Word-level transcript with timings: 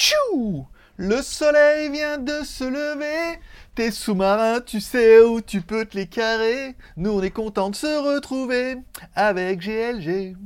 Tchou 0.00 0.66
Le 0.96 1.20
soleil 1.20 1.90
vient 1.90 2.16
de 2.16 2.42
se 2.42 2.64
lever. 2.64 3.38
T'es 3.74 3.90
sous-marin, 3.90 4.62
tu 4.62 4.80
sais 4.80 5.20
où 5.20 5.42
tu 5.42 5.60
peux 5.60 5.84
te 5.84 5.94
les 5.94 6.06
carrer. 6.06 6.74
Nous 6.96 7.10
on 7.10 7.22
est 7.22 7.28
content 7.28 7.68
de 7.68 7.76
se 7.76 8.14
retrouver 8.14 8.78
avec 9.14 9.60
GLG. 9.60 10.36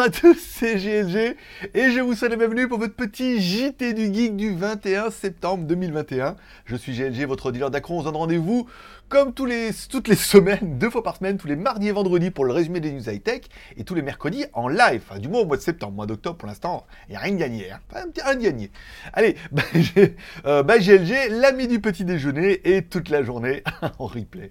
À 0.00 0.08
tous, 0.08 0.38
c'est 0.38 0.76
GLG 0.76 1.36
et 1.74 1.90
je 1.90 2.00
vous 2.00 2.14
souhaite 2.14 2.30
la 2.30 2.36
bienvenue 2.38 2.68
pour 2.68 2.78
votre 2.78 2.94
petit 2.94 3.38
JT 3.38 3.92
du 3.92 4.06
Geek 4.14 4.34
du 4.34 4.54
21 4.54 5.10
septembre 5.10 5.64
2021. 5.64 6.36
Je 6.64 6.76
suis 6.76 6.96
GLG, 6.96 7.26
votre 7.26 7.52
dealer 7.52 7.70
d'Acron. 7.70 7.98
On 7.98 8.00
se 8.00 8.04
donne 8.06 8.16
rendez-vous 8.16 8.66
comme 9.10 9.34
tous 9.34 9.44
les, 9.44 9.70
toutes 9.90 10.08
les 10.08 10.14
semaines, 10.16 10.78
deux 10.78 10.88
fois 10.88 11.02
par 11.02 11.16
semaine, 11.18 11.36
tous 11.36 11.48
les 11.48 11.56
mardis 11.56 11.88
et 11.88 11.92
vendredis 11.92 12.30
pour 12.30 12.46
le 12.46 12.52
résumé 12.52 12.80
des 12.80 12.92
news 12.92 13.10
high-tech 13.10 13.42
et 13.76 13.84
tous 13.84 13.94
les 13.94 14.00
mercredis 14.00 14.46
en 14.54 14.68
live. 14.68 15.02
Enfin, 15.06 15.18
du 15.18 15.28
moins 15.28 15.40
au 15.42 15.46
mois 15.46 15.58
de 15.58 15.62
septembre, 15.62 15.92
mois 15.92 16.06
d'octobre 16.06 16.38
pour 16.38 16.48
l'instant, 16.48 16.86
il 17.08 17.10
n'y 17.10 17.16
a 17.16 17.20
rien 17.20 17.34
de 17.34 17.38
gagné. 17.38 17.70
Hein. 17.70 17.80
Rien 17.92 18.34
de 18.34 18.40
gagné. 18.40 18.70
Allez, 19.12 19.36
bah, 19.52 19.62
j'ai- 19.74 20.16
euh, 20.46 20.62
bah, 20.62 20.78
GLG, 20.78 21.28
l'ami 21.30 21.68
du 21.68 21.78
petit 21.78 22.06
déjeuner 22.06 22.60
et 22.64 22.82
toute 22.82 23.10
la 23.10 23.22
journée 23.22 23.64
en 23.98 24.06
replay. 24.06 24.50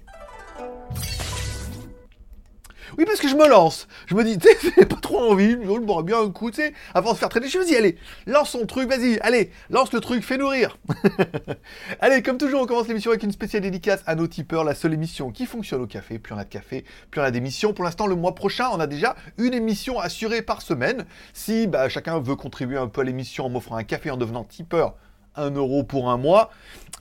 Oui, 2.97 3.05
parce 3.05 3.19
que 3.19 3.27
je 3.27 3.35
me 3.35 3.47
lance. 3.47 3.87
Je 4.07 4.15
me 4.15 4.23
dis, 4.23 4.37
tu 4.39 4.47
j'ai 4.77 4.85
pas 4.85 4.95
trop 4.95 5.31
envie, 5.31 5.51
je 5.51 5.57
me 5.57 6.01
bien 6.03 6.21
un 6.21 6.29
coup, 6.29 6.51
tu 6.51 6.61
sais, 6.61 6.73
avant 6.93 7.11
de 7.11 7.15
se 7.15 7.19
faire 7.19 7.29
traîner. 7.29 7.47
Je 7.47 7.57
me 7.59 7.65
dis, 7.65 7.75
allez, 7.75 7.97
lance 8.25 8.51
ton 8.51 8.65
truc, 8.65 8.89
vas-y, 8.89 9.19
allez, 9.19 9.51
lance 9.69 9.91
le 9.93 9.99
truc, 9.99 10.23
fais-nous 10.23 10.47
rire. 10.47 10.77
allez, 11.99 12.21
comme 12.21 12.37
toujours, 12.37 12.61
on 12.61 12.65
commence 12.65 12.87
l'émission 12.87 13.11
avec 13.11 13.23
une 13.23 13.31
spéciale 13.31 13.63
dédicace 13.63 14.01
à 14.05 14.15
nos 14.15 14.27
tipeurs, 14.27 14.63
la 14.63 14.75
seule 14.75 14.93
émission 14.93 15.31
qui 15.31 15.45
fonctionne 15.45 15.81
au 15.81 15.87
café. 15.87 16.19
Plus 16.19 16.33
on 16.33 16.37
a 16.37 16.43
de 16.43 16.49
café, 16.49 16.85
plus 17.11 17.21
on 17.21 17.23
a 17.23 17.31
d'émissions. 17.31 17.73
Pour 17.73 17.85
l'instant, 17.85 18.07
le 18.07 18.15
mois 18.15 18.35
prochain, 18.35 18.69
on 18.71 18.79
a 18.79 18.87
déjà 18.87 19.15
une 19.37 19.53
émission 19.53 19.99
assurée 19.99 20.41
par 20.41 20.61
semaine. 20.61 21.05
Si 21.33 21.67
bah, 21.67 21.89
chacun 21.89 22.19
veut 22.19 22.35
contribuer 22.35 22.77
un 22.77 22.87
peu 22.87 23.01
à 23.01 23.03
l'émission 23.03 23.45
en 23.45 23.49
m'offrant 23.49 23.75
un 23.75 23.83
café 23.83 24.11
en 24.11 24.17
devenant 24.17 24.43
tipeur, 24.43 24.95
1 25.35 25.51
euro 25.51 25.83
pour 25.83 26.09
un 26.09 26.17
mois. 26.17 26.49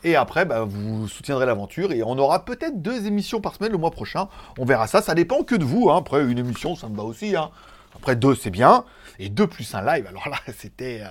Et 0.04 0.14
après, 0.16 0.44
bah, 0.44 0.64
vous 0.64 1.08
soutiendrez 1.08 1.44
l'aventure 1.46 1.90
et 1.92 2.02
on 2.04 2.16
aura 2.18 2.44
peut-être 2.44 2.80
deux 2.82 3.06
émissions 3.06 3.40
par 3.40 3.54
semaine 3.56 3.72
le 3.72 3.78
mois 3.78 3.90
prochain. 3.90 4.28
On 4.58 4.64
verra 4.64 4.86
ça, 4.86 5.02
ça 5.02 5.14
dépend 5.14 5.42
que 5.42 5.54
de 5.56 5.64
vous. 5.64 5.90
hein. 5.90 5.96
Après, 5.98 6.24
une 6.24 6.38
émission, 6.38 6.76
ça 6.76 6.88
me 6.88 6.96
va 6.96 7.02
aussi. 7.02 7.34
hein. 7.36 7.50
Après, 7.96 8.14
deux, 8.14 8.34
c'est 8.36 8.50
bien. 8.50 8.84
Et 9.18 9.28
deux 9.28 9.46
plus 9.48 9.74
un 9.74 9.82
live, 9.84 10.06
alors 10.06 10.28
là, 10.28 10.38
c'était... 10.56 11.00
euh, 11.02 11.08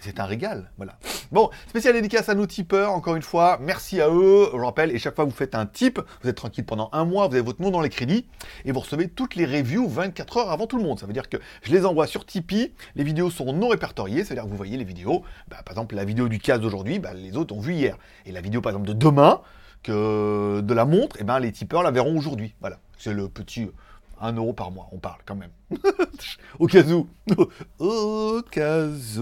c'est- 0.00 0.20
un 0.20 0.24
régal, 0.24 0.70
voilà. 0.76 0.98
Bon, 1.30 1.50
spécial 1.68 1.94
dédicace 1.94 2.28
à 2.28 2.34
nos 2.34 2.46
tipeurs, 2.46 2.92
encore 2.92 3.14
une 3.14 3.22
fois, 3.22 3.58
merci 3.60 4.00
à 4.00 4.08
eux, 4.08 4.48
je 4.52 4.58
rappelle, 4.58 4.90
et 4.90 4.98
chaque 4.98 5.14
fois 5.14 5.24
que 5.24 5.30
vous 5.30 5.36
faites 5.36 5.54
un 5.54 5.66
tip, 5.66 6.00
vous 6.22 6.28
êtes 6.28 6.36
tranquille 6.36 6.64
pendant 6.64 6.88
un 6.92 7.04
mois, 7.04 7.28
vous 7.28 7.34
avez 7.34 7.44
votre 7.44 7.62
nom 7.62 7.70
dans 7.70 7.80
les 7.80 7.88
crédits, 7.88 8.26
et 8.64 8.72
vous 8.72 8.80
recevez 8.80 9.08
toutes 9.08 9.36
les 9.36 9.46
reviews 9.46 9.88
24 9.88 10.36
heures 10.38 10.50
avant 10.50 10.66
tout 10.66 10.76
le 10.76 10.82
monde. 10.82 10.98
Ça 10.98 11.06
veut 11.06 11.12
dire 11.12 11.28
que 11.28 11.36
je 11.62 11.72
les 11.72 11.86
envoie 11.86 12.06
sur 12.06 12.26
Tipeee, 12.26 12.72
les 12.96 13.04
vidéos 13.04 13.30
sont 13.30 13.52
non 13.52 13.68
répertoriées, 13.68 14.24
ça 14.24 14.30
veut 14.30 14.34
dire 14.36 14.44
que 14.44 14.50
vous 14.50 14.56
voyez 14.56 14.76
les 14.76 14.84
vidéos, 14.84 15.22
bah, 15.48 15.58
par 15.64 15.72
exemple 15.72 15.94
la 15.94 16.04
vidéo 16.04 16.28
du 16.28 16.38
casse 16.38 16.60
d'aujourd'hui, 16.60 16.98
bah, 16.98 17.14
les 17.14 17.36
autres 17.36 17.54
ont 17.54 17.60
vu 17.60 17.74
hier. 17.74 17.96
Et 18.26 18.32
la 18.32 18.40
vidéo 18.40 18.60
par 18.60 18.70
exemple 18.72 18.88
de 18.88 18.94
demain, 18.94 19.40
que 19.82 20.60
de 20.60 20.74
la 20.74 20.84
montre, 20.84 21.20
et 21.20 21.24
ben 21.24 21.38
les 21.38 21.52
tipeurs 21.52 21.82
la 21.82 21.90
verront 21.90 22.16
aujourd'hui. 22.18 22.54
Voilà, 22.60 22.78
c'est 22.98 23.12
le 23.12 23.28
petit... 23.28 23.68
euh, 24.22 24.26
1 24.26 24.32
euro 24.34 24.52
par 24.52 24.70
mois, 24.70 24.88
on 24.92 24.98
parle 24.98 25.20
quand 25.24 25.34
même. 25.34 25.50
Au 26.58 26.66
cas 26.66 26.82
où. 26.82 27.08
Au 27.78 28.42
cas 28.50 28.86
où. 28.86 29.18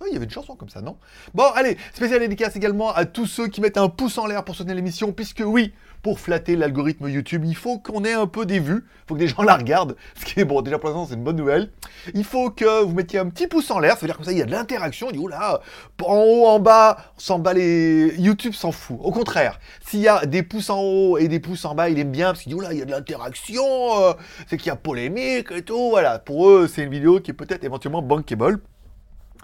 Oh, 0.00 0.04
il 0.06 0.12
y 0.12 0.16
avait 0.16 0.24
une 0.24 0.30
chanson 0.30 0.56
comme 0.56 0.68
ça, 0.68 0.80
non? 0.80 0.96
Bon, 1.34 1.50
allez, 1.54 1.76
spécial 1.92 2.20
dédicace 2.20 2.56
également 2.56 2.92
à 2.92 3.04
tous 3.04 3.26
ceux 3.26 3.48
qui 3.48 3.60
mettent 3.60 3.78
un 3.78 3.88
pouce 3.88 4.18
en 4.18 4.26
l'air 4.26 4.44
pour 4.44 4.54
soutenir 4.54 4.76
l'émission, 4.76 5.12
puisque 5.12 5.42
oui, 5.44 5.72
pour 6.04 6.20
flatter 6.20 6.54
l'algorithme 6.54 7.08
YouTube, 7.08 7.44
il 7.46 7.56
faut 7.56 7.78
qu'on 7.78 8.04
ait 8.04 8.12
un 8.12 8.26
peu 8.26 8.44
des 8.44 8.60
vues, 8.60 8.84
il 8.84 9.08
faut 9.08 9.14
que 9.14 9.20
des 9.20 9.26
gens 9.26 9.42
la 9.42 9.56
regardent, 9.56 9.96
ce 10.14 10.26
qui 10.26 10.38
est 10.38 10.44
bon, 10.44 10.60
déjà 10.60 10.78
pour 10.78 10.90
l'instant 10.90 11.06
c'est 11.06 11.14
une 11.14 11.24
bonne 11.24 11.36
nouvelle. 11.36 11.70
Il 12.12 12.24
faut 12.24 12.50
que 12.50 12.84
vous 12.84 12.94
mettiez 12.94 13.18
un 13.18 13.30
petit 13.30 13.46
pouce 13.46 13.70
en 13.70 13.78
l'air, 13.78 13.94
ça 13.94 14.00
veut 14.02 14.08
dire 14.08 14.16
comme 14.16 14.26
ça 14.26 14.32
il 14.32 14.38
y 14.38 14.42
a 14.42 14.44
de 14.44 14.50
l'interaction, 14.50 15.08
on 15.08 15.12
dit 15.12 15.18
oula, 15.18 15.62
en 16.02 16.16
haut, 16.16 16.46
en 16.46 16.60
bas, 16.60 16.98
on 17.16 17.20
s'en 17.20 17.38
bat 17.38 17.54
les... 17.54 18.14
YouTube 18.18 18.52
s'en 18.52 18.70
fout. 18.70 18.98
Au 19.00 19.12
contraire, 19.12 19.58
s'il 19.86 20.00
y 20.00 20.08
a 20.08 20.26
des 20.26 20.42
pouces 20.42 20.68
en 20.68 20.82
haut 20.82 21.16
et 21.16 21.26
des 21.28 21.40
pouces 21.40 21.64
en 21.64 21.74
bas, 21.74 21.88
il 21.88 21.98
aime 21.98 22.12
bien, 22.12 22.26
parce 22.26 22.42
qu'il 22.42 22.54
dit 22.54 22.60
il 22.70 22.78
y 22.78 22.82
a 22.82 22.84
de 22.84 22.90
l'interaction, 22.90 23.64
euh, 23.64 24.12
c'est 24.46 24.58
qu'il 24.58 24.66
y 24.66 24.70
a 24.70 24.76
polémique 24.76 25.52
et 25.52 25.62
tout, 25.62 25.88
voilà. 25.88 26.18
Pour 26.18 26.50
eux, 26.50 26.68
c'est 26.68 26.82
une 26.82 26.90
vidéo 26.90 27.20
qui 27.20 27.30
est 27.30 27.34
peut-être 27.34 27.64
éventuellement 27.64 28.02
bankable. 28.02 28.60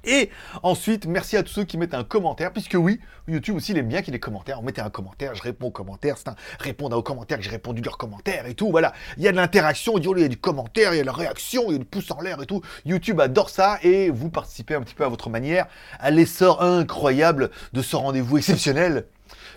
Et 0.05 0.31
ensuite, 0.63 1.07
merci 1.07 1.37
à 1.37 1.43
tous 1.43 1.53
ceux 1.53 1.65
qui 1.65 1.77
mettent 1.79 1.95
un 1.95 2.05
commentaire, 2.05 2.53
puisque 2.53 2.75
oui, 2.75 3.01
YouTube 3.29 3.57
aussi, 3.57 3.73
il 3.73 3.79
aime 3.79 3.89
bien 3.89 4.01
qu'il 4.01 4.09
y 4.09 4.11
ait 4.11 4.19
des 4.19 4.21
commentaires. 4.21 4.61
On 4.61 4.63
mettait 4.63 4.81
un 4.81 4.91
commentaire, 4.91 5.35
je 5.35 5.43
réponds 5.43 5.67
aux 5.67 5.71
commentaires, 5.71 6.17
c'est 6.19 6.29
un 6.29 6.37
répondre 6.59 6.97
aux 6.97 7.03
commentaires 7.03 7.39
que 7.39 7.45
j'ai 7.45 7.51
répondu 7.51 7.83
leurs 7.83 7.99
commentaires 7.99 8.47
et 8.47 8.55
tout. 8.55 8.71
Voilà, 8.71 8.93
il 9.17 9.23
y 9.23 9.29
a 9.29 9.33
de 9.33 9.37
l'interaction, 9.37 9.99
il 9.99 10.05
y 10.05 10.09
a- 10.09 10.13
il 10.17 10.23
y 10.23 10.25
a 10.25 10.29
du 10.29 10.39
commentaire, 10.39 10.95
il 10.95 10.99
y 10.99 11.01
a 11.01 11.05
la 11.05 11.13
réaction, 11.13 11.65
il 11.69 11.73
y 11.73 11.75
a 11.77 11.79
du 11.79 11.85
pouce 11.85 12.11
en 12.11 12.21
l'air 12.21 12.43
et 12.43 12.47
tout. 12.47 12.63
YouTube 12.85 13.21
adore 13.21 13.51
ça 13.51 13.79
et 13.83 14.11
vous 14.11 14.31
participez 14.31 14.75
un 14.75 14.83
petit 14.83 14.95
peu 14.95 15.05
à 15.05 15.09
votre 15.09 15.31
manière 15.31 15.67
à 15.99 16.11
l'essor 16.11 16.63
incroyable 16.63 17.51
de 17.73 17.83
ce 17.83 17.97
rendez-vous 17.97 18.39
exceptionnel, 18.39 19.07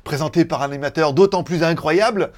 présenté 0.04 0.46
par 0.46 0.62
un 0.62 0.66
animateur 0.66 1.14
d'autant 1.14 1.44
plus 1.44 1.64
incroyable. 1.64 2.32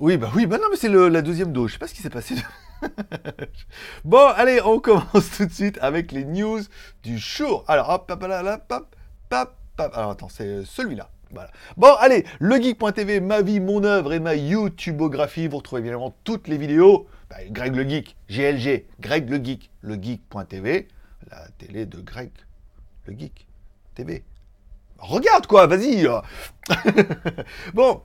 Oui, 0.00 0.16
bah 0.16 0.30
oui, 0.34 0.46
bah 0.46 0.58
non, 0.58 0.66
mais 0.70 0.76
c'est 0.76 0.88
la 0.88 1.22
deuxième 1.22 1.52
dose. 1.52 1.68
Je 1.68 1.72
sais 1.74 1.78
pas 1.78 1.86
ce 1.86 1.94
qui 1.94 2.02
s'est 2.02 2.10
passé. 2.10 2.34
Bon, 4.04 4.26
allez, 4.36 4.60
on 4.64 4.78
commence 4.80 5.30
tout 5.36 5.46
de 5.46 5.52
suite 5.52 5.78
avec 5.80 6.12
les 6.12 6.24
news 6.24 6.60
du 7.02 7.18
jour. 7.18 7.64
Alors, 7.68 7.90
hop, 7.90 8.10
hop, 8.10 8.22
là, 8.22 8.54
hop, 8.54 8.72
hop, 8.72 8.96
hop. 9.32 9.54
Alors, 9.78 10.10
attends, 10.10 10.28
c'est 10.28 10.64
celui-là. 10.64 11.08
Bon, 11.76 11.94
allez, 11.98 12.24
legeek.tv, 12.40 13.20
ma 13.20 13.42
vie, 13.42 13.60
mon 13.60 13.84
œuvre 13.84 14.12
et 14.12 14.20
ma 14.20 14.34
YouTubeographie. 14.34 15.48
Vous 15.48 15.58
retrouvez 15.58 15.80
évidemment 15.80 16.14
toutes 16.24 16.48
les 16.48 16.58
vidéos. 16.58 17.06
Bah, 17.30 17.36
Greg 17.48 17.74
le 17.74 17.88
Geek, 17.88 18.16
GLG, 18.28 18.84
Greg 19.00 19.30
le 19.30 19.42
Geek, 19.42 19.70
legeek.tv, 19.82 20.88
la 21.30 21.48
télé 21.56 21.86
de 21.86 22.00
Greg 22.00 22.30
le 23.06 23.18
Geek 23.18 23.46
TV. 23.94 24.24
Regarde 24.98 25.46
quoi, 25.46 25.66
vas-y. 25.66 26.06
bon, 27.74 28.02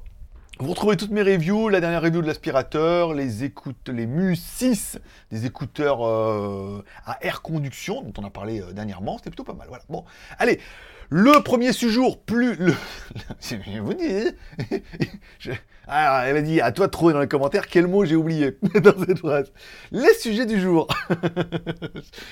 vous 0.59 0.71
retrouvez 0.71 0.97
toutes 0.97 1.11
mes 1.11 1.21
reviews, 1.21 1.69
la 1.69 1.79
dernière 1.79 2.01
review 2.01 2.21
de 2.21 2.27
l'aspirateur, 2.27 3.13
les 3.13 3.43
écoutes, 3.43 3.89
les 3.89 4.07
Mu 4.07 4.35
6, 4.35 4.99
des 5.31 5.45
écouteurs 5.45 6.05
euh, 6.05 6.83
à 7.05 7.23
air 7.23 7.41
conduction, 7.41 8.01
dont 8.01 8.13
on 8.21 8.25
a 8.25 8.29
parlé 8.29 8.61
euh, 8.61 8.73
dernièrement, 8.73 9.17
c'était 9.17 9.29
plutôt 9.29 9.43
pas 9.43 9.53
mal. 9.53 9.67
Voilà. 9.67 9.83
Bon, 9.89 10.03
allez, 10.39 10.59
le 11.09 11.43
premier 11.43 11.73
séjour, 11.73 12.19
plus 12.21 12.55
le. 12.55 12.73
Je 13.39 13.79
vous 13.79 13.93
dis. 13.93 15.55
Alors, 15.87 16.21
elle 16.21 16.33
m'a 16.33 16.41
dit, 16.41 16.59
à 16.59 16.71
toi 16.71 16.87
de 16.87 16.91
trouver 16.91 17.13
dans 17.13 17.21
les 17.21 17.27
commentaires 17.27 17.67
quel 17.67 17.87
mot 17.87 18.03
j'ai 18.03 18.15
oublié 18.15 18.57
dans 18.83 19.05
cette 19.05 19.19
phrase. 19.19 19.51
Les 19.91 20.13
sujets 20.15 20.47
du 20.47 20.59
jour. 20.59 20.87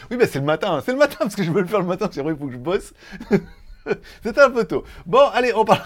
oui, 0.10 0.18
mais 0.18 0.26
c'est 0.26 0.40
le 0.40 0.46
matin, 0.46 0.82
c'est 0.84 0.94
le 0.94 0.98
matin, 0.98 1.18
parce 1.20 1.36
que 1.36 1.44
je 1.44 1.52
veux 1.52 1.62
le 1.62 1.68
faire 1.68 1.80
le 1.80 1.86
matin, 1.86 2.10
c'est 2.12 2.22
vrai, 2.22 2.34
il 2.34 2.40
faut 2.40 2.48
que 2.48 2.54
je 2.54 2.58
bosse. 2.58 2.94
C'était 4.24 4.42
un 4.42 4.50
peu 4.50 4.66
tôt. 4.66 4.84
Bon, 5.06 5.28
allez, 5.34 5.54
on 5.54 5.66
parle 5.66 5.82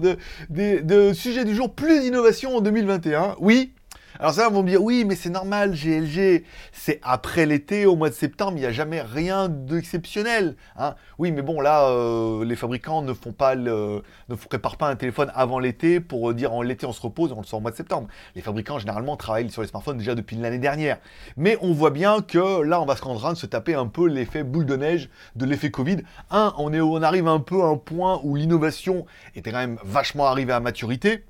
de 0.50 1.12
sujet 1.12 1.44
du 1.44 1.54
jour, 1.54 1.74
plus 1.74 2.00
d'innovation 2.00 2.56
en 2.56 2.60
2021. 2.60 3.36
Oui. 3.38 3.72
Alors 4.20 4.32
ils 4.36 4.54
vont 4.54 4.62
me 4.62 4.68
dire, 4.68 4.82
oui, 4.82 5.04
mais 5.04 5.16
c'est 5.16 5.30
normal, 5.30 5.72
GLG, 5.72 6.44
c'est 6.72 7.00
après 7.02 7.46
l'été, 7.46 7.84
au 7.84 7.96
mois 7.96 8.10
de 8.10 8.14
septembre, 8.14 8.52
il 8.56 8.60
n'y 8.60 8.66
a 8.66 8.72
jamais 8.72 9.02
rien 9.02 9.48
d'exceptionnel. 9.48 10.54
Hein 10.76 10.94
oui, 11.18 11.32
mais 11.32 11.42
bon, 11.42 11.60
là, 11.60 11.88
euh, 11.88 12.44
les 12.44 12.54
fabricants 12.54 13.02
ne 13.02 13.12
font 13.12 13.32
pas 13.32 13.56
le, 13.56 14.02
ne 14.28 14.34
préparent 14.36 14.76
pas 14.76 14.88
un 14.88 14.94
téléphone 14.94 15.32
avant 15.34 15.58
l'été 15.58 15.98
pour 15.98 16.32
dire 16.32 16.52
en 16.52 16.62
l'été 16.62 16.86
on 16.86 16.92
se 16.92 17.00
repose, 17.00 17.32
on 17.32 17.40
le 17.40 17.46
sort 17.46 17.58
au 17.58 17.62
mois 17.62 17.72
de 17.72 17.76
septembre. 17.76 18.06
Les 18.36 18.42
fabricants, 18.42 18.78
généralement, 18.78 19.16
travaillent 19.16 19.50
sur 19.50 19.62
les 19.62 19.68
smartphones 19.68 19.98
déjà 19.98 20.14
depuis 20.14 20.36
l'année 20.36 20.58
dernière. 20.58 20.98
Mais 21.36 21.58
on 21.60 21.72
voit 21.72 21.90
bien 21.90 22.20
que 22.22 22.62
là, 22.62 22.80
on 22.80 22.86
va 22.86 22.94
se 22.96 23.02
rendre 23.02 23.32
de 23.32 23.38
se 23.38 23.46
taper 23.46 23.74
un 23.74 23.86
peu 23.86 24.06
l'effet 24.06 24.44
boule 24.44 24.66
de 24.66 24.76
neige 24.76 25.10
de 25.34 25.44
l'effet 25.44 25.72
Covid. 25.72 25.98
Un, 26.30 26.54
on, 26.58 26.72
on 26.72 27.02
arrive 27.02 27.26
un 27.26 27.40
peu 27.40 27.62
à 27.62 27.66
un 27.66 27.76
point 27.76 28.20
où 28.22 28.36
l'innovation 28.36 29.06
était 29.34 29.50
quand 29.50 29.58
même 29.58 29.78
vachement 29.82 30.26
arrivée 30.26 30.52
à 30.52 30.60
maturité. 30.60 31.24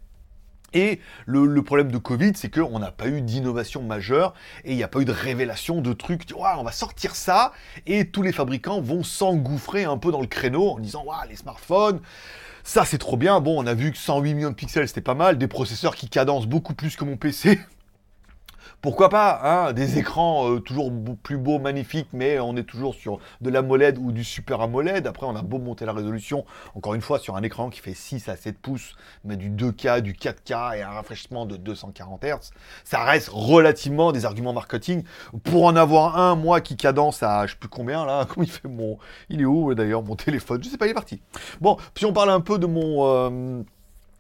Et 0.75 1.00
le, 1.25 1.62
problème 1.62 1.91
de 1.91 1.99
Covid, 1.99 2.32
c'est 2.35 2.53
qu'on 2.53 2.79
n'a 2.81 2.91
pas 2.91 3.06
eu 3.06 3.23
d'innovation 3.23 3.82
majeure 3.82 4.35
et 4.65 4.73
il 4.73 4.76
n'y 4.76 4.82
a 4.82 4.88
pas 4.88 5.00
eu 5.00 5.05
de 5.05 5.12
révélation 5.12 5.81
de 5.81 5.93
trucs. 5.93 6.25
Ouah, 6.37 6.56
on 6.59 6.65
va 6.65 6.73
sortir 6.73 7.15
ça 7.15 7.53
et 7.87 8.09
tous 8.11 8.23
les 8.23 8.32
fabricants 8.32 8.81
vont 8.81 9.05
s'engouffrer 9.05 9.85
un 9.85 9.97
peu 9.97 10.11
dans 10.11 10.21
le 10.21 10.26
créneau 10.26 10.71
en 10.71 10.79
disant 10.81 11.05
les 11.29 11.37
smartphones, 11.37 12.00
ça 12.65 12.85
c'est 12.85 12.99
trop 12.99 13.17
bien. 13.17 13.41
Bon, 13.41 13.62
on 13.62 13.67
a 13.67 13.75
vu 13.75 13.93
que 13.93 13.99
108 13.99 14.35
millions 14.35 14.50
de 14.50 14.55
pixels 14.55 14.88
c'était 14.88 15.00
pas 15.00 15.15
mal, 15.15 15.38
des 15.38 15.49
processeurs 15.49 15.94
qui 15.94 16.09
cadencent 16.09 16.47
beaucoup 16.47 16.75
plus 16.75 16.97
que 16.97 17.05
mon 17.05 17.17
PC. 17.17 17.61
Pourquoi 18.81 19.09
pas 19.09 19.41
hein, 19.43 19.73
Des 19.73 19.99
écrans 19.99 20.51
euh, 20.51 20.61
toujours 20.61 20.93
plus 21.23 21.39
beaux, 21.39 21.59
magnifiques, 21.59 22.09
mais 22.13 22.39
on 22.39 22.57
est 22.57 22.65
toujours 22.65 22.95
sur 22.95 23.19
de 23.41 23.51
l'AMOLED 23.51 23.99
ou 23.99 24.13
du 24.13 24.25
Super 24.25 24.61
AMOLED. 24.61 25.07
Après, 25.07 25.27
on 25.27 25.37
a 25.37 25.43
beau 25.43 25.59
monter 25.59 25.85
la 25.85 25.93
résolution, 25.93 26.45
encore 26.75 26.95
une 26.95 27.01
fois, 27.01 27.19
sur 27.19 27.37
un 27.37 27.43
écran 27.43 27.71
qui 27.71 27.81
fait 27.81 27.95
6 27.95 28.29
à 28.29 28.37
7 28.37 28.59
pouces, 28.59 28.97
mais 29.25 29.37
du 29.37 29.51
2K, 29.51 30.01
du 30.01 30.13
4K 30.15 30.79
et 30.79 30.83
un 30.83 30.91
rafraîchissement 30.91 31.47
de 31.47 31.57
240 31.57 32.25
Hz, 32.25 32.51
ça 32.85 33.05
reste 33.05 33.29
relativement 33.33 34.13
des 34.13 34.25
arguments 34.25 34.53
marketing. 34.53 35.05
Pour 35.45 35.65
en 35.65 35.77
avoir 35.77 36.19
un, 36.19 36.35
moi, 36.35 36.61
qui 36.61 36.77
cadence 36.77 37.23
à 37.23 37.47
je 37.47 37.53
sais 37.53 37.59
plus 37.59 37.69
combien, 37.69 38.05
là, 38.05 38.27
comment 38.29 38.45
il 38.47 38.51
fait 38.51 38.69
mon... 38.69 38.99
Il 39.29 39.41
est 39.41 39.47
où 39.47 39.75
d'ailleurs, 39.75 40.03
mon 40.03 40.17
téléphone? 40.17 40.63
Je 40.63 40.69
sais 40.69 40.79
pas, 40.79 40.87
il 40.87 40.91
est 40.91 40.95
parti. 40.95 41.21
Bon, 41.61 41.77
puis 41.95 42.07
on 42.07 42.13
parle 42.13 42.31
un 42.31 42.41
peu 42.41 42.59
de 42.59 42.67
mon... 42.67 43.07
Euh, 43.07 43.63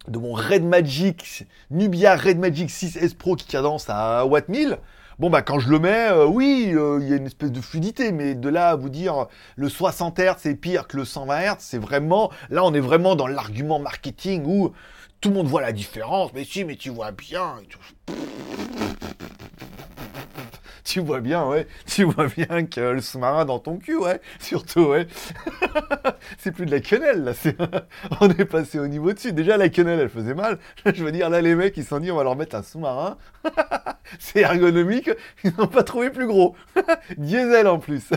de 0.08 0.18
mon 0.18 0.32
Red 0.32 0.64
Magic, 0.64 1.46
Nubia 1.70 2.16
Red 2.16 2.38
Magic 2.38 2.68
6S 2.68 3.14
Pro 3.14 3.36
qui 3.36 3.46
cadence 3.46 3.86
à 3.88 4.26
Watt 4.26 4.48
1000. 4.48 4.78
Bon 5.18 5.30
bah 5.30 5.42
quand 5.42 5.60
je 5.60 5.70
le 5.70 5.78
mets, 5.78 6.08
euh, 6.10 6.26
oui, 6.26 6.72
euh, 6.74 6.98
il 7.00 7.08
y 7.08 7.12
a 7.12 7.16
une 7.16 7.26
espèce 7.26 7.52
de 7.52 7.60
fluidité, 7.60 8.10
mais 8.10 8.34
de 8.34 8.48
là 8.48 8.70
à 8.70 8.76
vous 8.76 8.88
dire 8.88 9.26
le 9.54 9.68
60 9.68 10.18
Hz 10.18 10.34
c'est 10.38 10.56
pire 10.56 10.88
que 10.88 10.96
le 10.96 11.04
120 11.04 11.40
Hz, 11.40 11.56
c'est 11.60 11.78
vraiment, 11.78 12.30
là 12.50 12.64
on 12.64 12.74
est 12.74 12.80
vraiment 12.80 13.14
dans 13.14 13.28
l'argument 13.28 13.78
marketing 13.78 14.44
où 14.44 14.72
tout 15.20 15.28
le 15.28 15.36
monde 15.36 15.46
voit 15.46 15.62
la 15.62 15.72
différence, 15.72 16.32
mais 16.34 16.44
si, 16.44 16.64
mais 16.64 16.74
tu 16.74 16.90
vois 16.90 17.12
bien 17.12 17.54
tu 20.94 21.00
vois 21.00 21.20
bien, 21.20 21.46
ouais, 21.46 21.66
tu 21.86 22.04
vois 22.04 22.26
bien 22.26 22.66
que 22.66 22.80
le 22.80 23.00
sous-marin 23.00 23.44
dans 23.46 23.58
ton 23.58 23.78
cul, 23.78 23.96
ouais, 23.96 24.20
surtout, 24.38 24.84
ouais. 24.84 25.06
c'est 26.38 26.52
plus 26.52 26.66
de 26.66 26.70
la 26.70 26.80
quenelle, 26.80 27.24
là, 27.24 27.32
on 28.20 28.28
est 28.30 28.44
passé 28.44 28.78
au 28.78 28.86
niveau 28.86 29.12
dessus. 29.12 29.32
Déjà, 29.32 29.56
la 29.56 29.70
quenelle, 29.70 30.00
elle 30.00 30.10
faisait 30.10 30.34
mal. 30.34 30.58
Je 30.84 31.02
veux 31.02 31.10
dire, 31.12 31.30
là, 31.30 31.40
les 31.40 31.54
mecs, 31.54 31.76
ils 31.78 31.84
se 31.84 31.88
sont 31.88 32.00
dit, 32.00 32.10
on 32.10 32.16
va 32.16 32.24
leur 32.24 32.36
mettre 32.36 32.54
un 32.56 32.62
sous-marin. 32.62 33.16
c'est 34.18 34.40
ergonomique, 34.40 35.10
ils 35.42 35.52
n'ont 35.56 35.66
pas 35.66 35.82
trouvé 35.82 36.10
plus 36.10 36.26
gros. 36.26 36.54
Diesel 37.16 37.66
en 37.66 37.78
plus. 37.78 38.10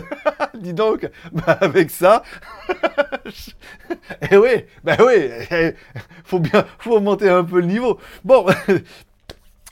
Dis 0.54 0.74
donc, 0.74 1.08
bah, 1.32 1.58
avec 1.60 1.90
ça. 1.90 2.22
eh 4.30 4.36
oui, 4.36 4.64
bah 4.84 4.96
oui, 5.00 5.30
faut 6.24 6.38
bien, 6.38 6.66
faut 6.78 6.96
augmenter 6.96 7.30
un 7.30 7.44
peu 7.44 7.60
le 7.60 7.66
niveau. 7.66 7.98
Bon. 8.24 8.46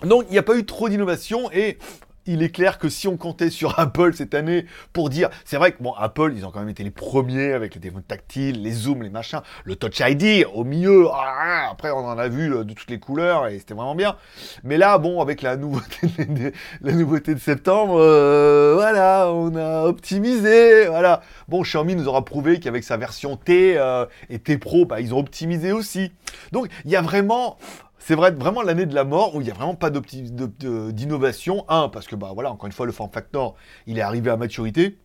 Donc, 0.03 0.27
il 0.29 0.33
n'y 0.33 0.39
a 0.39 0.43
pas 0.43 0.57
eu 0.57 0.65
trop 0.65 0.89
d'innovation 0.89 1.51
et 1.53 1.79
il 2.27 2.43
est 2.43 2.51
clair 2.51 2.79
que 2.79 2.89
si 2.89 3.09
on 3.09 3.17
comptait 3.17 3.51
sur 3.51 3.79
Apple 3.79 4.15
cette 4.15 4.35
année 4.35 4.67
pour 4.93 5.11
dire, 5.11 5.31
c'est 5.45 5.57
vrai 5.57 5.73
que 5.73 5.83
bon, 5.83 5.93
Apple, 5.93 6.33
ils 6.37 6.45
ont 6.45 6.51
quand 6.51 6.61
même 6.61 6.69
été 6.69 6.85
les 6.85 6.91
premiers 6.91 7.53
avec 7.53 7.75
les 7.75 7.81
téléphones 7.81 8.03
tactiles, 8.03 8.63
les 8.63 8.73
zooms, 8.73 9.03
les 9.03 9.11
machins, 9.11 9.41
le 9.65 9.77
Touch 9.77 10.01
ID 10.01 10.47
au 10.53 10.65
milieu. 10.65 11.07
Ah, 11.13 11.69
après, 11.71 11.91
on 11.91 11.99
en 11.99 12.19
a 12.19 12.29
vu 12.29 12.49
de 12.49 12.73
toutes 12.73 12.91
les 12.91 12.99
couleurs 12.99 13.47
et 13.47 13.59
c'était 13.59 13.75
vraiment 13.75 13.95
bien. 13.95 14.17
Mais 14.65 14.77
là, 14.79 14.99
bon, 14.99 15.21
avec 15.21 15.43
la 15.43 15.57
nouveauté 15.57 16.09
de, 16.19 16.53
la 16.81 16.93
nouveauté 16.93 17.35
de 17.35 17.41
septembre, 17.41 17.97
euh, 18.01 18.73
voilà, 18.75 19.31
on 19.33 19.55
a 19.57 19.85
optimisé. 19.85 20.87
Voilà. 20.87 21.23
Bon, 21.49 21.63
Xiaomi 21.63 21.97
nous 21.97 22.09
aura 22.09 22.25
prouvé 22.25 22.61
qu'avec 22.61 22.85
sa 22.85 22.97
version 22.97 23.37
T 23.37 23.77
euh, 23.77 24.07
et 24.31 24.39
T 24.39 24.59
Pro, 24.59 24.85
bah, 24.85 25.01
ils 25.01 25.15
ont 25.15 25.19
optimisé 25.19 25.73
aussi. 25.73 26.13
Donc, 26.53 26.69
il 26.85 26.91
y 26.91 26.97
a 26.97 27.03
vraiment 27.03 27.59
c'est 28.07 28.15
vrai, 28.15 28.31
vraiment 28.31 28.63
l'année 28.63 28.87
de 28.87 28.95
la 28.95 29.03
mort 29.03 29.35
où 29.35 29.41
il 29.41 29.45
n'y 29.47 29.51
a 29.51 29.55
vraiment 29.55 29.75
pas 29.75 29.91
d'innovation. 29.91 31.65
Un, 31.69 31.89
parce 31.89 32.07
que, 32.07 32.15
bah 32.15 32.31
voilà, 32.33 32.53
encore 32.53 32.67
une 32.67 32.73
fois, 32.73 32.87
le 32.87 32.93
form 32.93 33.11
factor, 33.11 33.57
il 33.89 33.99
est 33.99 34.03
arrivé 34.03 34.31
à 34.31 34.37
maturité. 34.37 34.97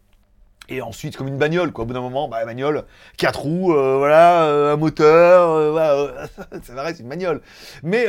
Et 0.70 0.84
ensuite, 0.84 1.18
comme 1.18 1.28
une 1.28 1.40
bagnole, 1.40 1.72
quoi. 1.72 1.84
Au 1.84 1.88
bout 1.88 1.96
d'un 1.96 2.02
moment, 2.02 2.28
bah, 2.28 2.46
bagnole, 2.46 2.86
quatre 3.18 3.42
roues, 3.42 3.74
euh, 3.74 3.98
voilà, 3.98 4.44
euh, 4.44 4.74
un 4.74 4.78
moteur, 4.78 5.50
euh, 5.50 5.72
voilà, 5.72 6.28
c'est 6.62 6.74
vrai, 6.74 6.94
c'est 6.94 7.02
une 7.02 7.10
bagnole. 7.10 7.42
Mais 7.82 8.06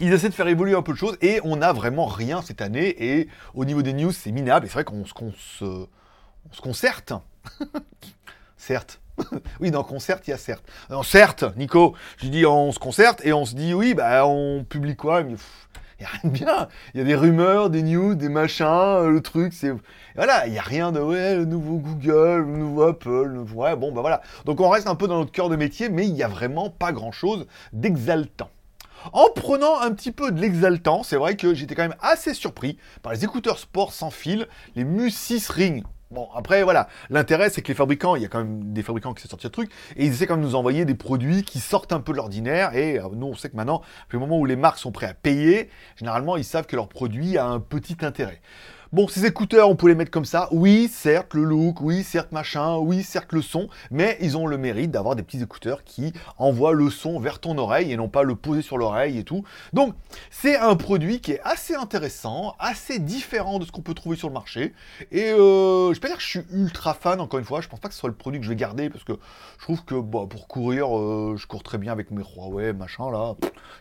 ils 0.00 0.12
essaient 0.12 0.28
de 0.28 0.34
faire 0.34 0.48
évoluer 0.48 0.74
un 0.74 0.82
peu 0.82 0.92
de 0.92 0.98
choses 0.98 1.16
et 1.22 1.40
on 1.42 1.56
n'a 1.56 1.72
vraiment 1.72 2.04
rien 2.04 2.42
cette 2.42 2.60
année. 2.60 2.94
Et 3.02 3.28
au 3.54 3.64
niveau 3.64 3.80
des 3.80 3.94
news, 3.94 4.12
c'est 4.12 4.32
minable. 4.32 4.66
Et 4.66 4.68
c'est 4.68 4.74
vrai 4.74 4.84
qu'on 4.84 5.06
se, 5.06 5.64
on 5.64 6.52
se 6.52 6.60
concerte. 6.60 7.14
Certes, 8.58 9.00
oui, 9.60 9.70
dans 9.70 9.82
concert, 9.82 10.20
il 10.26 10.30
y 10.30 10.32
a 10.32 10.38
certes. 10.38 10.64
Certes, 11.04 11.44
Nico, 11.56 11.94
je 12.18 12.28
dis 12.28 12.46
on 12.46 12.72
se 12.72 12.78
concerte 12.78 13.24
et 13.24 13.32
on 13.32 13.44
se 13.44 13.54
dit 13.54 13.74
oui, 13.74 13.94
bah 13.94 14.26
on 14.26 14.64
publie 14.64 14.96
quoi? 14.96 15.22
Il 15.98 16.02
n'y 16.02 16.06
a 16.06 16.10
rien 16.10 16.30
de 16.30 16.30
bien. 16.30 16.68
Il 16.92 16.98
y 16.98 17.00
a 17.00 17.04
des 17.04 17.14
rumeurs, 17.14 17.70
des 17.70 17.82
news, 17.82 18.14
des 18.14 18.28
machins, 18.28 18.66
euh, 18.66 19.10
le 19.10 19.22
truc, 19.22 19.54
c'est. 19.54 19.72
Voilà, 20.14 20.46
il 20.46 20.52
n'y 20.52 20.58
a 20.58 20.62
rien 20.62 20.92
de 20.92 21.00
ouais, 21.00 21.36
le 21.36 21.46
nouveau 21.46 21.78
Google, 21.78 22.44
le 22.46 22.58
nouveau 22.58 22.82
Apple, 22.82 23.24
le... 23.24 23.40
ouais, 23.40 23.76
bon, 23.76 23.92
bah 23.92 24.02
voilà. 24.02 24.20
Donc 24.44 24.60
on 24.60 24.68
reste 24.68 24.88
un 24.88 24.94
peu 24.94 25.08
dans 25.08 25.18
notre 25.18 25.32
cœur 25.32 25.48
de 25.48 25.56
métier, 25.56 25.88
mais 25.88 26.06
il 26.06 26.12
n'y 26.12 26.22
a 26.22 26.28
vraiment 26.28 26.68
pas 26.68 26.92
grand 26.92 27.12
chose 27.12 27.46
d'exaltant. 27.72 28.50
En 29.12 29.28
prenant 29.34 29.80
un 29.80 29.92
petit 29.92 30.12
peu 30.12 30.32
de 30.32 30.40
l'exaltant, 30.40 31.02
c'est 31.02 31.16
vrai 31.16 31.36
que 31.36 31.54
j'étais 31.54 31.74
quand 31.74 31.84
même 31.84 31.96
assez 32.00 32.34
surpris 32.34 32.76
par 33.02 33.12
les 33.12 33.24
écouteurs 33.24 33.58
sport 33.58 33.92
sans 33.92 34.10
fil, 34.10 34.48
les 34.74 34.84
Mu 34.84 35.10
6 35.10 35.48
Ring. 35.48 35.84
Bon, 36.12 36.28
après, 36.36 36.62
voilà. 36.62 36.88
L'intérêt, 37.10 37.50
c'est 37.50 37.62
que 37.62 37.68
les 37.68 37.74
fabricants, 37.74 38.14
il 38.14 38.22
y 38.22 38.24
a 38.24 38.28
quand 38.28 38.38
même 38.38 38.72
des 38.72 38.82
fabricants 38.84 39.12
qui 39.12 39.22
sont 39.22 39.28
sortis 39.28 39.48
de 39.48 39.52
trucs, 39.52 39.72
et 39.96 40.06
ils 40.06 40.12
essaient 40.12 40.28
quand 40.28 40.36
même 40.36 40.44
de 40.44 40.48
nous 40.48 40.54
envoyer 40.54 40.84
des 40.84 40.94
produits 40.94 41.42
qui 41.42 41.58
sortent 41.58 41.92
un 41.92 42.00
peu 42.00 42.12
de 42.12 42.18
l'ordinaire, 42.18 42.76
et 42.76 43.00
euh, 43.00 43.08
nous, 43.12 43.26
on 43.26 43.34
sait 43.34 43.50
que 43.50 43.56
maintenant, 43.56 43.82
au 44.14 44.18
moment 44.18 44.38
où 44.38 44.44
les 44.44 44.54
marques 44.54 44.78
sont 44.78 44.92
prêtes 44.92 45.10
à 45.10 45.14
payer, 45.14 45.68
généralement, 45.96 46.36
ils 46.36 46.44
savent 46.44 46.66
que 46.66 46.76
leur 46.76 46.88
produit 46.88 47.38
a 47.38 47.46
un 47.46 47.58
petit 47.58 47.96
intérêt. 48.02 48.40
Bon, 48.92 49.08
ces 49.08 49.26
écouteurs, 49.26 49.68
on 49.68 49.74
peut 49.74 49.88
les 49.88 49.96
mettre 49.96 50.12
comme 50.12 50.24
ça. 50.24 50.48
Oui, 50.52 50.88
certes, 50.88 51.34
le 51.34 51.42
look, 51.42 51.80
oui, 51.80 52.04
certes, 52.04 52.30
machin, 52.30 52.76
oui, 52.76 53.02
certes, 53.02 53.32
le 53.32 53.42
son, 53.42 53.68
mais 53.90 54.16
ils 54.20 54.36
ont 54.36 54.46
le 54.46 54.58
mérite 54.58 54.92
d'avoir 54.92 55.16
des 55.16 55.24
petits 55.24 55.42
écouteurs 55.42 55.82
qui 55.82 56.12
envoient 56.38 56.72
le 56.72 56.88
son 56.88 57.18
vers 57.18 57.40
ton 57.40 57.58
oreille 57.58 57.90
et 57.90 57.96
non 57.96 58.08
pas 58.08 58.22
le 58.22 58.36
poser 58.36 58.62
sur 58.62 58.78
l'oreille 58.78 59.18
et 59.18 59.24
tout. 59.24 59.42
Donc, 59.72 59.94
c'est 60.30 60.56
un 60.56 60.76
produit 60.76 61.20
qui 61.20 61.32
est 61.32 61.40
assez 61.42 61.74
intéressant, 61.74 62.54
assez 62.60 63.00
différent 63.00 63.58
de 63.58 63.64
ce 63.64 63.72
qu'on 63.72 63.82
peut 63.82 63.92
trouver 63.92 64.16
sur 64.16 64.28
le 64.28 64.34
marché. 64.34 64.72
Et 65.10 65.32
euh, 65.32 65.92
je 65.92 65.98
pas 65.98 66.06
dire 66.06 66.18
que 66.18 66.22
je 66.22 66.28
suis 66.28 66.44
ultra 66.52 66.94
fan, 66.94 67.20
encore 67.20 67.40
une 67.40 67.44
fois, 67.44 67.60
je 67.60 67.68
pense 67.68 67.80
pas 67.80 67.88
que 67.88 67.94
ce 67.94 68.00
soit 68.00 68.08
le 68.08 68.14
produit 68.14 68.38
que 68.38 68.46
je 68.46 68.50
vais 68.50 68.56
garder 68.56 68.88
parce 68.88 69.02
que 69.02 69.14
je 69.58 69.64
trouve 69.64 69.84
que 69.84 69.96
bah, 69.96 70.26
pour 70.30 70.46
courir, 70.46 70.96
euh, 70.96 71.34
je 71.36 71.48
cours 71.48 71.64
très 71.64 71.78
bien 71.78 71.90
avec 71.90 72.12
mes 72.12 72.22
Huawei, 72.22 72.72
machin 72.72 73.10
là. 73.10 73.34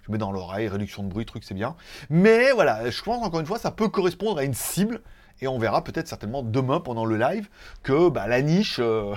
Je 0.07 0.11
mets 0.11 0.17
dans 0.17 0.31
l'oreille, 0.31 0.67
réduction 0.67 1.03
de 1.03 1.09
bruit, 1.09 1.25
truc, 1.25 1.43
c'est 1.43 1.53
bien. 1.53 1.75
Mais 2.09 2.51
voilà, 2.53 2.89
je 2.89 3.03
pense 3.03 3.23
encore 3.23 3.39
une 3.39 3.45
fois, 3.45 3.59
ça 3.59 3.69
peut 3.69 3.89
correspondre 3.89 4.39
à 4.39 4.43
une 4.43 4.55
cible 4.55 4.94
et 5.41 5.47
on 5.47 5.57
verra 5.57 5.83
peut-être 5.83 6.07
certainement 6.07 6.43
demain 6.43 6.79
pendant 6.79 7.05
le 7.05 7.17
live 7.17 7.49
que 7.83 8.09
bah, 8.09 8.27
la 8.27 8.41
niche, 8.41 8.77
euh, 8.79 9.15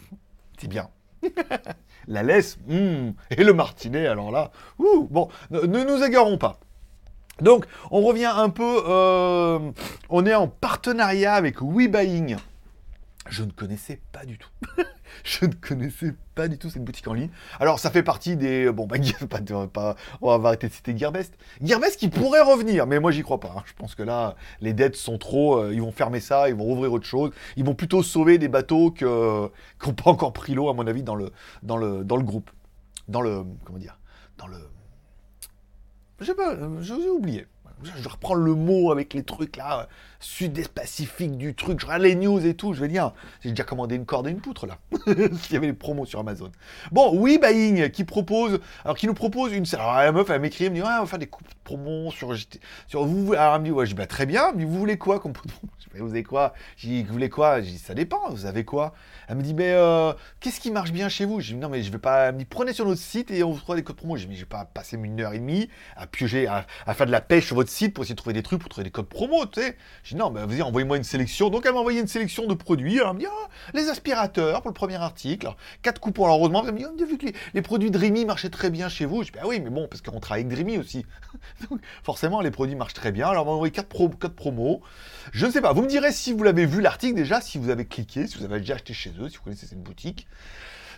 c'est 0.58 0.68
bien. 0.68 0.88
la 2.08 2.22
laisse, 2.22 2.58
hmm, 2.66 3.10
et 3.30 3.44
le 3.44 3.52
martinet, 3.52 4.06
alors 4.06 4.30
là, 4.30 4.50
bon, 4.78 5.28
ne, 5.50 5.60
nous 5.60 6.04
égarons 6.04 6.38
pas. 6.38 6.60
Donc, 7.40 7.66
on 7.90 8.00
revient 8.02 8.32
un 8.34 8.48
peu, 8.48 8.82
euh, 8.86 9.58
on 10.08 10.24
est 10.24 10.34
en 10.34 10.48
partenariat 10.48 11.34
avec 11.34 11.60
WeBuying. 11.60 12.36
Je 13.28 13.44
ne 13.44 13.50
connaissais 13.50 14.00
pas 14.12 14.24
du 14.24 14.38
tout. 14.38 14.48
je 15.24 15.46
ne 15.46 15.52
connaissais 15.52 16.14
pas 16.34 16.48
du 16.48 16.58
tout 16.58 16.70
cette 16.70 16.84
boutique 16.84 17.06
en 17.08 17.14
ligne. 17.14 17.30
Alors, 17.60 17.78
ça 17.78 17.90
fait 17.90 18.02
partie 18.02 18.36
des. 18.36 18.70
Bon, 18.70 18.86
bah, 18.86 18.96
pas, 19.72 19.96
on 20.20 20.38
va 20.38 20.48
arrêter 20.48 20.68
de 20.68 20.72
citer 20.72 20.96
Gearbest. 20.96 21.34
Gearbest 21.62 21.98
qui 21.98 22.08
pourrait 22.08 22.42
revenir, 22.42 22.86
mais 22.86 23.00
moi, 23.00 23.10
j'y 23.10 23.22
crois 23.22 23.40
pas. 23.40 23.54
Hein. 23.56 23.62
Je 23.66 23.72
pense 23.74 23.94
que 23.94 24.02
là, 24.02 24.36
les 24.60 24.72
dettes 24.72 24.96
sont 24.96 25.18
trop. 25.18 25.56
Euh, 25.56 25.74
ils 25.74 25.80
vont 25.80 25.92
fermer 25.92 26.20
ça, 26.20 26.48
ils 26.48 26.54
vont 26.54 26.64
rouvrir 26.64 26.92
autre 26.92 27.06
chose. 27.06 27.30
Ils 27.56 27.64
vont 27.64 27.74
plutôt 27.74 28.02
sauver 28.02 28.38
des 28.38 28.48
bateaux 28.48 28.90
qui 28.92 29.04
n'ont 29.04 29.50
pas 29.80 30.10
encore 30.10 30.32
pris 30.32 30.54
l'eau, 30.54 30.68
à 30.68 30.74
mon 30.74 30.86
avis, 30.86 31.02
dans 31.02 31.16
le, 31.16 31.32
dans, 31.62 31.76
le, 31.76 32.04
dans 32.04 32.16
le 32.16 32.24
groupe. 32.24 32.50
Dans 33.08 33.20
le. 33.20 33.44
Comment 33.64 33.78
dire 33.78 33.98
Dans 34.38 34.46
le. 34.46 34.58
Je 36.20 36.24
sais 36.24 36.34
pas, 36.34 36.56
j'ai 36.80 36.94
oublié 37.10 37.46
je 37.82 38.08
reprends 38.08 38.34
le 38.34 38.54
mot 38.54 38.90
avec 38.90 39.14
les 39.14 39.22
trucs 39.22 39.56
là, 39.56 39.88
sud-est 40.20 40.68
pacifique 40.68 41.36
du 41.36 41.54
truc, 41.54 41.80
je 41.80 41.86
regarde 41.86 42.02
les 42.02 42.14
news 42.14 42.44
et 42.44 42.54
tout, 42.54 42.72
je 42.72 42.80
vais 42.80 42.88
dire, 42.88 43.12
j'ai 43.40 43.50
déjà 43.50 43.64
commandé 43.64 43.96
une 43.96 44.06
corde 44.06 44.28
et 44.28 44.30
une 44.30 44.40
poutre 44.40 44.66
là, 44.66 44.78
s'il 45.06 45.52
y 45.52 45.56
avait 45.56 45.66
les 45.66 45.72
promos 45.72 46.06
sur 46.06 46.20
Amazon. 46.20 46.50
Bon, 46.92 47.12
oui, 47.14 47.38
Buying 47.38 47.90
qui 47.90 48.04
propose, 48.04 48.60
alors 48.84 48.96
qui 48.96 49.06
nous 49.06 49.14
propose 49.14 49.52
une, 49.52 49.64
alors 49.74 49.94
la 49.94 50.12
meuf 50.12 50.30
elle 50.30 50.40
m'écrit, 50.40 50.64
elle 50.64 50.70
me 50.70 50.76
dit, 50.76 50.82
ouais, 50.82 50.88
on 50.96 51.00
va 51.00 51.06
faire 51.06 51.18
des 51.18 51.26
coups 51.26 51.50
de 51.50 51.56
promos 51.64 52.10
sur, 52.10 52.34
sur 52.86 53.04
vous, 53.04 53.32
alors 53.32 53.54
elle 53.54 53.60
me 53.60 53.66
dit, 53.66 53.72
ouais, 53.72 53.86
je 53.86 53.90
dis, 53.90 53.96
bah 53.96 54.06
très 54.06 54.26
bien, 54.26 54.52
mais 54.54 54.64
vous 54.64 54.78
voulez 54.78 54.98
quoi 54.98 55.20
comme 55.20 55.32
Je 55.78 55.88
dis, 55.94 56.00
vous 56.00 56.10
avez 56.10 56.22
quoi? 56.22 56.54
Je 56.76 56.88
dis, 56.88 57.02
vous 57.02 57.12
voulez 57.12 57.28
quoi? 57.28 57.60
Je 57.60 57.70
dis, 57.70 57.78
ça 57.78 57.94
dépend, 57.94 58.30
vous 58.30 58.46
avez 58.46 58.64
quoi? 58.64 58.94
Elle 59.28 59.36
me 59.36 59.42
dit, 59.42 59.54
mais 59.54 59.72
euh, 59.72 60.12
qu'est-ce 60.40 60.60
qui 60.60 60.70
marche 60.70 60.92
bien 60.92 61.08
chez 61.08 61.24
vous? 61.24 61.40
Je 61.40 61.52
dis, 61.52 61.58
non 61.58 61.68
mais 61.68 61.82
je 61.82 61.90
vais 61.90 61.98
pas, 61.98 62.28
elle 62.28 62.34
me 62.34 62.38
dit, 62.40 62.44
prenez 62.44 62.72
sur 62.72 62.86
notre 62.86 63.00
site 63.00 63.30
et 63.30 63.42
on 63.42 63.50
vous 63.50 63.58
fera 63.58 63.74
des 63.74 63.82
codes 63.82 63.96
promos. 63.96 64.16
Je 64.16 64.26
dis, 64.26 64.34
je 64.34 64.40
vais 64.40 64.46
pas 64.46 64.64
passer 64.64 64.96
une 64.96 65.20
heure 65.20 65.32
et 65.32 65.38
demie 65.38 65.68
à 65.96 66.06
piocher, 66.06 66.46
à, 66.46 66.66
faire 66.94 67.06
de 67.06 67.12
la 67.12 67.20
pêche 67.20 67.46
sur 67.46 67.56
votre 67.56 67.70
site 67.70 67.94
pour 67.94 68.04
essayer 68.04 68.14
de 68.14 68.20
trouver 68.20 68.34
des 68.34 68.42
trucs, 68.42 68.60
pour 68.60 68.68
trouver 68.68 68.84
des 68.84 68.90
codes 68.90 69.08
promo, 69.08 69.46
tu 69.46 69.60
sais. 69.60 69.76
J'ai 70.06 70.14
dit 70.14 70.20
non, 70.20 70.30
mais 70.30 70.46
vas-y, 70.46 70.62
envoyez-moi 70.62 70.98
une 70.98 71.04
sélection. 71.04 71.50
Donc 71.50 71.66
elle 71.66 71.72
m'a 71.72 71.80
envoyé 71.80 72.00
une 72.00 72.06
sélection 72.06 72.46
de 72.46 72.54
produits. 72.54 72.98
Elle 72.98 73.06
m'a 73.06 73.14
dit, 73.14 73.26
ah, 73.26 73.48
les 73.74 73.88
aspirateurs 73.88 74.62
pour 74.62 74.70
le 74.70 74.74
premier 74.74 74.94
article. 74.94 75.48
quatre 75.82 76.00
coupons. 76.00 76.26
Alors 76.26 76.36
heureusement, 76.36 76.64
elle 76.64 76.74
m'a 76.74 76.78
dit, 76.78 76.84
a 76.84 77.06
vu 77.06 77.18
que 77.18 77.26
les, 77.54 77.62
produits 77.62 77.90
Dreamy 77.90 78.24
marchaient 78.24 78.48
très 78.48 78.70
bien 78.70 78.88
chez 78.88 79.04
vous. 79.04 79.24
Je 79.24 79.32
dis, 79.32 79.38
ah 79.42 79.48
oui, 79.48 79.58
mais 79.58 79.68
bon, 79.68 79.88
parce 79.88 80.02
qu'on 80.02 80.20
travaille 80.20 80.44
avec 80.44 80.54
Dreamy 80.54 80.78
aussi. 80.78 81.04
Donc 81.68 81.80
forcément, 82.04 82.40
les 82.40 82.52
produits 82.52 82.76
marchent 82.76 82.94
très 82.94 83.10
bien. 83.10 83.26
Alors 83.26 83.42
elle 83.42 83.48
m'a 83.48 83.54
envoyé 83.54 83.72
quatre 83.72 83.88
pro 83.88 84.08
codes 84.08 84.36
promo. 84.36 84.80
Je 85.32 85.44
ne 85.44 85.50
sais 85.50 85.60
pas, 85.60 85.72
vous 85.72 85.82
me 85.82 85.88
direz 85.88 86.12
si 86.12 86.32
vous 86.32 86.44
l'avez 86.44 86.66
vu 86.66 86.80
l'article 86.80 87.16
déjà, 87.16 87.40
si 87.40 87.58
vous 87.58 87.70
avez 87.70 87.84
cliqué, 87.84 88.28
si 88.28 88.38
vous 88.38 88.44
avez 88.44 88.60
déjà 88.60 88.74
acheté 88.74 88.94
chez 88.94 89.10
eux, 89.18 89.28
si 89.28 89.38
vous 89.38 89.42
connaissez 89.42 89.66
cette 89.66 89.82
boutique 89.82 90.28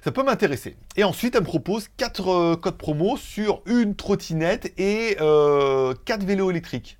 ça 0.04 0.12
peut 0.12 0.22
m'intéresser. 0.22 0.76
Et 0.94 1.02
ensuite, 1.02 1.34
elle 1.34 1.40
me 1.40 1.46
propose 1.46 1.88
4 1.96 2.28
euh, 2.28 2.56
codes 2.56 2.78
promo 2.78 3.16
sur 3.16 3.62
une 3.66 3.96
trottinette 3.96 4.72
et 4.78 5.16
euh, 5.20 5.92
4 6.04 6.24
vélos 6.24 6.52
électriques. 6.52 6.98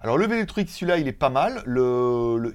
Alors 0.00 0.16
le 0.16 0.32
électrique, 0.32 0.70
celui-là, 0.70 0.98
il 0.98 1.08
est 1.08 1.12
pas 1.12 1.30
mal. 1.30 1.62
Le, 1.66 2.52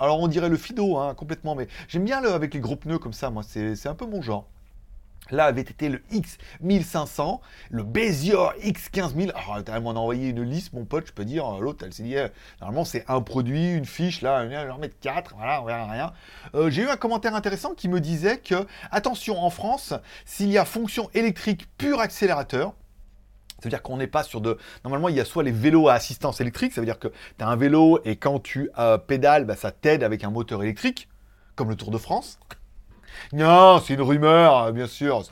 alors 0.00 0.20
on 0.20 0.28
dirait 0.28 0.48
le 0.48 0.56
Fido, 0.56 0.96
hein, 0.96 1.14
complètement, 1.14 1.54
mais 1.54 1.68
j'aime 1.88 2.04
bien 2.04 2.20
le 2.20 2.32
avec 2.32 2.54
les 2.54 2.60
gros 2.60 2.76
pneus 2.76 2.98
comme 2.98 3.12
ça, 3.12 3.30
moi, 3.30 3.42
c'est 3.42 3.86
un 3.86 3.94
peu 3.94 4.06
mon 4.06 4.22
genre. 4.22 4.48
Là 5.30 5.44
avait 5.44 5.60
été 5.60 5.90
le 5.90 6.00
X1500, 6.10 7.40
le 7.70 7.82
Bézior 7.82 8.54
X15000. 8.62 9.32
Alors, 9.34 9.62
t'as 9.62 9.78
m'en 9.80 9.90
envoyé 9.90 10.30
une 10.30 10.42
liste, 10.42 10.72
mon 10.72 10.86
pote, 10.86 11.06
je 11.06 11.12
peux 11.12 11.26
dire. 11.26 11.60
L'autre, 11.60 11.84
elle 11.84 11.92
s'est 11.92 12.02
dit, 12.02 12.14
eh, 12.14 12.28
normalement, 12.62 12.86
c'est 12.86 13.04
un 13.08 13.20
produit, 13.20 13.72
une 13.74 13.84
fiche, 13.84 14.22
là, 14.22 14.44
je 14.44 14.48
vais 14.48 14.70
en 14.70 14.78
mettre 14.78 14.98
4, 15.00 15.34
voilà, 15.36 15.60
on 15.60 15.66
verra 15.66 15.90
rien. 15.90 16.12
Euh, 16.54 16.70
J'ai 16.70 16.82
eu 16.82 16.88
un 16.88 16.96
commentaire 16.96 17.34
intéressant 17.34 17.74
qui 17.74 17.88
me 17.88 18.00
disait 18.00 18.38
que, 18.38 18.66
attention, 18.90 19.38
en 19.38 19.50
France, 19.50 19.92
s'il 20.24 20.48
y 20.48 20.56
a 20.56 20.64
fonction 20.64 21.10
électrique 21.12 21.68
pur 21.76 22.00
accélérateur, 22.00 22.72
ça 23.58 23.64
veut 23.64 23.70
dire 23.70 23.82
qu'on 23.82 23.96
n'est 23.96 24.06
pas 24.06 24.22
sur 24.22 24.40
de. 24.40 24.56
Normalement, 24.84 25.08
il 25.08 25.16
y 25.16 25.20
a 25.20 25.24
soit 25.24 25.42
les 25.42 25.50
vélos 25.50 25.88
à 25.88 25.94
assistance 25.94 26.40
électrique, 26.40 26.72
ça 26.72 26.80
veut 26.80 26.86
dire 26.86 27.00
que 27.00 27.08
tu 27.08 27.44
as 27.44 27.48
un 27.48 27.56
vélo 27.56 28.00
et 28.04 28.14
quand 28.14 28.38
tu 28.38 28.70
euh, 28.78 28.98
pédales, 28.98 29.46
bah, 29.46 29.56
ça 29.56 29.72
t'aide 29.72 30.04
avec 30.04 30.22
un 30.22 30.30
moteur 30.30 30.62
électrique, 30.62 31.08
comme 31.56 31.68
le 31.68 31.74
Tour 31.74 31.90
de 31.90 31.98
France. 31.98 32.38
Non, 33.32 33.80
c'est 33.84 33.94
une 33.94 34.02
rumeur, 34.02 34.58
euh, 34.58 34.72
bien 34.72 34.86
sûr. 34.86 35.24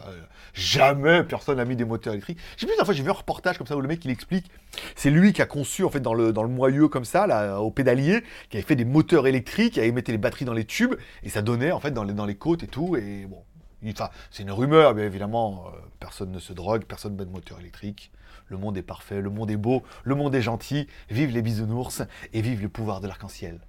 jamais 0.55 1.23
personne 1.23 1.59
n'a 1.59 1.65
mis 1.65 1.77
des 1.77 1.85
moteurs 1.85 2.15
électriques. 2.15 2.39
J'ai 2.57 2.67
plus 2.67 2.75
d'une 2.75 2.85
fois, 2.85 2.95
j'ai 2.95 3.05
vu 3.05 3.11
un 3.11 3.13
reportage 3.13 3.59
comme 3.59 3.67
ça 3.69 3.77
où 3.77 3.81
le 3.81 3.87
mec 3.87 4.05
il 4.05 4.11
explique. 4.11 4.51
C'est 4.97 5.11
lui 5.11 5.33
qui 5.33 5.41
a 5.41 5.47
conçu 5.47 5.85
en 5.85 5.91
fait 5.91 6.01
dans 6.01 6.15
le, 6.15 6.33
dans 6.33 6.43
le 6.43 6.49
moyeu 6.49 6.89
comme 6.89 7.05
ça, 7.05 7.29
là, 7.29 7.61
au 7.61 7.71
pédalier, 7.71 8.25
qui 8.51 8.57
avait 8.57 8.67
fait 8.67 8.75
des 8.75 8.85
moteurs 8.85 9.29
électriques, 9.29 9.75
qui 9.75 9.81
avait 9.81 9.93
mis 9.93 10.03
les 10.05 10.19
batteries 10.19 10.47
dans 10.47 10.53
les 10.53 10.65
tubes 10.65 10.97
et 11.23 11.29
ça 11.29 11.43
donnait 11.43 11.71
en 11.71 11.79
fait 11.79 11.93
dans 11.93 12.03
les, 12.03 12.13
dans 12.13 12.27
les 12.27 12.35
côtes 12.37 12.65
et 12.65 12.69
tout. 12.69 12.97
Et 12.97 13.27
bon, 13.27 13.45
enfin, 13.89 14.11
c'est 14.31 14.43
une 14.43 14.51
rumeur, 14.51 14.95
mais 14.95 15.03
évidemment, 15.03 15.67
euh, 15.69 15.79
personne 16.01 16.31
ne 16.33 16.39
se 16.39 16.53
drogue, 16.53 16.85
personne 16.85 17.13
ne 17.13 17.19
met 17.19 17.25
de 17.25 17.31
moteur 17.31 17.61
électrique. 17.61 18.11
Le 18.49 18.59
monde 18.59 18.77
est 18.77 18.83
parfait, 18.83 19.21
le 19.21 19.31
monde 19.31 19.51
est 19.51 19.57
beau, 19.57 19.83
le 20.05 20.15
monde 20.15 20.35
est 20.35 20.43
gentil. 20.43 20.87
Vive 21.11 21.31
les 21.31 21.43
bisounours 21.43 22.03
et 22.33 22.41
vive 22.43 22.63
le 22.63 22.69
pouvoir 22.69 23.01
de 23.01 23.09
l'arc-en-ciel. 23.09 23.61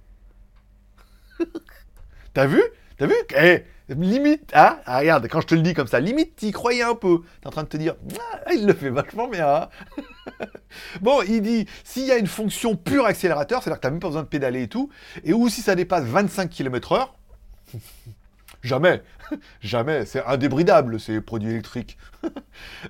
T'as 2.34 2.46
vu? 2.46 2.62
T'as 2.96 3.06
vu? 3.06 3.14
Eh, 3.36 3.64
Limite, 3.88 4.52
hein? 4.54 4.78
Ah, 4.84 4.98
regarde, 4.98 5.28
quand 5.28 5.40
je 5.40 5.46
te 5.46 5.54
le 5.54 5.62
dis 5.62 5.72
comme 5.72 5.86
ça, 5.86 5.98
limite, 5.98 6.36
t'y 6.36 6.50
croyais 6.52 6.82
un 6.82 6.94
peu. 6.94 7.22
T'es 7.40 7.46
en 7.46 7.50
train 7.50 7.62
de 7.62 7.68
te 7.68 7.78
dire, 7.78 7.94
ah, 8.44 8.52
il 8.52 8.66
le 8.66 8.74
fait 8.74 8.90
vachement 8.90 9.28
bien. 9.28 9.48
hein. 9.48 9.68
bon, 11.00 11.22
il 11.22 11.40
dit, 11.40 11.66
s'il 11.84 12.04
y 12.04 12.10
a 12.12 12.18
une 12.18 12.26
fonction 12.26 12.76
pure 12.76 13.06
accélérateur, 13.06 13.62
c'est-à-dire 13.62 13.78
que 13.78 13.82
t'as 13.82 13.90
même 13.90 14.00
pas 14.00 14.08
besoin 14.08 14.22
de 14.24 14.28
pédaler 14.28 14.62
et 14.64 14.68
tout, 14.68 14.90
et 15.24 15.32
ou 15.32 15.48
si 15.48 15.62
ça 15.62 15.74
dépasse 15.74 16.04
25 16.04 16.50
km/h, 16.50 17.08
jamais, 18.68 19.02
jamais, 19.60 20.04
c'est 20.06 20.24
indébridable 20.24 21.00
ces 21.00 21.20
produits 21.20 21.50
électriques. 21.50 21.98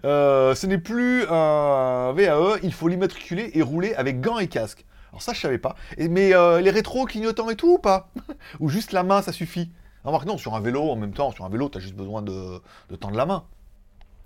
Euh, 0.04 0.54
ce 0.54 0.66
n'est 0.66 0.78
plus 0.78 1.26
un 1.28 2.12
VAE, 2.14 2.58
il 2.62 2.72
faut 2.72 2.88
l'immatriculer 2.88 3.50
et 3.52 3.60
rouler 3.60 3.94
avec 3.94 4.20
gants 4.20 4.38
et 4.38 4.48
casque. 4.48 4.86
Alors 5.10 5.20
ça, 5.20 5.34
je 5.34 5.40
savais 5.40 5.58
pas. 5.58 5.76
Mais 5.98 6.34
euh, 6.34 6.60
les 6.60 6.70
rétros 6.70 7.04
clignotants 7.04 7.50
et 7.50 7.56
tout 7.56 7.74
ou 7.74 7.78
pas? 7.78 8.10
Ou 8.60 8.68
juste 8.70 8.92
la 8.92 9.02
main, 9.02 9.20
ça 9.20 9.32
suffit? 9.32 9.70
Remarque, 10.04 10.24
non, 10.24 10.38
sur 10.38 10.54
un 10.54 10.60
vélo, 10.60 10.88
en 10.90 10.96
même 10.96 11.12
temps, 11.12 11.32
sur 11.32 11.44
un 11.44 11.50
vélo, 11.50 11.68
t'as 11.68 11.80
juste 11.80 11.96
besoin 11.96 12.22
de 12.22 12.60
tendre 12.98 13.16
la 13.16 13.26
main. 13.26 13.44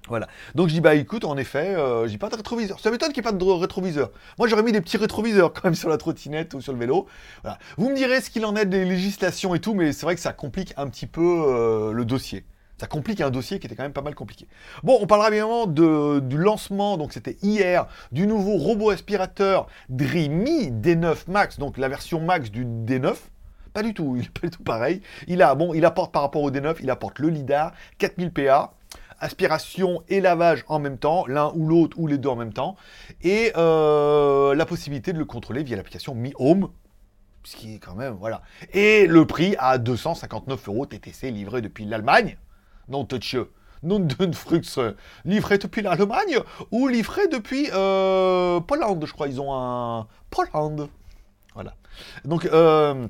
Voilà. 0.08 0.26
Donc 0.54 0.68
je 0.68 0.74
dis, 0.74 0.80
bah 0.80 0.94
écoute, 0.94 1.24
en 1.24 1.36
effet, 1.36 1.74
euh, 1.76 2.08
j'ai 2.08 2.18
pas 2.18 2.28
de 2.28 2.36
rétroviseur. 2.36 2.80
Ça 2.80 2.90
m'étonne 2.90 3.12
qu'il 3.12 3.22
n'y 3.22 3.28
ait 3.28 3.32
pas 3.32 3.36
de 3.36 3.44
rétroviseur. 3.44 4.10
Moi, 4.38 4.48
j'aurais 4.48 4.62
mis 4.62 4.72
des 4.72 4.80
petits 4.80 4.96
rétroviseurs 4.96 5.52
quand 5.52 5.64
même 5.64 5.74
sur 5.74 5.88
la 5.88 5.96
trottinette 5.96 6.54
ou 6.54 6.60
sur 6.60 6.72
le 6.72 6.78
vélo. 6.78 7.06
Voilà. 7.42 7.58
Vous 7.76 7.88
me 7.88 7.94
direz 7.94 8.20
ce 8.20 8.30
qu'il 8.30 8.44
en 8.44 8.56
est 8.56 8.66
des 8.66 8.84
législations 8.84 9.54
et 9.54 9.60
tout, 9.60 9.74
mais 9.74 9.92
c'est 9.92 10.04
vrai 10.04 10.14
que 10.14 10.20
ça 10.20 10.32
complique 10.32 10.74
un 10.76 10.88
petit 10.88 11.06
peu 11.06 11.44
euh, 11.46 11.92
le 11.92 12.04
dossier. 12.04 12.44
Ça 12.78 12.88
complique 12.88 13.20
un 13.20 13.30
dossier 13.30 13.60
qui 13.60 13.68
était 13.68 13.76
quand 13.76 13.84
même 13.84 13.92
pas 13.92 14.02
mal 14.02 14.16
compliqué. 14.16 14.48
Bon, 14.82 14.98
on 15.00 15.06
parlera 15.06 15.28
évidemment 15.28 15.66
de, 15.68 16.18
du 16.18 16.36
lancement, 16.36 16.96
donc 16.96 17.12
c'était 17.12 17.36
hier, 17.40 17.86
du 18.10 18.26
nouveau 18.26 18.56
robot 18.56 18.90
aspirateur 18.90 19.68
Dreamy 19.88 20.72
D9 20.72 21.30
Max, 21.30 21.60
donc 21.60 21.78
la 21.78 21.88
version 21.88 22.20
max 22.20 22.50
du 22.50 22.64
D9. 22.64 23.14
Pas 23.72 23.84
du 23.84 23.94
tout, 23.94 24.16
il 24.16 24.24
est 24.24 24.30
pas 24.30 24.48
du 24.48 24.50
tout 24.50 24.64
pareil. 24.64 25.00
Il 25.28 25.42
a, 25.42 25.54
bon, 25.54 25.74
il 25.74 25.84
apporte 25.84 26.12
par 26.12 26.22
rapport 26.22 26.42
au 26.42 26.50
D9, 26.50 26.78
il 26.82 26.90
apporte 26.90 27.20
le 27.20 27.28
lidar, 27.28 27.72
4000 27.98 28.32
PA, 28.32 28.74
aspiration 29.22 30.02
et 30.08 30.20
lavage 30.20 30.64
en 30.68 30.78
même 30.78 30.98
temps, 30.98 31.26
l'un 31.26 31.50
ou 31.54 31.66
l'autre 31.66 31.98
ou 31.98 32.06
les 32.06 32.18
deux 32.18 32.28
en 32.28 32.36
même 32.36 32.52
temps, 32.52 32.76
et 33.22 33.52
euh, 33.56 34.54
la 34.54 34.66
possibilité 34.66 35.12
de 35.12 35.18
le 35.18 35.24
contrôler 35.24 35.62
via 35.62 35.76
l'application 35.76 36.14
Mi 36.14 36.34
Home, 36.38 36.68
ce 37.44 37.56
qui 37.56 37.74
est 37.74 37.78
quand 37.78 37.94
même, 37.94 38.14
voilà. 38.14 38.42
Et 38.72 39.06
le 39.06 39.26
prix 39.26 39.56
à 39.58 39.78
259 39.78 40.68
euros 40.68 40.86
TTC 40.86 41.30
livré 41.30 41.62
depuis 41.62 41.84
l'Allemagne. 41.84 42.36
Non, 42.88 43.04
touch 43.04 43.36
non 43.82 43.98
de 43.98 44.32
Frux, 44.32 44.62
livré 45.24 45.58
depuis 45.58 45.82
l'Allemagne 45.82 46.38
ou 46.70 46.86
livré 46.86 47.26
depuis 47.26 47.68
euh, 47.72 48.60
Pologne, 48.60 49.04
je 49.04 49.12
crois. 49.12 49.26
Ils 49.26 49.40
ont 49.40 49.52
un 49.52 50.06
Pologne. 50.30 50.86
Voilà. 51.54 51.74
Donc, 52.24 52.46
euh, 52.46 53.08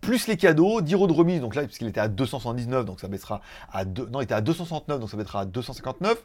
plus 0.00 0.26
les 0.26 0.36
cadeaux, 0.36 0.80
10 0.80 0.94
euros 0.94 1.06
de 1.06 1.12
remise, 1.12 1.40
donc 1.40 1.54
là, 1.54 1.64
puisqu'il 1.64 1.88
était 1.88 2.00
à 2.00 2.08
279, 2.08 2.84
donc 2.84 3.00
ça 3.00 3.08
baissera 3.08 3.40
à 3.72 3.84
2... 3.84 4.06
Non, 4.06 4.20
il 4.20 4.24
était 4.24 4.34
à 4.34 4.40
269, 4.40 5.00
donc 5.00 5.10
ça 5.10 5.16
baissera 5.16 5.40
à 5.40 5.44
259. 5.44 6.22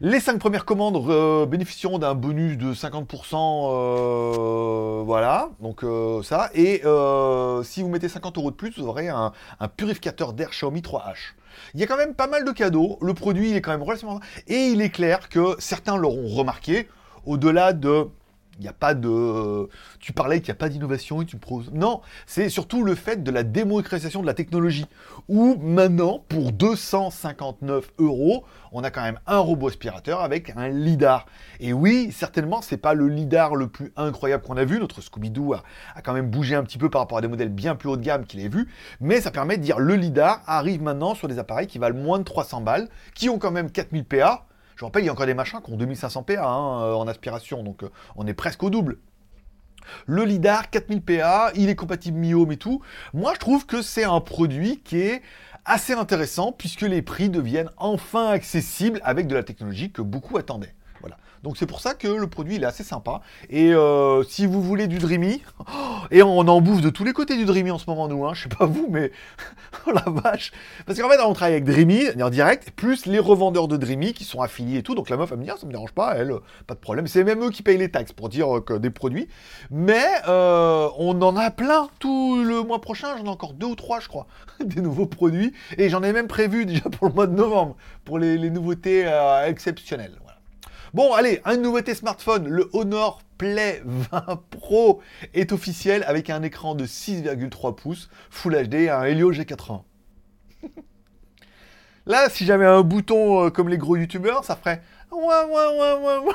Les 0.00 0.20
5 0.20 0.38
premières 0.38 0.64
commandes 0.64 1.48
bénéficieront 1.48 1.98
d'un 1.98 2.14
bonus 2.14 2.56
de 2.58 2.72
50%, 2.74 3.36
euh, 3.38 5.02
voilà, 5.04 5.50
donc 5.60 5.82
euh, 5.82 6.22
ça. 6.22 6.50
Et 6.54 6.82
euh, 6.84 7.62
si 7.62 7.82
vous 7.82 7.88
mettez 7.88 8.08
50 8.08 8.38
euros 8.38 8.50
de 8.50 8.56
plus, 8.56 8.78
vous 8.78 8.86
aurez 8.86 9.08
un, 9.08 9.32
un 9.60 9.68
purificateur 9.68 10.32
d'air 10.32 10.50
Xiaomi 10.50 10.80
3H. 10.80 11.34
Il 11.74 11.80
y 11.80 11.84
a 11.84 11.86
quand 11.86 11.96
même 11.96 12.14
pas 12.14 12.26
mal 12.26 12.44
de 12.44 12.50
cadeaux, 12.52 12.98
le 13.02 13.14
produit 13.14 13.50
il 13.50 13.56
est 13.56 13.60
quand 13.60 13.72
même 13.72 13.82
relativement... 13.82 14.20
Et 14.46 14.68
il 14.68 14.80
est 14.80 14.90
clair 14.90 15.28
que 15.28 15.56
certains 15.58 15.96
l'auront 15.96 16.28
remarqué, 16.28 16.88
au-delà 17.26 17.72
de... 17.72 18.08
Il 18.58 18.62
n'y 18.62 18.68
a 18.68 18.72
pas 18.72 18.94
de... 18.94 19.68
Tu 20.00 20.12
parlais 20.12 20.40
qu'il 20.40 20.48
n'y 20.48 20.56
a 20.56 20.60
pas 20.60 20.68
d'innovation 20.68 21.22
et 21.22 21.26
tu 21.26 21.36
poses... 21.36 21.70
Non, 21.72 22.00
c'est 22.26 22.48
surtout 22.48 22.82
le 22.82 22.96
fait 22.96 23.22
de 23.22 23.30
la 23.30 23.44
démocratisation 23.44 24.20
de 24.20 24.26
la 24.26 24.34
technologie. 24.34 24.86
Où 25.28 25.56
maintenant, 25.60 26.24
pour 26.28 26.50
259 26.50 27.92
euros, 27.98 28.44
on 28.72 28.82
a 28.82 28.90
quand 28.90 29.02
même 29.02 29.20
un 29.26 29.38
robot 29.38 29.68
aspirateur 29.68 30.20
avec 30.20 30.52
un 30.56 30.68
lidar. 30.68 31.26
Et 31.60 31.72
oui, 31.72 32.10
certainement, 32.12 32.60
c'est 32.60 32.76
pas 32.76 32.94
le 32.94 33.08
lidar 33.08 33.54
le 33.54 33.68
plus 33.68 33.92
incroyable 33.96 34.42
qu'on 34.42 34.56
a 34.56 34.64
vu. 34.64 34.80
Notre 34.80 35.00
Scooby-Doo 35.00 35.54
a, 35.54 35.62
a 35.94 36.02
quand 36.02 36.12
même 36.12 36.28
bougé 36.28 36.56
un 36.56 36.64
petit 36.64 36.78
peu 36.78 36.90
par 36.90 37.00
rapport 37.00 37.18
à 37.18 37.20
des 37.20 37.28
modèles 37.28 37.50
bien 37.50 37.76
plus 37.76 37.88
haut 37.88 37.96
de 37.96 38.02
gamme 38.02 38.26
qu'il 38.26 38.40
ait 38.40 38.48
vu. 38.48 38.68
Mais 39.00 39.20
ça 39.20 39.30
permet 39.30 39.56
de 39.56 39.62
dire 39.62 39.78
le 39.78 39.94
lidar 39.94 40.42
arrive 40.46 40.82
maintenant 40.82 41.14
sur 41.14 41.28
des 41.28 41.38
appareils 41.38 41.68
qui 41.68 41.78
valent 41.78 41.96
moins 41.96 42.18
de 42.18 42.24
300 42.24 42.62
balles, 42.62 42.88
qui 43.14 43.28
ont 43.28 43.38
quand 43.38 43.52
même 43.52 43.70
4000 43.70 44.04
PA. 44.04 44.47
Je 44.78 44.84
rappelle, 44.84 45.02
il 45.02 45.06
y 45.06 45.08
a 45.08 45.12
encore 45.12 45.26
des 45.26 45.34
machins 45.34 45.60
qui 45.60 45.72
ont 45.72 45.76
2500 45.76 46.22
PA 46.22 46.48
hein, 46.48 46.82
euh, 46.82 46.94
en 46.94 47.08
aspiration, 47.08 47.64
donc 47.64 47.82
euh, 47.82 47.90
on 48.14 48.28
est 48.28 48.34
presque 48.34 48.62
au 48.62 48.70
double. 48.70 48.98
Le 50.06 50.24
LIDAR, 50.24 50.70
4000 50.70 51.02
PA, 51.02 51.50
il 51.56 51.68
est 51.68 51.74
compatible 51.74 52.16
Mi-Home 52.16 52.52
et 52.52 52.58
tout. 52.58 52.80
Moi, 53.12 53.34
je 53.34 53.40
trouve 53.40 53.66
que 53.66 53.82
c'est 53.82 54.04
un 54.04 54.20
produit 54.20 54.80
qui 54.82 55.00
est 55.00 55.22
assez 55.64 55.94
intéressant 55.94 56.52
puisque 56.52 56.82
les 56.82 57.02
prix 57.02 57.28
deviennent 57.28 57.70
enfin 57.76 58.28
accessibles 58.28 59.00
avec 59.02 59.26
de 59.26 59.34
la 59.34 59.42
technologie 59.42 59.90
que 59.90 60.00
beaucoup 60.00 60.38
attendaient. 60.38 60.76
Donc 61.42 61.56
c'est 61.56 61.66
pour 61.66 61.80
ça 61.80 61.94
que 61.94 62.08
le 62.08 62.26
produit 62.26 62.56
il 62.56 62.62
est 62.62 62.66
assez 62.66 62.84
sympa. 62.84 63.20
Et 63.50 63.72
euh, 63.74 64.22
si 64.24 64.46
vous 64.46 64.62
voulez 64.62 64.86
du 64.86 64.98
Dreamy, 64.98 65.42
et 66.10 66.22
on 66.22 66.38
en 66.38 66.60
bouffe 66.60 66.80
de 66.80 66.90
tous 66.90 67.04
les 67.04 67.12
côtés 67.12 67.36
du 67.36 67.44
Dreamy 67.44 67.70
en 67.70 67.78
ce 67.78 67.88
moment 67.88 68.08
nous, 68.08 68.26
hein, 68.26 68.34
je 68.34 68.44
sais 68.44 68.48
pas 68.48 68.66
vous, 68.66 68.88
mais 68.90 69.12
oh 69.86 69.92
la 69.92 70.04
vache. 70.06 70.52
Parce 70.86 70.98
qu'en 70.98 71.08
fait 71.08 71.20
on 71.20 71.32
travaille 71.32 71.54
avec 71.54 71.64
Dreamy 71.64 72.04
en 72.20 72.30
direct, 72.30 72.70
plus 72.72 73.06
les 73.06 73.18
revendeurs 73.18 73.68
de 73.68 73.76
Dreamy 73.76 74.12
qui 74.12 74.24
sont 74.24 74.40
affiliés 74.40 74.78
et 74.78 74.82
tout. 74.82 74.94
Donc 74.94 75.10
la 75.10 75.16
meuf 75.16 75.30
elle 75.32 75.38
me 75.38 75.44
dit 75.44 75.50
ah, 75.50 75.56
ça 75.58 75.66
me 75.66 75.72
dérange 75.72 75.92
pas, 75.92 76.14
elle, 76.16 76.32
pas 76.66 76.74
de 76.74 76.80
problème. 76.80 77.06
C'est 77.06 77.24
même 77.24 77.44
eux 77.44 77.50
qui 77.50 77.62
payent 77.62 77.78
les 77.78 77.90
taxes 77.90 78.12
pour 78.12 78.28
dire 78.28 78.56
euh, 78.56 78.60
que 78.60 78.74
des 78.74 78.90
produits. 78.90 79.28
Mais 79.70 80.06
euh, 80.28 80.88
on 80.98 81.20
en 81.22 81.36
a 81.36 81.50
plein 81.50 81.88
tout 81.98 82.42
le 82.42 82.62
mois 82.62 82.80
prochain, 82.80 83.16
j'en 83.18 83.24
ai 83.24 83.28
encore 83.28 83.52
deux 83.52 83.66
ou 83.66 83.74
trois 83.74 84.00
je 84.00 84.08
crois, 84.08 84.26
des 84.64 84.80
nouveaux 84.80 85.06
produits. 85.06 85.52
Et 85.76 85.88
j'en 85.88 86.02
ai 86.02 86.12
même 86.12 86.28
prévu 86.28 86.66
déjà 86.66 86.88
pour 86.90 87.08
le 87.08 87.14
mois 87.14 87.26
de 87.26 87.34
novembre, 87.34 87.76
pour 88.04 88.18
les, 88.18 88.50
nouveautés 88.50 89.04
euh, 89.06 89.46
exceptionnelles. 89.46 90.18
Bon, 90.94 91.12
allez, 91.12 91.40
une 91.46 91.62
nouveauté 91.62 91.94
smartphone, 91.94 92.48
le 92.48 92.68
Honor 92.72 93.20
Play 93.36 93.82
20 93.84 94.42
Pro 94.50 95.00
est 95.34 95.52
officiel 95.52 96.02
avec 96.06 96.30
un 96.30 96.42
écran 96.42 96.74
de 96.74 96.86
6,3 96.86 97.74
pouces, 97.74 98.08
Full 98.30 98.68
HD 98.68 98.74
et 98.74 98.90
un 98.90 99.02
Helio 99.04 99.32
G80. 99.32 99.82
Là, 102.06 102.30
si 102.30 102.46
j'avais 102.46 102.64
un 102.64 102.80
bouton 102.80 103.44
euh, 103.44 103.50
comme 103.50 103.68
les 103.68 103.76
gros 103.76 103.96
youtubeurs, 103.96 104.42
ça 104.42 104.56
ferait 104.56 104.80
ouais 105.12 105.20
ouais 105.20 106.24
ouais. 106.24 106.32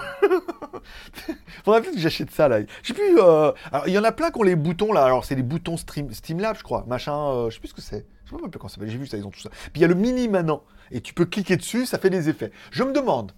Faudrait 1.65 1.81
que 1.81 1.97
j'achète 1.97 2.29
ça 2.29 2.47
là. 2.47 2.59
Je 2.83 2.87
sais 2.89 2.93
plus. 2.93 3.19
euh, 3.19 3.51
Alors 3.71 3.87
il 3.87 3.93
y 3.93 3.97
en 3.97 4.03
a 4.03 4.11
plein 4.11 4.29
qui 4.29 4.39
ont 4.39 4.43
les 4.43 4.55
boutons 4.55 4.93
là. 4.93 5.03
Alors 5.03 5.25
c'est 5.25 5.33
les 5.33 5.41
boutons 5.41 5.75
Stream... 5.77 6.11
Streamlabs, 6.13 6.57
je 6.59 6.63
crois. 6.63 6.85
Machin. 6.87 7.15
euh, 7.17 7.49
Je 7.49 7.55
sais 7.55 7.59
plus 7.59 7.69
ce 7.69 7.73
que 7.73 7.81
c'est. 7.81 8.05
Je 8.25 8.29
sais 8.29 8.35
pas 8.37 8.47
comment 8.51 8.67
ça 8.69 8.75
s'appelle. 8.75 8.91
J'ai 8.91 8.97
vu 8.99 9.07
ça. 9.07 9.17
Ils 9.17 9.25
ont 9.25 9.31
tout 9.31 9.39
ça. 9.39 9.49
Puis 9.49 9.71
il 9.77 9.81
y 9.81 9.85
a 9.85 9.87
le 9.87 9.95
mini 9.95 10.27
maintenant. 10.27 10.61
Et 10.91 11.01
tu 11.01 11.15
peux 11.15 11.25
cliquer 11.25 11.57
dessus, 11.57 11.87
ça 11.87 11.97
fait 11.97 12.11
des 12.11 12.29
effets. 12.29 12.51
Je 12.71 12.83
me 12.83 12.91
demande. 12.93 13.31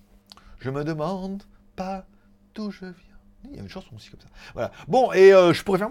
Je 0.60 0.70
me 0.70 0.84
demande 0.84 1.44
pas 1.76 2.06
d'où 2.54 2.72
je 2.72 2.86
viens. 2.86 3.16
Il 3.50 3.56
y 3.56 3.60
a 3.60 3.62
une 3.62 3.70
chanson 3.70 3.96
aussi 3.96 4.10
comme 4.10 4.22
ça. 4.22 4.28
Voilà. 4.54 4.72
Bon, 4.88 5.12
et 5.12 5.34
euh, 5.34 5.54
je 5.54 5.64
pourrais 5.64 5.78
faire. 5.78 5.90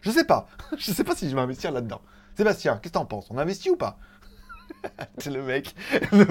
Je 0.00 0.10
sais 0.10 0.24
pas. 0.24 0.48
Je 0.78 0.92
sais 0.92 1.04
pas 1.04 1.14
si 1.14 1.28
je 1.28 1.34
vais 1.34 1.40
investir 1.40 1.70
là-dedans. 1.72 2.00
Sébastien, 2.36 2.74
qu'est-ce 2.74 2.92
que 2.92 2.98
t'en 2.98 3.04
penses? 3.04 3.26
On 3.30 3.38
investit 3.38 3.70
ou 3.70 3.76
pas? 3.76 3.98
C'est 5.18 5.30
le 5.30 5.42
mec. 5.42 5.74
Le 6.12 6.26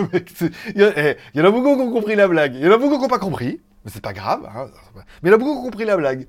il, 0.75 0.81
y 0.81 0.83
a, 0.83 1.11
eh, 1.11 1.17
y 1.33 1.41
en 1.41 1.45
a 1.45 1.51
beaucoup 1.51 1.75
qui 1.75 1.81
ont 1.81 1.91
compris 1.91 2.15
la 2.15 2.27
blague. 2.27 2.55
Il 2.55 2.61
y 2.61 2.67
en 2.67 2.71
a 2.71 2.77
beaucoup 2.77 2.95
qui 2.95 3.03
n'ont 3.03 3.07
pas 3.07 3.19
compris. 3.19 3.61
Mais 3.85 3.91
c'est 3.91 4.01
pas 4.01 4.13
grave. 4.13 4.45
Hein. 4.45 4.67
Mais 5.21 5.29
il 5.29 5.33
a 5.33 5.37
beaucoup 5.37 5.61
compris 5.61 5.85
la 5.85 5.97
blague. 5.97 6.27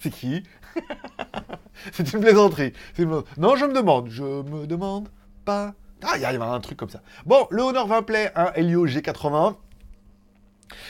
c'est 0.00 0.10
qui? 0.10 0.42
C'est 1.92 2.12
une 2.12 2.20
plaisanterie. 2.20 2.72
Non, 3.36 3.56
je 3.56 3.64
me 3.64 3.72
demande. 3.72 4.08
Je 4.08 4.22
me 4.22 4.66
demande 4.66 5.08
pas. 5.44 5.74
Ah, 6.02 6.16
il 6.16 6.22
y 6.22 6.24
a 6.24 6.30
un 6.30 6.60
truc 6.60 6.78
comme 6.78 6.90
ça. 6.90 7.02
Bon, 7.26 7.46
le 7.50 7.62
Honor 7.62 7.86
20 7.86 8.02
Play, 8.02 8.32
un 8.34 8.52
Helio 8.54 8.86
G80. 8.86 9.56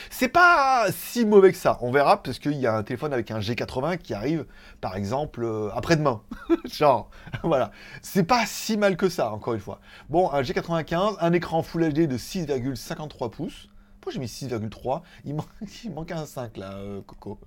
C'est 0.09 0.29
pas 0.29 0.87
si 0.91 1.25
mauvais 1.25 1.51
que 1.51 1.57
ça. 1.57 1.77
On 1.81 1.91
verra 1.91 2.21
parce 2.21 2.39
qu'il 2.39 2.53
y 2.53 2.67
a 2.67 2.75
un 2.75 2.83
téléphone 2.83 3.13
avec 3.13 3.31
un 3.31 3.39
G80 3.39 3.97
qui 3.97 4.13
arrive, 4.13 4.45
par 4.81 4.95
exemple, 4.95 5.43
euh, 5.43 5.69
après-demain. 5.73 6.21
Genre, 6.65 7.09
voilà. 7.43 7.71
C'est 8.01 8.23
pas 8.23 8.45
si 8.45 8.77
mal 8.77 8.97
que 8.97 9.09
ça, 9.09 9.31
encore 9.31 9.53
une 9.53 9.59
fois. 9.59 9.79
Bon, 10.09 10.31
un 10.31 10.41
G95, 10.41 11.17
un 11.19 11.33
écran 11.33 11.63
Full 11.63 11.89
HD 11.89 12.07
de 12.07 12.17
6,53 12.17 13.29
pouces. 13.29 13.69
Pourquoi 13.99 14.13
j'ai 14.13 14.19
mis 14.19 14.25
6,3 14.25 15.01
il, 15.23 15.35
il, 15.85 15.91
manque 15.93 16.11
un 16.11 16.25
5 16.25 16.57
là, 16.57 16.73
euh, 16.73 17.01
Coco. 17.05 17.39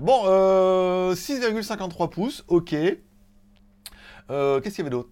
Bon, 0.00 0.24
6,53 1.12 2.04
euh, 2.04 2.06
pouces, 2.06 2.44
ok. 2.48 2.74
Euh, 4.30 4.60
qu'est-ce 4.60 4.76
qu'il 4.76 4.84
y 4.84 4.86
avait 4.86 4.90
d'autre? 4.90 5.08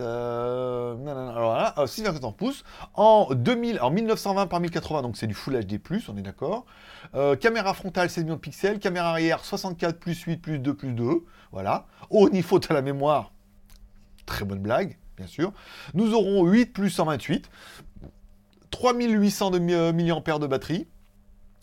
Alors 0.00 1.56
là, 1.56 1.74
6,1 1.78 2.34
pouces. 2.34 2.64
En, 2.94 3.28
2000, 3.32 3.80
en 3.80 3.90
1920 3.90 4.46
par 4.46 4.60
1080, 4.60 5.02
donc 5.02 5.16
c'est 5.16 5.26
du 5.26 5.34
Full 5.34 5.64
HD+, 5.64 5.80
on 6.08 6.16
est 6.16 6.22
d'accord. 6.22 6.66
caméra 7.40 7.74
frontale 7.74 8.10
16 8.10 8.24
millions 8.24 8.36
de 8.36 8.40
pixels. 8.40 8.78
Caméra 8.78 9.10
arrière 9.10 9.44
64 9.44 9.98
plus 9.98 10.20
8 10.20 10.36
plus 10.38 10.58
2 10.58 10.74
plus 10.74 10.92
2. 10.92 11.24
Voilà. 11.52 11.86
Au 12.10 12.28
niveau 12.28 12.58
de 12.58 12.72
la 12.72 12.82
mémoire, 12.82 13.32
très 14.26 14.44
bonne 14.44 14.60
blague, 14.60 14.98
bien 15.16 15.26
sûr. 15.26 15.52
Nous 15.94 16.12
aurons 16.14 16.44
8 16.44 16.72
plus 16.72 16.90
128. 16.90 17.50
3800 18.70 19.50
de 19.50 19.58
mAh 19.58 20.38
de 20.38 20.46
batterie. 20.46 20.86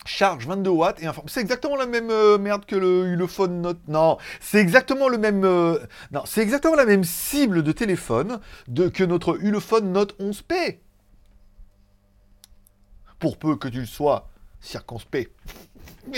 Charge 0.06 0.46
22 0.46 0.70
watts 0.70 1.02
et 1.02 1.08
C'est 1.26 1.40
exactement 1.40 1.76
la 1.76 1.86
même 1.86 2.10
euh, 2.10 2.38
merde 2.38 2.64
que 2.64 2.76
le 2.76 3.06
Ulefone 3.06 3.60
Note. 3.60 3.80
Non, 3.88 4.18
c'est 4.40 4.58
exactement 4.58 5.08
le 5.08 5.18
même. 5.18 5.44
Euh, 5.44 5.78
non, 6.12 6.22
c'est 6.24 6.40
exactement 6.40 6.74
la 6.74 6.86
même 6.86 7.04
cible 7.04 7.62
de 7.62 7.72
téléphone 7.72 8.40
de, 8.68 8.88
que 8.88 9.04
notre 9.04 9.38
Ulefone 9.42 9.92
Note 9.92 10.18
11P. 10.20 10.78
Pour 13.18 13.38
peu 13.38 13.56
que 13.56 13.68
tu 13.68 13.80
le 13.80 13.86
sois 13.86 14.28
circonspect. 14.60 15.32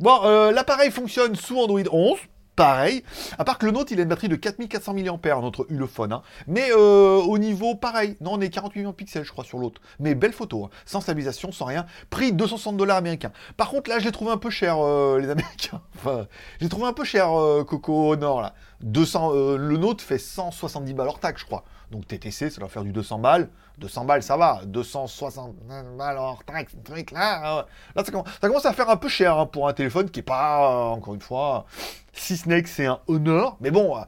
bon, 0.00 0.20
euh, 0.24 0.52
l'appareil 0.52 0.90
fonctionne 0.90 1.34
sous 1.34 1.58
Android 1.58 1.82
11 1.90 2.18
pareil. 2.60 3.02
À 3.38 3.44
part 3.44 3.56
que 3.56 3.64
le 3.64 3.72
nôtre, 3.72 3.90
il 3.92 4.00
a 4.00 4.02
une 4.02 4.08
batterie 4.10 4.28
de 4.28 4.36
4400 4.36 4.92
mAh, 4.92 5.40
notre 5.40 5.64
Ulefone. 5.70 6.20
Mais 6.46 6.70
euh, 6.72 7.16
au 7.16 7.38
niveau, 7.38 7.74
pareil. 7.74 8.16
Non, 8.20 8.32
on 8.34 8.40
est 8.42 8.50
48 8.50 8.80
millions 8.80 8.90
de 8.90 8.96
pixels, 8.96 9.24
je 9.24 9.32
crois, 9.32 9.44
sur 9.44 9.56
l'autre. 9.56 9.80
Mais 9.98 10.14
belle 10.14 10.34
photo, 10.34 10.66
hein. 10.66 10.70
sans 10.84 11.00
stabilisation, 11.00 11.52
sans 11.52 11.64
rien. 11.64 11.86
Prix 12.10 12.32
260 12.34 12.76
dollars 12.76 12.98
américains. 12.98 13.32
Par 13.56 13.70
contre, 13.70 13.88
là, 13.88 13.98
je 13.98 14.04
l'ai 14.04 14.12
trouvé 14.12 14.30
un 14.30 14.36
peu 14.36 14.50
cher, 14.50 14.76
euh, 14.78 15.18
les 15.18 15.30
Américains. 15.30 15.80
Enfin, 15.96 16.26
j'ai 16.60 16.68
trouvé 16.68 16.86
un 16.86 16.92
peu 16.92 17.04
cher, 17.04 17.32
euh, 17.32 17.64
Coco 17.64 18.14
Nord, 18.16 18.42
là. 18.42 18.54
200, 18.82 19.32
le 19.56 19.76
nôtre 19.76 20.02
fait 20.02 20.18
170 20.18 20.94
balles 20.94 21.08
hors 21.08 21.20
taxe, 21.20 21.42
je 21.42 21.46
crois. 21.46 21.64
Donc 21.90 22.06
TTC, 22.06 22.50
ça 22.50 22.60
doit 22.60 22.68
faire 22.68 22.84
du 22.84 22.92
200 22.92 23.18
balles. 23.18 23.48
200 23.78 24.04
balles, 24.04 24.22
ça 24.22 24.36
va. 24.36 24.60
260 24.64 25.56
balles 25.96 26.16
hors 26.18 26.44
taxe, 26.44 26.76
truc 26.84 27.10
là. 27.10 27.66
Là, 27.96 28.04
ça 28.04 28.12
commence, 28.12 28.66
à 28.66 28.72
faire 28.72 28.88
un 28.90 28.96
peu 28.96 29.08
cher 29.08 29.36
hein, 29.36 29.46
pour 29.46 29.66
un 29.68 29.72
téléphone 29.72 30.08
qui 30.08 30.20
est 30.20 30.24
pas, 30.24 30.90
encore 30.90 31.14
une 31.14 31.20
fois, 31.20 31.66
si 32.12 32.36
ce 32.36 32.48
n'est 32.48 32.62
que 32.62 32.68
c'est 32.68 32.86
un 32.86 33.00
Honor. 33.08 33.56
Mais 33.60 33.72
bon, 33.72 33.96
euh, 33.96 34.02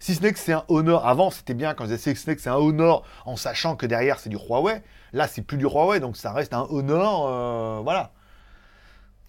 si 0.00 0.14
ce 0.14 0.22
n'est 0.22 0.32
que 0.32 0.38
c'est 0.38 0.54
un 0.54 0.64
Honor, 0.68 1.06
avant 1.06 1.30
c'était 1.30 1.54
bien 1.54 1.74
quand 1.74 1.84
je 1.84 1.94
disais 1.94 2.14
que 2.14 2.40
c'est 2.40 2.50
un 2.50 2.56
Honor 2.56 3.04
en 3.26 3.36
sachant 3.36 3.76
que 3.76 3.84
derrière 3.84 4.18
c'est 4.18 4.30
du 4.30 4.36
Huawei. 4.36 4.82
Là, 5.12 5.28
c'est 5.28 5.42
plus 5.42 5.58
du 5.58 5.64
Huawei, 5.64 6.00
donc 6.00 6.16
ça 6.16 6.32
reste 6.32 6.54
un 6.54 6.66
Honor. 6.70 7.26
Euh, 7.28 7.80
voilà. 7.82 8.12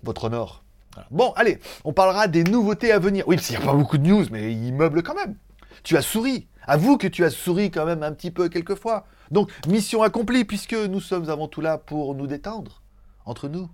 Votre 0.03 0.25
Honor. 0.25 0.63
Bon, 1.11 1.31
allez, 1.35 1.59
on 1.83 1.93
parlera 1.93 2.27
des 2.27 2.43
nouveautés 2.43 2.91
à 2.91 2.99
venir. 2.99 3.27
Oui, 3.27 3.35
parce 3.35 3.47
qu'il 3.47 3.57
n'y 3.57 3.63
a 3.63 3.65
pas 3.65 3.73
beaucoup 3.73 3.97
de 3.97 4.07
news, 4.07 4.25
mais 4.31 4.51
il 4.53 4.73
meuble 4.73 5.03
quand 5.03 5.13
même. 5.13 5.35
Tu 5.83 5.97
as 5.97 6.01
souri. 6.01 6.47
Avoue 6.67 6.97
que 6.97 7.07
tu 7.07 7.23
as 7.23 7.29
souri 7.29 7.71
quand 7.71 7.85
même 7.85 8.03
un 8.03 8.11
petit 8.11 8.31
peu 8.31 8.49
quelquefois. 8.49 9.05
Donc, 9.31 9.51
mission 9.67 10.03
accomplie, 10.03 10.45
puisque 10.45 10.73
nous 10.73 11.01
sommes 11.01 11.29
avant 11.29 11.47
tout 11.47 11.61
là 11.61 11.77
pour 11.77 12.13
nous 12.15 12.27
détendre. 12.27 12.81
Entre 13.25 13.47
nous 13.47 13.69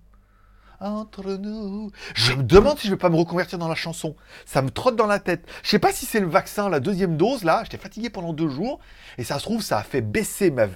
entre 0.84 1.38
nous. 1.38 1.92
Je 2.14 2.34
me 2.34 2.44
demande 2.44 2.78
si 2.78 2.88
je 2.88 2.94
vais 2.94 2.98
pas 2.98 3.10
me 3.10 3.16
reconvertir 3.16 3.58
dans 3.58 3.68
la 3.68 3.76
chanson. 3.76 4.16
Ça 4.46 4.62
me 4.62 4.70
trotte 4.70 4.96
dans 4.96 5.08
la 5.08 5.20
tête. 5.20 5.48
Je 5.64 5.70
sais 5.70 5.80
pas 5.80 5.92
si 5.92 6.06
c'est 6.06 6.20
le 6.20 6.28
vaccin, 6.28 6.70
la 6.70 6.80
deuxième 6.80 7.18
dose, 7.18 7.44
là. 7.44 7.62
J'étais 7.64 7.78
fatigué 7.78 8.10
pendant 8.10 8.34
deux 8.34 8.50
jours. 8.50 8.80
Et 9.18 9.24
ça 9.24 9.40
se 9.40 9.44
trouve, 9.44 9.62
ça 9.62 9.78
a 9.78 9.84
fait 9.84 10.02
baisser 10.02 10.52
ma... 10.52 10.68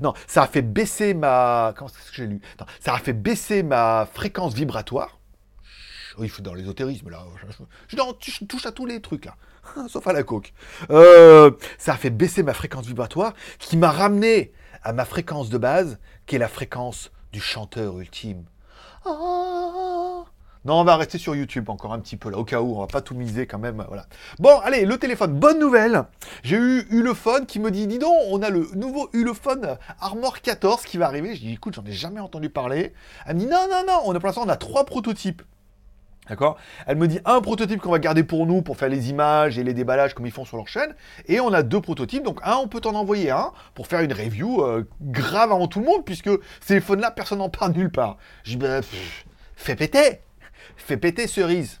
Non, 0.00 0.14
ça 0.26 0.42
a 0.42 0.46
fait 0.46 0.62
baisser 0.62 1.14
ma... 1.14 1.74
Comment 1.76 1.90
est-ce 1.90 2.10
que 2.10 2.16
j'ai 2.16 2.26
lu? 2.26 2.40
Ça 2.80 2.94
a 2.94 2.98
fait 2.98 3.12
baisser 3.12 3.62
ma 3.62 4.08
fréquence 4.12 4.54
vibratoire. 4.54 5.18
Oui, 6.18 6.28
je 6.28 6.34
suis 6.34 6.42
dans 6.42 6.54
l'ésotérisme, 6.54 7.10
là. 7.10 7.24
Je, 7.88 8.44
touche 8.44 8.66
à 8.66 8.72
tous 8.72 8.86
les 8.86 9.00
trucs, 9.00 9.24
là. 9.24 9.36
Sauf 9.88 10.06
à 10.06 10.12
la 10.12 10.22
coke. 10.22 10.52
Euh, 10.90 11.50
ça 11.78 11.94
a 11.94 11.96
fait 11.96 12.10
baisser 12.10 12.42
ma 12.42 12.54
fréquence 12.54 12.86
vibratoire, 12.86 13.34
qui 13.58 13.76
m'a 13.76 13.90
ramené 13.90 14.52
à 14.82 14.92
ma 14.92 15.04
fréquence 15.04 15.48
de 15.48 15.58
base, 15.58 15.98
qui 16.26 16.36
est 16.36 16.38
la 16.38 16.48
fréquence 16.48 17.10
du 17.32 17.40
chanteur 17.40 17.98
ultime. 17.98 18.44
Ah. 19.04 20.24
Non, 20.64 20.74
on 20.74 20.84
va 20.84 20.96
rester 20.96 21.18
sur 21.18 21.34
YouTube 21.34 21.68
encore 21.70 21.92
un 21.92 21.98
petit 21.98 22.16
peu 22.16 22.30
là, 22.30 22.38
au 22.38 22.44
cas 22.44 22.60
où, 22.60 22.76
on 22.76 22.80
va 22.80 22.86
pas 22.86 23.00
tout 23.00 23.16
miser 23.16 23.48
quand 23.48 23.58
même, 23.58 23.84
voilà. 23.88 24.06
Bon, 24.38 24.60
allez, 24.60 24.84
le 24.84 24.96
téléphone, 24.96 25.32
bonne 25.32 25.58
nouvelle 25.58 26.04
J'ai 26.44 26.56
eu 26.56 26.86
Ulefone 26.90 27.46
qui 27.46 27.58
me 27.58 27.72
dit, 27.72 27.88
dis 27.88 27.98
donc, 27.98 28.14
on 28.28 28.42
a 28.42 28.48
le 28.48 28.68
nouveau 28.76 29.10
Ulefone 29.12 29.76
Armor 30.00 30.40
14 30.40 30.84
qui 30.84 30.98
va 30.98 31.06
arriver. 31.06 31.34
Je 31.34 31.40
dis, 31.40 31.52
écoute, 31.54 31.74
j'en 31.74 31.84
ai 31.84 31.90
jamais 31.90 32.20
entendu 32.20 32.48
parler. 32.48 32.92
Elle 33.26 33.34
me 33.34 33.40
dit, 33.40 33.46
non, 33.46 33.66
non, 33.68 33.82
non, 33.84 34.02
on 34.04 34.14
a, 34.14 34.20
pour 34.20 34.28
l'instant, 34.28 34.44
on 34.46 34.48
a 34.48 34.56
trois 34.56 34.84
prototypes. 34.84 35.42
D'accord? 36.28 36.56
Elle 36.86 36.98
me 36.98 37.08
dit 37.08 37.18
un 37.24 37.40
prototype 37.40 37.80
qu'on 37.80 37.90
va 37.90 37.98
garder 37.98 38.22
pour 38.22 38.46
nous, 38.46 38.62
pour 38.62 38.76
faire 38.76 38.88
les 38.88 39.10
images 39.10 39.58
et 39.58 39.64
les 39.64 39.74
déballages 39.74 40.14
comme 40.14 40.26
ils 40.26 40.32
font 40.32 40.44
sur 40.44 40.56
leur 40.56 40.68
chaîne. 40.68 40.94
Et 41.26 41.40
on 41.40 41.52
a 41.52 41.62
deux 41.62 41.80
prototypes. 41.80 42.22
Donc 42.22 42.38
un, 42.44 42.56
on 42.56 42.68
peut 42.68 42.80
t'en 42.80 42.94
envoyer 42.94 43.30
un 43.30 43.52
pour 43.74 43.88
faire 43.88 44.00
une 44.00 44.12
review 44.12 44.62
euh, 44.62 44.88
grave 45.00 45.50
avant 45.50 45.66
tout 45.66 45.80
le 45.80 45.86
monde, 45.86 46.04
puisque 46.04 46.30
ces 46.60 46.68
téléphones-là, 46.68 47.10
personne 47.10 47.38
n'en 47.38 47.48
parle 47.48 47.72
nulle 47.72 47.90
part. 47.90 48.18
Je 48.44 48.50
dis, 48.50 48.56
bah, 48.56 48.80
fais 49.56 49.74
péter 49.74 50.20
Fais 50.76 50.96
péter 50.96 51.26
cerise 51.26 51.80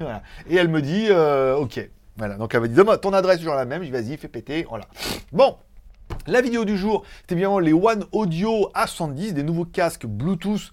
Et 0.48 0.56
elle 0.56 0.68
me 0.68 0.80
dit, 0.80 1.08
euh, 1.10 1.56
ok. 1.56 1.88
Voilà, 2.16 2.36
donc 2.36 2.54
elle 2.54 2.62
me 2.62 2.68
dit, 2.68 2.74
donne-moi 2.74 2.98
ton 2.98 3.12
adresse 3.12 3.38
toujours 3.38 3.54
la 3.54 3.66
même. 3.66 3.82
Je 3.82 3.88
dis, 3.88 3.92
vas-y, 3.92 4.16
fais 4.16 4.28
péter. 4.28 4.64
Voilà. 4.68 4.86
Bon, 5.32 5.56
la 6.26 6.40
vidéo 6.40 6.64
du 6.64 6.78
jour, 6.78 7.04
c'était 7.20 7.34
bien 7.34 7.60
les 7.60 7.72
One 7.72 8.06
Audio 8.12 8.70
A70, 8.74 9.32
des 9.32 9.42
nouveaux 9.42 9.64
casques 9.64 10.06
Bluetooth 10.06 10.72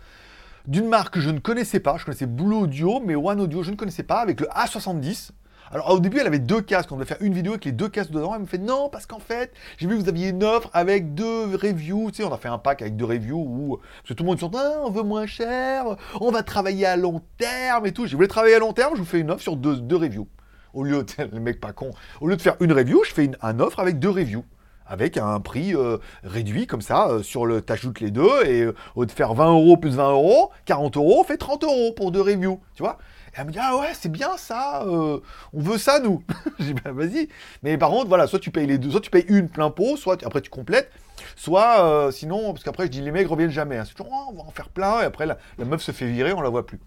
d'une 0.69 0.87
marque 0.87 1.15
que 1.15 1.19
je 1.19 1.31
ne 1.31 1.39
connaissais 1.39 1.79
pas. 1.79 1.97
Je 1.97 2.05
connaissais 2.05 2.27
Blue 2.27 2.53
Audio, 2.53 3.01
mais 3.03 3.15
One 3.15 3.41
Audio, 3.41 3.63
je 3.63 3.71
ne 3.71 3.75
connaissais 3.75 4.03
pas, 4.03 4.21
avec 4.21 4.39
le 4.39 4.47
A70. 4.47 5.31
Alors 5.71 5.91
au 5.91 5.99
début, 5.99 6.19
elle 6.19 6.27
avait 6.27 6.39
deux 6.39 6.61
casques. 6.61 6.91
On 6.91 6.95
devait 6.95 7.07
faire 7.07 7.21
une 7.21 7.33
vidéo 7.33 7.53
avec 7.53 7.65
les 7.65 7.71
deux 7.71 7.89
casques 7.89 8.11
dedans. 8.11 8.33
Elle 8.35 8.41
me 8.41 8.45
fait 8.45 8.59
non, 8.59 8.87
parce 8.89 9.07
qu'en 9.07 9.19
fait, 9.19 9.51
j'ai 9.77 9.87
vu 9.87 9.97
que 9.97 10.01
vous 10.01 10.09
aviez 10.09 10.29
une 10.29 10.43
offre 10.43 10.69
avec 10.73 11.15
deux 11.15 11.55
reviews. 11.55 12.11
Tu 12.11 12.17
sais, 12.17 12.23
on 12.23 12.33
a 12.33 12.37
fait 12.37 12.47
un 12.47 12.59
pack 12.59 12.81
avec 12.83 12.95
deux 12.95 13.05
reviews 13.05 13.39
où 13.39 13.77
parce 13.77 14.09
que 14.09 14.13
tout 14.13 14.23
le 14.23 14.29
monde 14.29 14.37
dit 14.37 14.45
ah, 14.55 14.81
on 14.83 14.91
veut 14.91 15.03
moins 15.03 15.25
cher, 15.25 15.85
on 16.21 16.31
va 16.31 16.43
travailler 16.43 16.85
à 16.85 16.97
long 16.97 17.21
terme 17.37 17.87
et 17.87 17.91
tout. 17.91 18.05
J'ai 18.05 18.15
voulu 18.15 18.27
travailler 18.27 18.55
à 18.55 18.59
long 18.59 18.73
terme, 18.73 18.93
je 18.93 18.99
vous 18.99 19.07
fais 19.07 19.19
une 19.19 19.31
offre 19.31 19.41
sur 19.41 19.55
deux, 19.55 19.95
reviews. 19.95 20.27
Au 20.73 20.83
lieu 20.83 21.03
de, 21.03 21.39
mec 21.39 21.59
pas 21.59 21.73
con, 21.73 21.91
au 22.21 22.27
lieu 22.27 22.35
de 22.35 22.41
faire 22.41 22.55
une 22.59 22.73
review, 22.73 23.03
je 23.03 23.11
fais 23.11 23.25
une, 23.25 23.37
un 23.41 23.59
offre 23.59 23.79
avec 23.79 23.97
deux 23.97 24.09
reviews 24.09 24.45
avec 24.89 25.17
un 25.17 25.39
prix 25.39 25.75
euh, 25.75 25.97
réduit 26.23 26.67
comme 26.67 26.81
ça, 26.81 27.07
euh, 27.07 27.23
sur 27.23 27.45
le, 27.45 27.61
t'ajoutes 27.61 28.01
les 28.01 28.11
deux, 28.11 28.45
et 28.45 28.63
euh, 28.63 28.75
au 28.95 29.05
de 29.05 29.11
faire 29.11 29.33
20 29.35 29.51
euros 29.51 29.77
plus 29.77 29.95
20 29.95 30.11
euros, 30.11 30.51
40 30.65 30.97
euros, 30.97 31.23
fait 31.23 31.37
30 31.37 31.63
euros 31.63 31.93
pour 31.95 32.11
deux 32.11 32.21
reviews, 32.21 32.59
tu 32.73 32.83
vois 32.83 32.97
et 33.29 33.33
elle 33.35 33.45
me 33.45 33.51
dit, 33.51 33.59
ah 33.61 33.77
ouais, 33.77 33.91
c'est 33.93 34.11
bien 34.11 34.37
ça, 34.37 34.83
on 34.87 35.21
veut 35.53 35.77
ça, 35.77 35.99
nous. 35.99 36.23
J'ai 36.59 36.73
dit, 36.73 36.81
bah 36.83 36.91
vas-y. 36.91 37.29
Mais 37.61 37.77
par 37.77 37.91
contre, 37.91 38.07
voilà, 38.07 38.25
soit 38.25 38.39
tu 38.39 38.49
payes 38.49 38.65
les 38.65 38.79
deux, 38.79 38.89
soit 38.89 39.01
tu 39.01 39.11
payes 39.11 39.25
une 39.27 39.49
plein 39.49 39.69
pot, 39.69 39.97
soit 39.97 40.25
après 40.25 40.41
tu 40.41 40.49
complètes, 40.49 40.89
soit 41.35 42.11
sinon, 42.11 42.53
parce 42.53 42.63
qu'après 42.63 42.87
je 42.87 42.89
dis, 42.89 43.01
les 43.01 43.11
mecs 43.11 43.27
reviennent 43.27 43.51
jamais. 43.51 43.77
Hein. 43.77 43.83
C'est 43.85 43.93
toujours, 43.93 44.11
oh, 44.11 44.31
on 44.33 44.35
va 44.35 44.41
en 44.47 44.51
faire 44.51 44.69
plein, 44.69 45.01
et 45.01 45.03
après 45.03 45.27
la, 45.27 45.37
la 45.59 45.65
meuf 45.65 45.83
se 45.83 45.91
fait 45.91 46.07
virer, 46.07 46.33
on 46.33 46.41
la 46.41 46.49
voit 46.49 46.65
plus. 46.65 46.79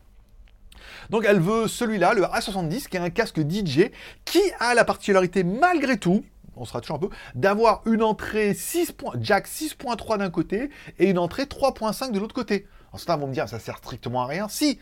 Donc 1.10 1.24
elle 1.28 1.38
veut 1.38 1.68
celui-là, 1.68 2.12
le 2.12 2.22
A70, 2.22 2.88
qui 2.88 2.96
est 2.96 3.00
un 3.00 3.10
casque 3.10 3.38
DJ, 3.38 3.92
qui 4.24 4.42
a 4.58 4.74
la 4.74 4.84
particularité, 4.84 5.44
malgré 5.44 5.96
tout, 5.96 6.24
on 6.56 6.64
sera 6.64 6.80
toujours 6.80 6.96
un 6.96 7.00
peu, 7.00 7.08
d'avoir 7.34 7.82
une 7.86 8.02
entrée 8.02 8.54
6 8.54 8.94
jack 9.20 9.46
6.3 9.46 10.18
d'un 10.18 10.30
côté 10.30 10.70
et 10.98 11.10
une 11.10 11.18
entrée 11.18 11.44
3.5 11.44 12.12
de 12.12 12.18
l'autre 12.18 12.34
côté. 12.34 12.66
Alors 12.90 13.00
certains 13.00 13.16
vont 13.16 13.26
me 13.26 13.32
dire, 13.32 13.48
ça 13.48 13.58
sert 13.58 13.78
strictement 13.78 14.22
à 14.22 14.26
rien. 14.26 14.48
Si 14.48 14.78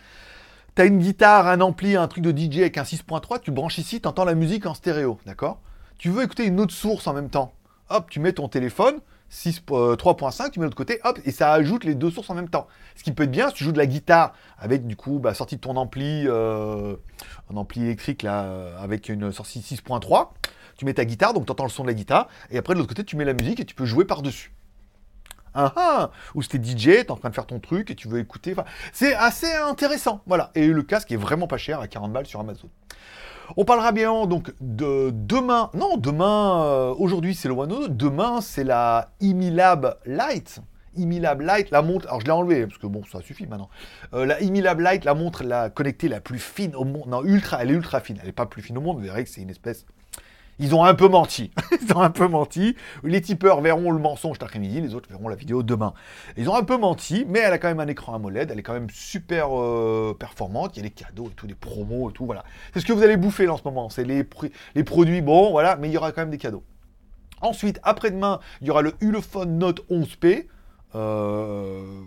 tu 0.74 0.82
as 0.82 0.84
une 0.84 0.98
guitare, 0.98 1.46
un 1.46 1.60
ampli, 1.60 1.96
un 1.96 2.08
truc 2.08 2.24
de 2.24 2.36
DJ 2.36 2.58
avec 2.58 2.78
un 2.78 2.82
6.3, 2.82 3.40
tu 3.40 3.50
branches 3.50 3.78
ici, 3.78 4.00
tu 4.00 4.08
entends 4.08 4.24
la 4.24 4.34
musique 4.34 4.66
en 4.66 4.74
stéréo, 4.74 5.18
d'accord? 5.26 5.60
Tu 5.98 6.10
veux 6.10 6.24
écouter 6.24 6.46
une 6.46 6.60
autre 6.60 6.72
source 6.72 7.06
en 7.06 7.12
même 7.12 7.30
temps. 7.30 7.52
Hop, 7.88 8.08
tu 8.08 8.20
mets 8.20 8.32
ton 8.32 8.48
téléphone, 8.48 9.00
3.5, 9.30 9.72
euh, 9.72 10.48
tu 10.50 10.58
mets 10.58 10.66
l'autre 10.66 10.76
côté, 10.76 11.00
hop, 11.04 11.18
et 11.24 11.30
ça 11.30 11.52
ajoute 11.52 11.84
les 11.84 11.94
deux 11.94 12.10
sources 12.10 12.30
en 12.30 12.34
même 12.34 12.48
temps. 12.48 12.66
Ce 12.96 13.04
qui 13.04 13.12
peut 13.12 13.24
être 13.24 13.30
bien 13.30 13.48
si 13.48 13.54
tu 13.54 13.64
joues 13.64 13.72
de 13.72 13.78
la 13.78 13.86
guitare 13.86 14.32
avec 14.58 14.86
du 14.86 14.96
coup 14.96 15.18
bah, 15.18 15.34
sortie 15.34 15.56
de 15.56 15.60
ton 15.60 15.76
ampli, 15.76 16.24
euh, 16.26 16.96
un 17.52 17.56
ampli 17.56 17.82
électrique 17.82 18.22
là, 18.22 18.44
euh, 18.44 18.82
avec 18.82 19.08
une 19.08 19.30
sortie 19.32 19.60
6.3 19.60 20.30
tu 20.80 20.86
mets 20.86 20.94
ta 20.94 21.04
guitare, 21.04 21.34
donc 21.34 21.44
tu 21.44 21.52
entends 21.52 21.64
le 21.64 21.70
son 21.70 21.82
de 21.82 21.88
la 21.88 21.94
guitare, 21.94 22.26
et 22.50 22.56
après 22.56 22.72
de 22.72 22.78
l'autre 22.78 22.88
côté, 22.88 23.04
tu 23.04 23.14
mets 23.14 23.26
la 23.26 23.34
musique 23.34 23.60
et 23.60 23.66
tu 23.66 23.74
peux 23.74 23.84
jouer 23.84 24.06
par-dessus. 24.06 24.50
Ah, 25.52 25.74
ah 25.76 26.10
Ou 26.34 26.40
c'était 26.40 26.56
DJ, 26.56 27.04
t'es 27.04 27.10
en 27.10 27.16
train 27.16 27.28
de 27.28 27.34
faire 27.34 27.44
ton 27.44 27.60
truc 27.60 27.90
et 27.90 27.94
tu 27.94 28.08
veux 28.08 28.18
écouter. 28.18 28.52
Enfin, 28.52 28.64
c'est 28.90 29.14
assez 29.14 29.52
intéressant. 29.52 30.22
Voilà. 30.26 30.50
Et 30.54 30.68
le 30.68 30.82
casque 30.82 31.12
est 31.12 31.16
vraiment 31.16 31.46
pas 31.46 31.58
cher, 31.58 31.80
à 31.80 31.86
40 31.86 32.14
balles 32.14 32.24
sur 32.24 32.40
Amazon. 32.40 32.70
On 33.58 33.66
parlera 33.66 33.92
bien 33.92 34.24
donc 34.24 34.54
de 34.62 35.10
demain. 35.12 35.68
Non, 35.74 35.98
demain, 35.98 36.64
euh, 36.64 36.94
aujourd'hui 36.96 37.34
c'est 37.34 37.48
le 37.48 37.54
One 37.54 37.94
Demain 37.94 38.40
c'est 38.40 38.64
la 38.64 39.10
Imilab 39.20 39.98
Lite. 40.06 40.60
Imilab 40.96 41.42
Lite, 41.42 41.70
la 41.72 41.82
montre, 41.82 42.06
alors 42.08 42.20
je 42.22 42.24
l'ai 42.24 42.32
enlevé 42.32 42.66
parce 42.66 42.78
que 42.78 42.86
bon, 42.86 43.02
ça 43.04 43.20
suffit 43.20 43.46
maintenant. 43.46 43.68
Euh, 44.14 44.24
la 44.24 44.40
Imilab 44.40 44.80
Lite, 44.80 45.04
la 45.04 45.12
montre 45.12 45.44
la 45.44 45.68
connectée 45.68 46.08
la 46.08 46.22
plus 46.22 46.38
fine 46.38 46.74
au 46.74 46.86
monde. 46.86 47.08
Non, 47.08 47.22
ultra, 47.22 47.62
elle 47.62 47.70
est 47.70 47.74
ultra 47.74 48.00
fine. 48.00 48.16
Elle 48.20 48.28
n'est 48.28 48.32
pas 48.32 48.46
plus 48.46 48.62
fine 48.62 48.78
au 48.78 48.80
monde, 48.80 48.96
vous 48.96 49.04
verrez 49.04 49.24
que 49.24 49.30
c'est 49.30 49.42
une 49.42 49.50
espèce 49.50 49.84
ils 50.60 50.74
ont 50.74 50.84
un 50.84 50.94
peu 50.94 51.08
menti. 51.08 51.50
Ils 51.82 51.92
ont 51.94 52.00
un 52.00 52.10
peu 52.10 52.28
menti. 52.28 52.76
Les 53.02 53.20
tipeurs 53.20 53.60
verront 53.60 53.90
le 53.90 53.98
mensonge 53.98 54.34
cet 54.34 54.42
après-midi, 54.42 54.80
les 54.80 54.94
autres 54.94 55.08
verront 55.08 55.28
la 55.28 55.34
vidéo 55.34 55.62
demain. 55.62 55.94
Ils 56.36 56.48
ont 56.48 56.54
un 56.54 56.62
peu 56.62 56.76
menti, 56.76 57.24
mais 57.26 57.40
elle 57.40 57.52
a 57.52 57.58
quand 57.58 57.68
même 57.68 57.80
un 57.80 57.88
écran 57.88 58.14
AMOLED, 58.14 58.50
elle 58.50 58.58
est 58.58 58.62
quand 58.62 58.74
même 58.74 58.90
super 58.90 59.58
euh, 59.58 60.14
performante, 60.18 60.76
il 60.76 60.82
y 60.82 60.86
a 60.86 60.88
des 60.88 60.94
cadeaux 60.94 61.28
et 61.30 61.34
tout, 61.34 61.46
des 61.46 61.54
promos 61.54 62.10
et 62.10 62.12
tout, 62.12 62.26
voilà. 62.26 62.44
C'est 62.74 62.80
ce 62.80 62.86
que 62.86 62.92
vous 62.92 63.02
allez 63.02 63.16
bouffer 63.16 63.46
là 63.46 63.54
en 63.54 63.56
ce 63.56 63.64
moment, 63.64 63.88
c'est 63.88 64.04
les, 64.04 64.24
les 64.74 64.84
produits, 64.84 65.22
bon, 65.22 65.50
voilà, 65.50 65.76
mais 65.76 65.88
il 65.88 65.92
y 65.92 65.96
aura 65.96 66.12
quand 66.12 66.20
même 66.20 66.30
des 66.30 66.38
cadeaux. 66.38 66.62
Ensuite, 67.40 67.80
après-demain, 67.82 68.38
il 68.60 68.66
y 68.66 68.70
aura 68.70 68.82
le 68.82 68.92
Ulefone 69.00 69.56
Note 69.58 69.80
11P. 69.90 70.46
Euh, 70.94 72.02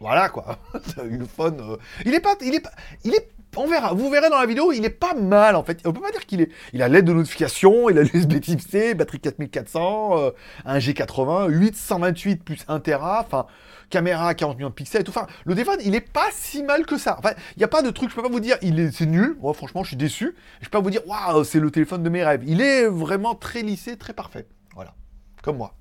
voilà 0.00 0.28
quoi. 0.28 0.58
Ulefone. 1.04 1.60
Euh, 1.60 1.76
il 2.04 2.14
est 2.14 2.20
pas, 2.20 2.36
il 2.40 2.54
est 2.54 2.60
pas, 2.60 2.70
il 3.04 3.14
est 3.14 3.28
on 3.56 3.66
verra. 3.66 3.92
Vous 3.94 4.10
verrez 4.10 4.30
dans 4.30 4.38
la 4.38 4.46
vidéo, 4.46 4.72
il 4.72 4.84
est 4.84 4.90
pas 4.90 5.14
mal 5.14 5.56
en 5.56 5.62
fait. 5.62 5.80
On 5.84 5.92
peut 5.92 6.00
pas 6.00 6.10
dire 6.10 6.26
qu'il 6.26 6.40
est. 6.40 6.50
Il 6.72 6.82
a 6.82 6.88
l'aide 6.88 7.04
de 7.04 7.12
notification, 7.12 7.88
il 7.90 7.98
a 7.98 8.02
l'USB 8.04 8.40
Type 8.40 8.60
C, 8.60 8.94
batterie 8.94 9.20
4400, 9.20 10.18
euh, 10.18 10.30
un 10.64 10.78
G80, 10.78 11.48
828 11.50 12.44
plus 12.44 12.64
1 12.68 12.80
Tera, 12.80 13.24
enfin 13.26 13.46
caméra 13.90 14.34
40 14.34 14.56
millions 14.56 14.68
de 14.68 14.74
pixels 14.74 15.02
et 15.02 15.04
tout. 15.04 15.10
Enfin, 15.10 15.26
le 15.44 15.54
téléphone, 15.54 15.78
il 15.84 15.94
est 15.94 16.00
pas 16.00 16.28
si 16.32 16.62
mal 16.62 16.86
que 16.86 16.98
ça. 16.98 17.16
Enfin, 17.18 17.32
il 17.56 17.58
n'y 17.58 17.64
a 17.64 17.68
pas 17.68 17.82
de 17.82 17.90
truc, 17.90 18.10
je 18.10 18.16
peux 18.16 18.22
pas 18.22 18.28
vous 18.28 18.40
dire, 18.40 18.56
il 18.62 18.80
est, 18.80 18.90
c'est 18.90 19.06
nul. 19.06 19.36
Moi, 19.40 19.54
franchement, 19.54 19.82
je 19.82 19.88
suis 19.88 19.96
déçu. 19.96 20.34
Je 20.60 20.66
peux 20.66 20.78
pas 20.78 20.80
vous 20.80 20.90
dire, 20.90 21.06
waouh, 21.06 21.44
c'est 21.44 21.60
le 21.60 21.70
téléphone 21.70 22.02
de 22.02 22.08
mes 22.08 22.24
rêves. 22.24 22.42
Il 22.46 22.60
est 22.60 22.86
vraiment 22.86 23.34
très 23.34 23.62
lissé, 23.62 23.96
très 23.96 24.12
parfait. 24.12 24.46
Voilà. 24.74 24.94
Comme 25.42 25.58
moi. 25.58 25.74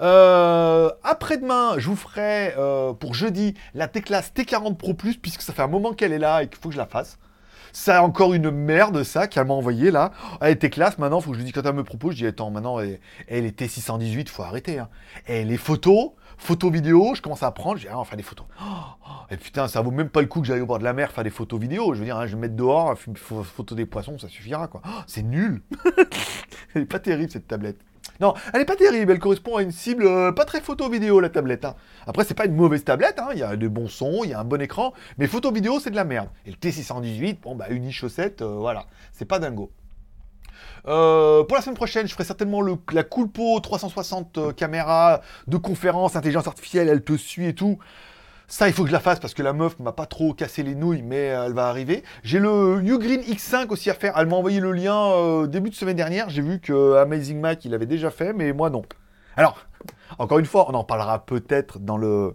Euh, 0.00 0.90
après-demain, 1.02 1.78
je 1.78 1.88
vous 1.88 1.96
ferai 1.96 2.54
euh, 2.56 2.92
pour 2.92 3.14
jeudi 3.14 3.54
la 3.74 3.88
T-Class 3.88 4.32
T40 4.34 4.76
Pro 4.76 4.94
Plus, 4.94 5.16
puisque 5.16 5.42
ça 5.42 5.52
fait 5.52 5.62
un 5.62 5.68
moment 5.68 5.92
qu'elle 5.92 6.12
est 6.12 6.18
là 6.18 6.42
et 6.42 6.48
qu'il 6.48 6.58
faut 6.58 6.68
que 6.68 6.74
je 6.74 6.78
la 6.78 6.86
fasse. 6.86 7.18
C'est 7.72 7.96
encore 7.96 8.34
une 8.34 8.50
merde, 8.50 9.02
ça, 9.04 9.28
qu'elle 9.28 9.46
m'a 9.46 9.54
envoyé 9.54 9.90
là. 9.90 10.10
Elle 10.40 10.52
était 10.52 10.70
classe, 10.70 10.98
maintenant, 10.98 11.20
faut 11.20 11.30
que 11.30 11.36
je 11.36 11.38
lui 11.38 11.44
dise 11.44 11.54
quand 11.54 11.68
elle 11.68 11.74
me 11.74 11.84
propose, 11.84 12.14
je 12.14 12.18
dis 12.18 12.26
attends, 12.26 12.50
maintenant, 12.50 12.80
elle, 12.80 12.98
est 13.28 13.60
T618, 13.60 14.28
faut 14.28 14.42
arrêter. 14.42 14.80
Hein. 14.80 14.88
Et 15.28 15.44
les 15.44 15.56
photos, 15.56 16.10
photos 16.36 16.72
vidéo, 16.72 17.12
je 17.14 17.22
commence 17.22 17.42
à 17.42 17.50
prendre, 17.52 17.76
je 17.76 17.82
dis 17.82 17.88
ah, 17.88 17.96
on 17.96 18.02
va 18.02 18.04
faire 18.04 18.16
des 18.16 18.24
photos. 18.24 18.46
et 19.30 19.36
putain, 19.36 19.68
ça 19.68 19.82
vaut 19.82 19.92
même 19.92 20.08
pas 20.08 20.20
le 20.20 20.26
coup 20.26 20.40
que 20.40 20.46
j'aille 20.46 20.60
au 20.60 20.66
bord 20.66 20.80
de 20.80 20.84
la 20.84 20.92
mer 20.92 21.12
faire 21.12 21.24
des 21.24 21.30
photos 21.30 21.60
vidéo. 21.60 21.94
Je 21.94 22.00
veux 22.00 22.06
dire, 22.06 22.16
hein, 22.16 22.26
je 22.26 22.32
vais 22.32 22.36
me 22.36 22.40
mettre 22.42 22.56
dehors, 22.56 22.96
photo 22.98 23.74
des 23.74 23.86
poissons, 23.86 24.18
ça 24.18 24.28
suffira 24.28 24.66
quoi. 24.66 24.82
c'est 25.06 25.22
nul. 25.22 25.62
Elle 26.74 26.82
est 26.82 26.86
pas 26.86 26.98
terrible 26.98 27.30
cette 27.30 27.46
tablette. 27.46 27.78
Non, 28.20 28.34
elle 28.52 28.60
est 28.60 28.66
pas 28.66 28.76
terrible, 28.76 29.12
elle 29.12 29.18
correspond 29.18 29.56
à 29.56 29.62
une 29.62 29.72
cible 29.72 30.04
euh, 30.06 30.30
pas 30.30 30.44
très 30.44 30.60
photo-vidéo, 30.60 31.20
la 31.20 31.30
tablette. 31.30 31.64
Hein. 31.64 31.74
Après, 32.06 32.24
c'est 32.24 32.34
pas 32.34 32.44
une 32.44 32.54
mauvaise 32.54 32.84
tablette, 32.84 33.18
hein. 33.18 33.28
il 33.32 33.38
y 33.38 33.42
a 33.42 33.56
de 33.56 33.68
bons 33.68 33.88
sons, 33.88 34.20
il 34.24 34.30
y 34.30 34.34
a 34.34 34.40
un 34.40 34.44
bon 34.44 34.60
écran, 34.60 34.92
mais 35.16 35.26
photo-vidéo, 35.26 35.80
c'est 35.80 35.90
de 35.90 35.96
la 35.96 36.04
merde. 36.04 36.28
Et 36.44 36.50
le 36.50 36.56
T618, 36.56 37.40
bon, 37.40 37.54
bah, 37.54 37.68
une 37.70 37.90
chaussette, 37.90 38.42
euh, 38.42 38.56
voilà, 38.56 38.84
c'est 39.12 39.24
pas 39.24 39.38
dingo. 39.38 39.70
Euh, 40.86 41.44
pour 41.44 41.56
la 41.56 41.62
semaine 41.62 41.76
prochaine, 41.76 42.06
je 42.06 42.12
ferai 42.12 42.24
certainement 42.24 42.62
la 42.92 43.04
Coolpo 43.04 43.58
360 43.60 44.54
caméra 44.54 45.22
de 45.46 45.56
conférence, 45.56 46.14
intelligence 46.14 46.46
artificielle, 46.46 46.88
elle 46.88 47.02
te 47.02 47.16
suit 47.16 47.46
et 47.46 47.54
tout. 47.54 47.78
Ça, 48.50 48.66
il 48.66 48.74
faut 48.74 48.82
que 48.82 48.88
je 48.88 48.92
la 48.92 49.00
fasse 49.00 49.20
parce 49.20 49.32
que 49.32 49.44
la 49.44 49.52
meuf 49.52 49.78
m'a 49.78 49.92
pas 49.92 50.06
trop 50.06 50.34
cassé 50.34 50.64
les 50.64 50.74
nouilles, 50.74 51.02
mais 51.02 51.26
elle 51.26 51.52
va 51.52 51.68
arriver. 51.68 52.02
J'ai 52.24 52.40
le 52.40 52.82
Ugreen 52.82 53.20
X5 53.20 53.68
aussi 53.68 53.90
à 53.90 53.94
faire. 53.94 54.14
Elle 54.18 54.26
m'a 54.26 54.34
envoyé 54.34 54.58
le 54.58 54.72
lien 54.72 55.12
euh, 55.12 55.46
début 55.46 55.70
de 55.70 55.74
semaine 55.76 55.94
dernière. 55.94 56.28
J'ai 56.30 56.42
vu 56.42 56.58
que 56.58 56.96
Amazing 56.96 57.38
Mac, 57.38 57.64
il 57.64 57.72
avait 57.74 57.86
déjà 57.86 58.10
fait, 58.10 58.32
mais 58.32 58.52
moi 58.52 58.68
non. 58.68 58.82
Alors, 59.36 59.64
encore 60.18 60.40
une 60.40 60.46
fois, 60.46 60.68
on 60.68 60.74
en 60.74 60.82
parlera 60.82 61.24
peut-être 61.24 61.78
dans 61.78 61.96
le 61.96 62.34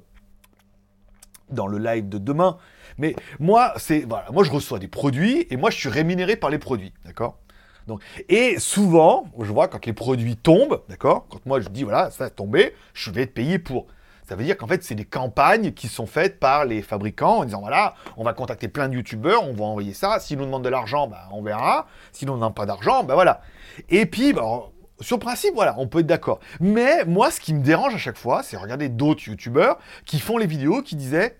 dans 1.49 1.67
le 1.67 1.77
live 1.79 2.07
de 2.07 2.17
demain. 2.17 2.59
Mais 2.97 3.13
moi, 3.39 3.73
c'est 3.75 4.05
voilà, 4.07 4.31
moi 4.31 4.45
je 4.45 4.51
reçois 4.51 4.79
des 4.79 4.87
produits 4.87 5.45
et 5.49 5.57
moi 5.57 5.69
je 5.69 5.75
suis 5.75 5.89
rémunéré 5.89 6.37
par 6.37 6.49
les 6.49 6.59
produits, 6.59 6.93
d'accord? 7.03 7.39
Donc, 7.87 8.01
et 8.29 8.57
souvent, 8.57 9.25
je 9.37 9.51
vois 9.51 9.67
quand 9.67 9.85
les 9.85 9.93
produits 9.93 10.37
tombent, 10.37 10.81
d'accord? 10.87 11.27
Quand 11.29 11.45
moi 11.45 11.59
je 11.59 11.67
dis 11.67 11.83
voilà, 11.83 12.09
ça 12.09 12.23
a 12.23 12.29
tombé, 12.29 12.73
je 12.93 13.11
vais 13.11 13.23
être 13.23 13.33
payé 13.33 13.59
pour. 13.59 13.87
Ça 14.27 14.35
veut 14.35 14.43
dire 14.43 14.57
qu'en 14.57 14.67
fait, 14.67 14.83
c'est 14.83 14.95
des 14.95 15.05
campagnes 15.05 15.71
qui 15.71 15.87
sont 15.87 16.07
faites 16.07 16.39
par 16.39 16.65
les 16.65 16.81
fabricants 16.81 17.37
en 17.37 17.45
disant 17.45 17.61
voilà, 17.61 17.93
on 18.17 18.23
va 18.23 18.33
contacter 18.33 18.67
plein 18.67 18.89
de 18.89 18.95
youtubeurs, 18.95 19.47
on 19.47 19.53
va 19.53 19.65
envoyer 19.65 19.93
ça. 19.93 20.19
S'ils 20.19 20.37
nous 20.37 20.45
demandent 20.45 20.63
de 20.63 20.69
l'argent, 20.69 21.07
bah, 21.07 21.29
on 21.31 21.43
verra. 21.43 21.87
S'ils 22.11 22.27
nous 22.27 22.33
demandent 22.33 22.55
pas 22.55 22.65
d'argent, 22.65 23.03
bah 23.03 23.13
voilà. 23.13 23.41
Et 23.89 24.05
puis, 24.07 24.33
bah, 24.33 24.71
sur 24.99 25.19
principe, 25.19 25.53
voilà, 25.53 25.75
on 25.77 25.87
peut 25.87 25.99
être 25.99 26.07
d'accord. 26.07 26.39
Mais 26.59 27.05
moi, 27.05 27.29
ce 27.29 27.39
qui 27.39 27.53
me 27.53 27.61
dérange 27.61 27.93
à 27.93 27.99
chaque 27.99 28.17
fois, 28.17 28.41
c'est 28.41 28.57
regarder 28.57 28.89
d'autres 28.89 29.27
youtubeurs 29.27 29.77
qui 30.05 30.19
font 30.19 30.37
les 30.37 30.47
vidéos 30.47 30.81
qui 30.81 30.95
disaient 30.95 31.37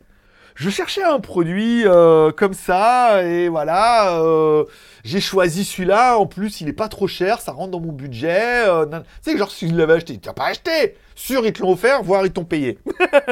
je 0.56 0.69
cherchais 0.69 1.04
un 1.04 1.19
produit 1.19 1.86
euh, 1.86 2.32
comme 2.32 2.54
ça 2.54 3.24
et 3.24 3.50
voilà, 3.50 4.21
euh, 4.21 4.63
j'ai 5.04 5.19
choisi 5.19 5.65
celui-là. 5.65 6.17
En 6.17 6.28
plus, 6.28 6.62
il 6.62 6.69
est 6.69 6.74
pas 6.74 6.88
trop 6.88 7.08
cher, 7.08 7.41
ça 7.41 7.52
rentre 7.52 7.71
dans 7.71 7.82
mon 7.82 7.91
budget. 7.91 8.65
Euh, 8.65 8.86
tu 9.21 9.38
genre 9.38 9.52
si 9.52 9.67
je 9.67 9.76
l'avais 9.76 9.95
acheté, 9.95 10.17
tu 10.17 10.30
n'as 10.30 10.34
pas 10.34 10.48
acheté. 10.48 10.95
Sûr, 11.15 11.45
ils 11.45 11.54
te 11.54 11.62
l'ont 11.62 11.71
offert, 11.71 12.04
voire 12.04 12.25
ils 12.25 12.32
t'ont 12.32 12.43
payé. 12.43 12.78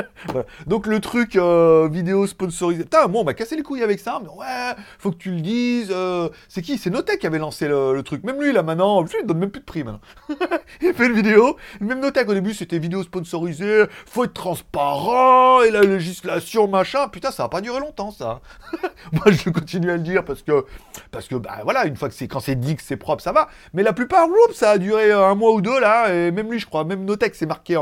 Donc 0.68 0.88
le 0.88 1.02
truc 1.02 1.36
euh, 1.36 1.90
vidéo 1.92 2.26
sponsorisé. 2.28 2.84
Putain, 2.84 3.08
moi 3.08 3.22
on 3.22 3.24
m'a 3.26 3.34
cassé 3.34 3.58
les 3.58 3.62
couilles 3.62 3.84
avec 3.84 4.00
ça. 4.00 4.22
Mais 4.24 4.30
ouais, 4.30 4.82
faut 4.98 5.12
que 5.12 5.18
tu 5.18 5.32
le 5.32 5.42
dises. 5.42 5.90
Euh, 5.92 6.30
c'est 6.48 6.62
qui? 6.62 6.78
C'est 6.78 6.90
Notech 6.90 7.20
qui 7.20 7.28
avait 7.28 7.40
lancé 7.40 7.68
le, 7.68 8.02
truc. 8.04 8.24
Même 8.24 8.42
lui 8.42 8.54
là 8.54 8.64
maintenant, 8.64 9.02
lui, 9.02 9.10
il 9.20 9.26
donne 9.26 9.38
même 9.38 9.52
plus 9.52 9.60
de 9.60 9.66
prix 9.66 9.84
maintenant. 9.84 10.00
il 10.82 10.94
fait 10.94 11.08
une 11.08 11.14
vidéo. 11.14 11.58
Même 11.82 12.00
Notech 12.00 12.30
au 12.30 12.34
début 12.34 12.54
c'était 12.54 12.80
vidéo 12.80 13.04
sponsorisée. 13.04 13.84
Faut 14.06 14.24
être 14.24 14.34
transparent 14.34 15.62
et 15.62 15.70
la 15.70 15.82
législation 15.82 16.70
machin. 16.70 17.10
Putain, 17.10 17.32
ça 17.32 17.44
va 17.44 17.50
pas 17.50 17.60
durer 17.60 17.82
longtemps 17.82 18.12
ça. 18.12 18.40
moi 19.12 19.26
je 19.28 19.50
continue 19.50 19.92
à 19.92 19.98
le 19.98 20.04
dire 20.04 20.24
parce 20.24 20.42
que 20.42 20.66
parce 21.12 21.28
que 21.28 21.36
bah 21.36 21.60
voilà, 21.64 21.86
une 21.86 21.98
fois 21.98 22.08
que 22.08 22.16
c'est 22.16 22.30
quand 22.30 22.40
c'est 22.40 22.56
dit 22.56 22.78
que 22.78 22.82
c'est 22.82 22.98
propre, 22.98 23.22
ça 23.22 23.34
va. 23.34 23.50
Mais 23.74 23.84
la 23.84 23.92
plupart, 23.92 24.28
ça 24.54 24.72
a 24.72 24.78
duré 24.78 25.12
un 25.12 25.36
mois 25.36 25.52
ou 25.52 25.62
deux 25.62 25.80
là. 25.80 26.14
Et 26.14 26.32
même 26.32 26.50
lui, 26.50 26.60
je 26.60 26.66
crois, 26.66 26.86
même 26.86 27.04
Notech, 27.04 27.36
c'est 27.36 27.46
marqué 27.46 27.73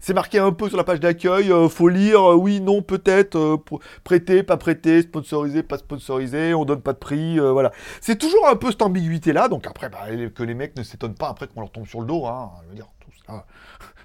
c'est 0.00 0.14
marqué 0.14 0.38
un 0.38 0.52
peu 0.52 0.68
sur 0.68 0.76
la 0.76 0.84
page 0.84 1.00
d'accueil. 1.00 1.52
Euh, 1.52 1.68
faut 1.68 1.88
lire, 1.88 2.32
euh, 2.32 2.34
oui, 2.34 2.60
non, 2.60 2.82
peut-être, 2.82 3.36
euh, 3.36 3.56
prêter, 4.04 4.42
pas 4.42 4.56
prêter, 4.56 5.02
sponsorisé, 5.02 5.62
pas 5.62 5.78
sponsorisé, 5.78 6.54
on 6.54 6.64
donne 6.64 6.82
pas 6.82 6.92
de 6.92 6.98
prix, 6.98 7.38
voilà. 7.38 7.72
C'est 8.00 8.16
toujours 8.16 8.48
un 8.48 8.56
peu 8.56 8.70
cette 8.70 8.82
ambiguïté 8.82 9.32
là. 9.32 9.48
Donc 9.48 9.66
après, 9.66 9.88
bah, 9.88 10.06
que 10.34 10.42
les 10.42 10.54
mecs 10.54 10.76
ne 10.76 10.82
s'étonnent 10.82 11.14
pas 11.14 11.28
après 11.28 11.46
qu'on 11.46 11.60
leur 11.60 11.70
tombe 11.70 11.86
sur 11.86 12.00
le 12.00 12.06
dos. 12.06 12.26
Hein, 12.26 12.50
je 12.70 12.76
dire, 12.76 12.88
tout 13.00 13.10
ça. 13.26 13.46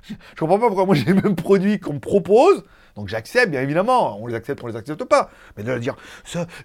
je 0.10 0.16
comprends 0.40 0.60
pas 0.60 0.68
pourquoi 0.68 0.86
moi 0.86 0.96
j'ai 0.96 1.06
les 1.06 1.22
mêmes 1.22 1.36
produits 1.36 1.80
qu'on 1.80 1.94
me 1.94 2.00
propose. 2.00 2.64
Donc 2.96 3.08
j'accepte, 3.08 3.52
bien 3.52 3.62
évidemment. 3.62 4.20
On 4.22 4.28
les 4.28 4.36
accepte, 4.36 4.64
on 4.64 4.68
les 4.68 4.76
accepte 4.76 5.04
pas. 5.04 5.30
Mais 5.58 5.64
de 5.64 5.78
dire, 5.78 5.96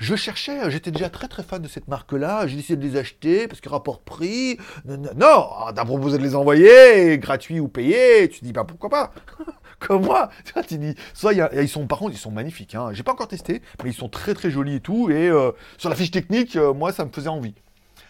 je 0.01 0.17
cherchais, 0.17 0.71
j'étais 0.71 0.91
déjà 0.91 1.11
très 1.11 1.29
très 1.29 1.43
fan 1.43 1.63
de 1.63 1.69
cette 1.69 1.89
marque-là, 1.89 2.47
j'ai 2.47 2.57
décidé 2.57 2.77
de 2.77 2.93
les 2.93 2.99
acheter 2.99 3.49
parce 3.49 3.61
que 3.61 3.69
rapport 3.69 4.01
prix. 4.01 4.59
Non, 4.85 5.49
t'as 5.75 5.85
proposé 5.85 6.19
de 6.19 6.23
les 6.23 6.35
envoyer, 6.35 7.19
gratuit 7.19 7.61
ou 7.61 7.69
payé. 7.69 8.29
Tu 8.29 8.45
dis, 8.45 8.53
bah 8.53 8.65
pourquoi 8.65 8.91
pas? 8.91 9.13
Comme 9.79 10.05
moi. 10.05 10.31
Tu 10.69 10.79
dis, 10.79 10.95
soit 11.13 11.33
ils 11.35 11.69
sont, 11.69 11.87
par 11.87 11.99
contre, 11.99 12.15
ils 12.15 12.19
sont 12.19 12.31
magnifiques. 12.31 12.75
Hein. 12.75 12.91
J'ai 12.93 13.03
pas 13.03 13.13
encore 13.13 13.29
testé, 13.29 13.63
mais 13.83 13.91
ils 13.91 13.95
sont 13.95 14.09
très 14.09 14.35
très 14.35 14.51
jolis 14.51 14.77
et 14.77 14.81
tout. 14.81 15.11
Et 15.11 15.29
euh, 15.29 15.53
sur 15.79 15.91
la 15.91 15.97
fiche 15.97 16.11
technique, 16.11 16.57
euh, 16.57 16.73
moi, 16.73 16.93
ça 16.93 17.05
me 17.05 17.11
faisait 17.11 17.29
envie. 17.29 17.55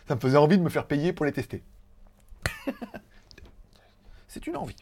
Ça 0.06 0.14
me 0.14 0.20
faisait 0.20 0.36
envie 0.36 0.58
de 0.58 0.62
me 0.62 0.68
faire 0.68 0.86
payer 0.86 1.12
pour 1.12 1.26
les 1.26 1.32
tester. 1.32 1.62
C'est 4.28 4.46
une 4.46 4.56
envie. 4.56 4.76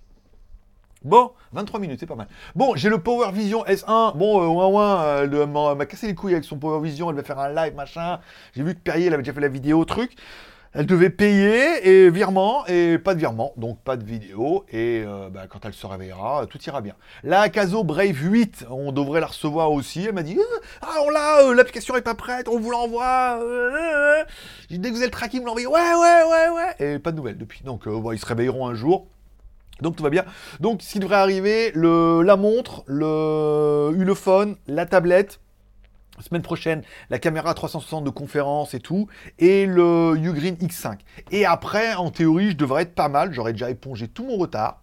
Bon, 1.05 1.33
23 1.53 1.81
minutes, 1.81 1.99
c'est 1.99 2.07
pas 2.07 2.15
mal. 2.15 2.29
Bon, 2.55 2.77
j'ai 2.77 2.89
le 2.89 2.99
Power 2.99 3.33
Vision 3.33 3.65
S1. 3.65 4.17
Bon, 4.17 4.41
euh, 4.41 4.47
ouin 4.47 4.67
ouin, 4.69 5.03
euh, 5.03 5.75
m'a 5.75 5.87
cassé 5.87 6.07
les 6.07 6.15
couilles 6.15 6.35
avec 6.35 6.45
son 6.45 6.59
Power 6.59 6.81
Vision. 6.81 7.11
Elle 7.11 7.17
va 7.17 7.25
faire 7.25 7.41
un 7.41 7.49
live, 7.49 7.75
machin. 7.75 8.21
J'ai 8.55 8.63
vu 8.63 8.75
que 8.75 8.81
Perrier, 8.81 9.07
elle 9.09 9.15
avait 9.15 9.25
déjà 9.25 9.33
fait 9.33 9.41
la 9.41 9.49
vidéo, 9.49 9.85
truc. 9.85 10.15
Elle 10.75 10.87
devait 10.87 11.11
payer 11.11 11.87
et 11.87 12.09
virement 12.09 12.65
et 12.67 12.99
pas 12.99 13.13
de 13.15 13.19
virement, 13.19 13.53
donc 13.57 13.81
pas 13.81 13.97
de 13.97 14.05
vidéo. 14.05 14.65
Et 14.71 15.03
euh, 15.05 15.29
bah, 15.29 15.47
quand 15.49 15.65
elle 15.65 15.75
se 15.75 15.87
réveillera, 15.87 16.47
tout 16.47 16.59
ira 16.63 16.81
bien. 16.81 16.95
La 17.25 17.49
Caso 17.49 17.83
Brave 17.83 18.17
8, 18.17 18.67
on 18.71 18.93
devrait 18.93 19.21
la 19.21 19.27
recevoir 19.27 19.73
aussi. 19.73 20.07
Elle 20.07 20.15
m'a 20.15 20.23
dit 20.23 20.39
Ah, 20.83 21.01
on 21.05 21.11
l'a, 21.11 21.53
l'application 21.53 21.97
est 21.97 22.03
pas 22.03 22.15
prête, 22.15 22.49
on 22.49 22.61
vous 22.61 22.71
l'envoie. 22.71 23.41
dès 24.71 24.79
que 24.79 24.93
vous 24.93 24.99
avez 24.99 25.07
le 25.07 25.11
tracking, 25.11 25.41
vous 25.41 25.47
l'envoyez. 25.47 25.67
Ouais, 25.67 25.95
ouais, 25.95 26.23
ouais, 26.31 26.49
ouais. 26.51 26.95
Et 26.95 26.99
pas 27.01 27.11
de 27.11 27.17
nouvelles 27.17 27.39
depuis. 27.39 27.65
Donc, 27.65 27.83
ils 27.87 28.19
se 28.19 28.27
réveilleront 28.27 28.69
un 28.69 28.75
jour. 28.75 29.09
Donc 29.83 29.97
tout 29.97 30.03
va 30.03 30.11
bien. 30.11 30.25
Donc 30.61 30.83
ce 30.83 30.93
qui 30.93 30.99
devrait 30.99 31.17
arriver, 31.17 31.73
le, 31.75 32.23
la 32.23 32.37
montre, 32.37 32.85
le 32.87 33.91
Ulefone, 33.97 34.57
la 34.67 34.87
tablette, 34.87 35.41
semaine 36.23 36.43
prochaine, 36.43 36.83
la 37.11 37.19
caméra 37.19 37.53
360 37.53 38.05
de 38.05 38.11
conférence 38.11 38.75
et 38.75 38.81
tout, 38.81 39.09
et 39.39 39.67
le 39.67 40.15
Ugreen 40.17 40.55
X5. 40.55 40.99
Et 41.31 41.45
après, 41.45 41.95
en 41.95 42.11
théorie, 42.11 42.53
je 42.53 42.57
devrais 42.57 42.83
être 42.83 42.95
pas 42.95 43.09
mal, 43.09 43.33
j'aurais 43.33 43.53
déjà 43.53 43.71
épongé 43.71 44.09
tout 44.09 44.25
mon 44.25 44.37
retard. 44.37 44.81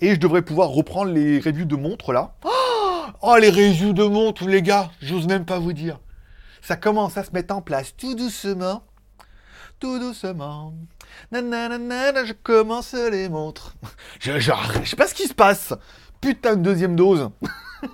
Et 0.00 0.14
je 0.14 0.20
devrais 0.20 0.42
pouvoir 0.42 0.70
reprendre 0.70 1.12
les 1.12 1.38
reviews 1.38 1.64
de 1.64 1.76
montres 1.76 2.12
là. 2.12 2.34
Oh, 3.22 3.36
les 3.40 3.50
reviews 3.50 3.92
de 3.92 4.04
montres, 4.04 4.46
les 4.46 4.62
gars, 4.62 4.90
j'ose 5.00 5.26
même 5.26 5.44
pas 5.44 5.58
vous 5.58 5.72
dire. 5.72 6.00
Ça 6.60 6.76
commence 6.76 7.16
à 7.16 7.24
se 7.24 7.30
mettre 7.32 7.54
en 7.54 7.62
place 7.62 7.94
tout 7.96 8.14
doucement. 8.14 8.82
Tout 9.78 9.98
doucement. 9.98 10.74
Nanana, 11.30 12.24
je 12.24 12.32
commence 12.32 12.94
les 12.94 13.28
montres. 13.28 13.74
Je, 14.20 14.38
je, 14.40 14.50
je 14.82 14.88
sais 14.88 14.96
pas 14.96 15.06
ce 15.06 15.14
qui 15.14 15.26
se 15.28 15.34
passe. 15.34 15.74
Putain 16.20 16.56
de 16.56 16.62
deuxième 16.62 16.96
dose. 16.96 17.30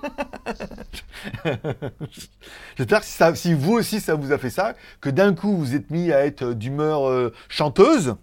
J'espère 2.77 2.99
que 3.01 3.05
si, 3.05 3.11
ça- 3.11 3.35
si 3.35 3.53
vous 3.53 3.73
aussi 3.73 3.99
ça 3.99 4.15
vous 4.15 4.31
a 4.31 4.37
fait 4.37 4.49
ça, 4.49 4.73
que 5.01 5.09
d'un 5.09 5.33
coup 5.35 5.57
vous 5.57 5.75
êtes 5.75 5.89
mis 5.91 6.11
à 6.11 6.25
être 6.25 6.53
d'humeur 6.53 7.07
euh, 7.09 7.33
chanteuse. 7.49 8.15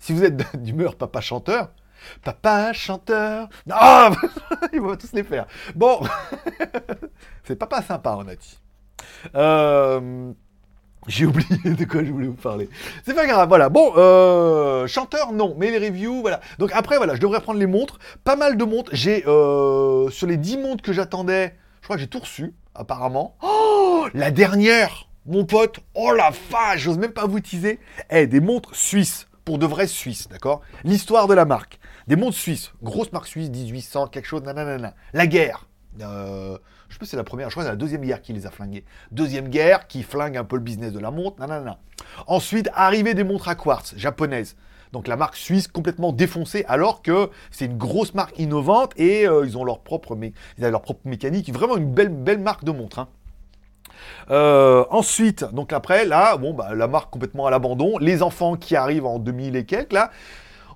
Si 0.00 0.12
vous 0.12 0.24
êtes 0.24 0.56
d'humeur 0.62 0.96
papa 0.96 1.20
chanteur, 1.20 1.70
papa 2.24 2.72
chanteur. 2.72 3.48
Ah 3.70 4.10
Ils 4.72 4.80
vont 4.80 4.96
tous 4.96 5.12
les 5.12 5.22
faire. 5.24 5.46
Bon, 5.76 6.00
c'est 7.44 7.56
papa 7.56 7.80
sympa, 7.82 8.16
on 8.18 8.26
a 8.26 8.34
dit. 8.34 8.58
Euh, 9.36 10.32
J'ai 11.08 11.26
oublié 11.26 11.74
de 11.74 11.84
quoi 11.84 12.04
je 12.04 12.12
voulais 12.12 12.28
vous 12.28 12.34
parler. 12.34 12.68
C'est 13.04 13.14
pas 13.14 13.26
grave, 13.26 13.48
voilà. 13.48 13.68
Bon, 13.68 13.92
euh, 13.96 14.86
chanteur, 14.86 15.32
non, 15.32 15.56
mais 15.58 15.70
les 15.76 15.88
reviews, 15.88 16.20
voilà. 16.20 16.40
Donc 16.58 16.70
après, 16.72 16.96
voilà, 16.96 17.16
je 17.16 17.20
devrais 17.20 17.40
prendre 17.40 17.58
les 17.58 17.66
montres. 17.66 17.98
Pas 18.22 18.36
mal 18.36 18.56
de 18.56 18.64
montres. 18.64 18.90
J'ai, 18.94 19.24
euh, 19.26 20.08
sur 20.10 20.28
les 20.28 20.36
10 20.36 20.58
montres 20.58 20.82
que 20.82 20.92
j'attendais, 20.92 21.56
je 21.80 21.86
crois 21.86 21.96
que 21.96 22.02
j'ai 22.02 22.08
tout 22.08 22.20
reçu, 22.20 22.54
apparemment. 22.74 23.36
Oh, 23.42 24.06
la 24.14 24.30
dernière, 24.30 25.08
mon 25.26 25.44
pote, 25.44 25.80
oh 25.94 26.12
la 26.12 26.30
vache, 26.50 26.80
j'ose 26.82 26.98
même 26.98 27.12
pas 27.12 27.26
vous 27.26 27.40
teaser. 27.40 27.80
Eh, 28.10 28.28
des 28.28 28.40
montres 28.40 28.76
suisses, 28.76 29.26
pour 29.44 29.58
de 29.58 29.66
vraies 29.66 29.88
suisses, 29.88 30.28
d'accord? 30.28 30.60
L'histoire 30.84 31.26
de 31.26 31.34
la 31.34 31.44
marque. 31.44 31.80
Des 32.06 32.14
montres 32.16 32.36
suisses, 32.36 32.72
grosse 32.80 33.10
marque 33.12 33.26
suisse, 33.26 33.50
1800, 33.50 34.06
quelque 34.06 34.26
chose, 34.26 34.42
nanana. 34.42 34.94
La 35.12 35.26
guerre. 35.26 35.66
Euh, 36.00 36.58
je 36.92 36.96
sais 36.96 36.98
pas 36.98 37.06
si 37.06 37.12
c'est 37.12 37.16
la 37.16 37.24
première, 37.24 37.48
je 37.48 37.54
crois 37.54 37.62
que 37.62 37.68
c'est 37.68 37.72
la 37.72 37.76
deuxième 37.76 38.02
guerre 38.02 38.20
qui 38.20 38.34
les 38.34 38.44
a 38.44 38.50
flingués. 38.50 38.84
Deuxième 39.12 39.48
guerre 39.48 39.86
qui 39.86 40.02
flingue 40.02 40.36
un 40.36 40.44
peu 40.44 40.56
le 40.56 40.62
business 40.62 40.92
de 40.92 40.98
la 40.98 41.10
montre. 41.10 41.42
Ensuite, 42.26 42.68
arrivée 42.74 43.14
des 43.14 43.24
montres 43.24 43.48
à 43.48 43.54
quartz 43.54 43.94
japonaises. 43.96 44.56
Donc 44.92 45.08
la 45.08 45.16
marque 45.16 45.36
suisse 45.36 45.68
complètement 45.68 46.12
défoncée, 46.12 46.66
alors 46.68 47.00
que 47.00 47.30
c'est 47.50 47.64
une 47.64 47.78
grosse 47.78 48.12
marque 48.12 48.38
innovante 48.38 48.92
et 48.98 49.26
euh, 49.26 49.46
ils 49.46 49.56
ont 49.56 49.64
leur 49.64 49.80
propre, 49.80 50.18
leur 50.58 50.82
propre 50.82 51.00
mécanique. 51.06 51.50
Vraiment 51.50 51.78
une 51.78 51.90
belle, 51.90 52.10
belle 52.10 52.40
marque 52.40 52.64
de 52.64 52.72
montre. 52.72 52.98
hein. 52.98 53.08
Euh, 54.30 54.84
ensuite, 54.90 55.44
donc 55.54 55.72
après, 55.72 56.04
là, 56.04 56.36
bon, 56.36 56.52
bah, 56.52 56.74
la 56.74 56.88
marque 56.88 57.10
complètement 57.10 57.46
à 57.46 57.50
l'abandon. 57.50 57.96
Les 57.98 58.22
enfants 58.22 58.56
qui 58.56 58.76
arrivent 58.76 59.06
en 59.06 59.18
2000 59.18 59.56
et 59.56 59.64
quelques, 59.64 59.94
là, 59.94 60.10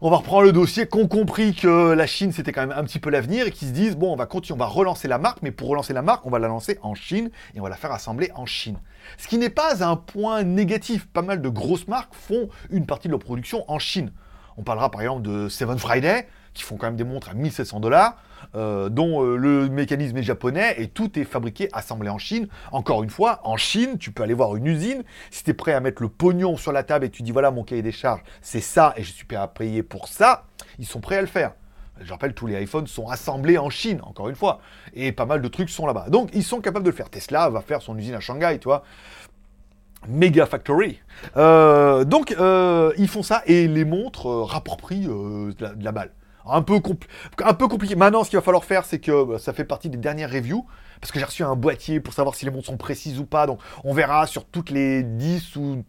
on 0.00 0.10
va 0.10 0.18
reprendre 0.18 0.42
le 0.42 0.52
dossier, 0.52 0.86
qu'on 0.86 1.08
compris 1.08 1.54
que 1.54 1.92
la 1.92 2.06
Chine 2.06 2.32
c'était 2.32 2.52
quand 2.52 2.66
même 2.66 2.76
un 2.76 2.84
petit 2.84 2.98
peu 2.98 3.10
l'avenir 3.10 3.46
et 3.46 3.50
qui 3.50 3.66
se 3.66 3.70
disent 3.70 3.96
bon, 3.96 4.12
on 4.12 4.16
va 4.16 4.26
continuer, 4.26 4.56
on 4.56 4.64
va 4.64 4.70
relancer 4.70 5.08
la 5.08 5.18
marque, 5.18 5.38
mais 5.42 5.50
pour 5.50 5.68
relancer 5.68 5.92
la 5.92 6.02
marque, 6.02 6.26
on 6.26 6.30
va 6.30 6.38
la 6.38 6.48
lancer 6.48 6.78
en 6.82 6.94
Chine 6.94 7.30
et 7.54 7.60
on 7.60 7.62
va 7.62 7.68
la 7.68 7.76
faire 7.76 7.92
assembler 7.92 8.30
en 8.34 8.46
Chine. 8.46 8.78
Ce 9.18 9.28
qui 9.28 9.38
n'est 9.38 9.50
pas 9.50 9.84
un 9.84 9.96
point 9.96 10.42
négatif. 10.42 11.06
Pas 11.06 11.22
mal 11.22 11.40
de 11.40 11.48
grosses 11.48 11.88
marques 11.88 12.14
font 12.14 12.48
une 12.70 12.86
partie 12.86 13.08
de 13.08 13.12
leur 13.12 13.20
production 13.20 13.64
en 13.70 13.78
Chine. 13.78 14.12
On 14.56 14.62
parlera 14.62 14.90
par 14.90 15.02
exemple 15.02 15.22
de 15.22 15.48
Seven 15.48 15.78
Friday, 15.78 16.26
qui 16.56 16.62
font 16.64 16.76
quand 16.76 16.86
même 16.86 16.96
des 16.96 17.04
montres 17.04 17.28
à 17.28 17.34
1700 17.34 17.80
dollars, 17.80 18.16
euh, 18.54 18.88
dont 18.88 19.22
euh, 19.22 19.36
le 19.36 19.68
mécanisme 19.68 20.16
est 20.16 20.22
japonais 20.22 20.74
et 20.78 20.88
tout 20.88 21.18
est 21.18 21.24
fabriqué, 21.24 21.68
assemblé 21.72 22.08
en 22.08 22.18
Chine. 22.18 22.48
Encore 22.72 23.02
une 23.02 23.10
fois, 23.10 23.40
en 23.44 23.56
Chine, 23.56 23.98
tu 23.98 24.10
peux 24.10 24.22
aller 24.22 24.34
voir 24.34 24.56
une 24.56 24.66
usine. 24.66 25.04
Si 25.30 25.44
tu 25.44 25.50
es 25.50 25.54
prêt 25.54 25.74
à 25.74 25.80
mettre 25.80 26.02
le 26.02 26.08
pognon 26.08 26.56
sur 26.56 26.72
la 26.72 26.82
table 26.82 27.04
et 27.04 27.10
tu 27.10 27.22
dis 27.22 27.30
voilà 27.30 27.50
mon 27.50 27.62
cahier 27.62 27.82
des 27.82 27.92
charges, 27.92 28.22
c'est 28.40 28.60
ça 28.60 28.94
et 28.96 29.02
je 29.02 29.12
suis 29.12 29.26
prêt 29.26 29.36
à 29.36 29.46
payer 29.46 29.82
pour 29.82 30.08
ça, 30.08 30.46
ils 30.78 30.86
sont 30.86 31.00
prêts 31.00 31.18
à 31.18 31.20
le 31.20 31.26
faire. 31.26 31.52
Je 32.00 32.10
rappelle, 32.10 32.34
tous 32.34 32.46
les 32.46 32.62
iPhones 32.62 32.86
sont 32.86 33.08
assemblés 33.08 33.56
en 33.56 33.70
Chine, 33.70 34.00
encore 34.02 34.28
une 34.28 34.34
fois. 34.34 34.60
Et 34.92 35.12
pas 35.12 35.24
mal 35.24 35.40
de 35.40 35.48
trucs 35.48 35.70
sont 35.70 35.86
là-bas. 35.86 36.06
Donc, 36.10 36.28
ils 36.34 36.44
sont 36.44 36.60
capables 36.60 36.84
de 36.84 36.90
le 36.90 36.96
faire. 36.96 37.08
Tesla 37.08 37.48
va 37.48 37.62
faire 37.62 37.80
son 37.80 37.96
usine 37.96 38.14
à 38.14 38.20
Shanghai, 38.20 38.58
tu 38.60 38.68
vois. 38.68 38.82
Mega 40.06 40.44
Factory. 40.44 41.00
Euh, 41.38 42.04
donc, 42.04 42.36
ils 42.98 43.08
font 43.08 43.22
ça 43.22 43.42
et 43.46 43.66
les 43.66 43.86
montres 43.86 44.28
euh, 44.28 45.52
la, 45.58 45.70
de 45.70 45.84
la 45.84 45.92
balle. 45.92 46.10
Un 46.48 46.62
peu, 46.62 46.80
compliqué. 46.80 47.96
Maintenant, 47.96 48.24
ce 48.24 48.30
qu'il 48.30 48.38
va 48.38 48.42
falloir 48.42 48.64
faire, 48.64 48.84
c'est 48.84 48.98
que 48.98 49.24
bah, 49.24 49.38
ça 49.38 49.52
fait 49.52 49.64
partie 49.64 49.90
des 49.90 49.98
dernières 49.98 50.30
reviews. 50.30 50.66
Parce 51.00 51.12
que 51.12 51.18
j'ai 51.18 51.24
reçu 51.24 51.42
un 51.42 51.56
boîtier 51.56 52.00
pour 52.00 52.14
savoir 52.14 52.34
si 52.34 52.44
les 52.44 52.50
montres 52.50 52.66
sont 52.66 52.76
précises 52.76 53.18
ou 53.18 53.26
pas. 53.26 53.46
Donc, 53.46 53.60
on 53.84 53.92
verra 53.92 54.26
sur 54.26 54.44
toutes 54.44 54.70
les 54.70 55.02
10 55.02 55.56
ou 55.56 55.84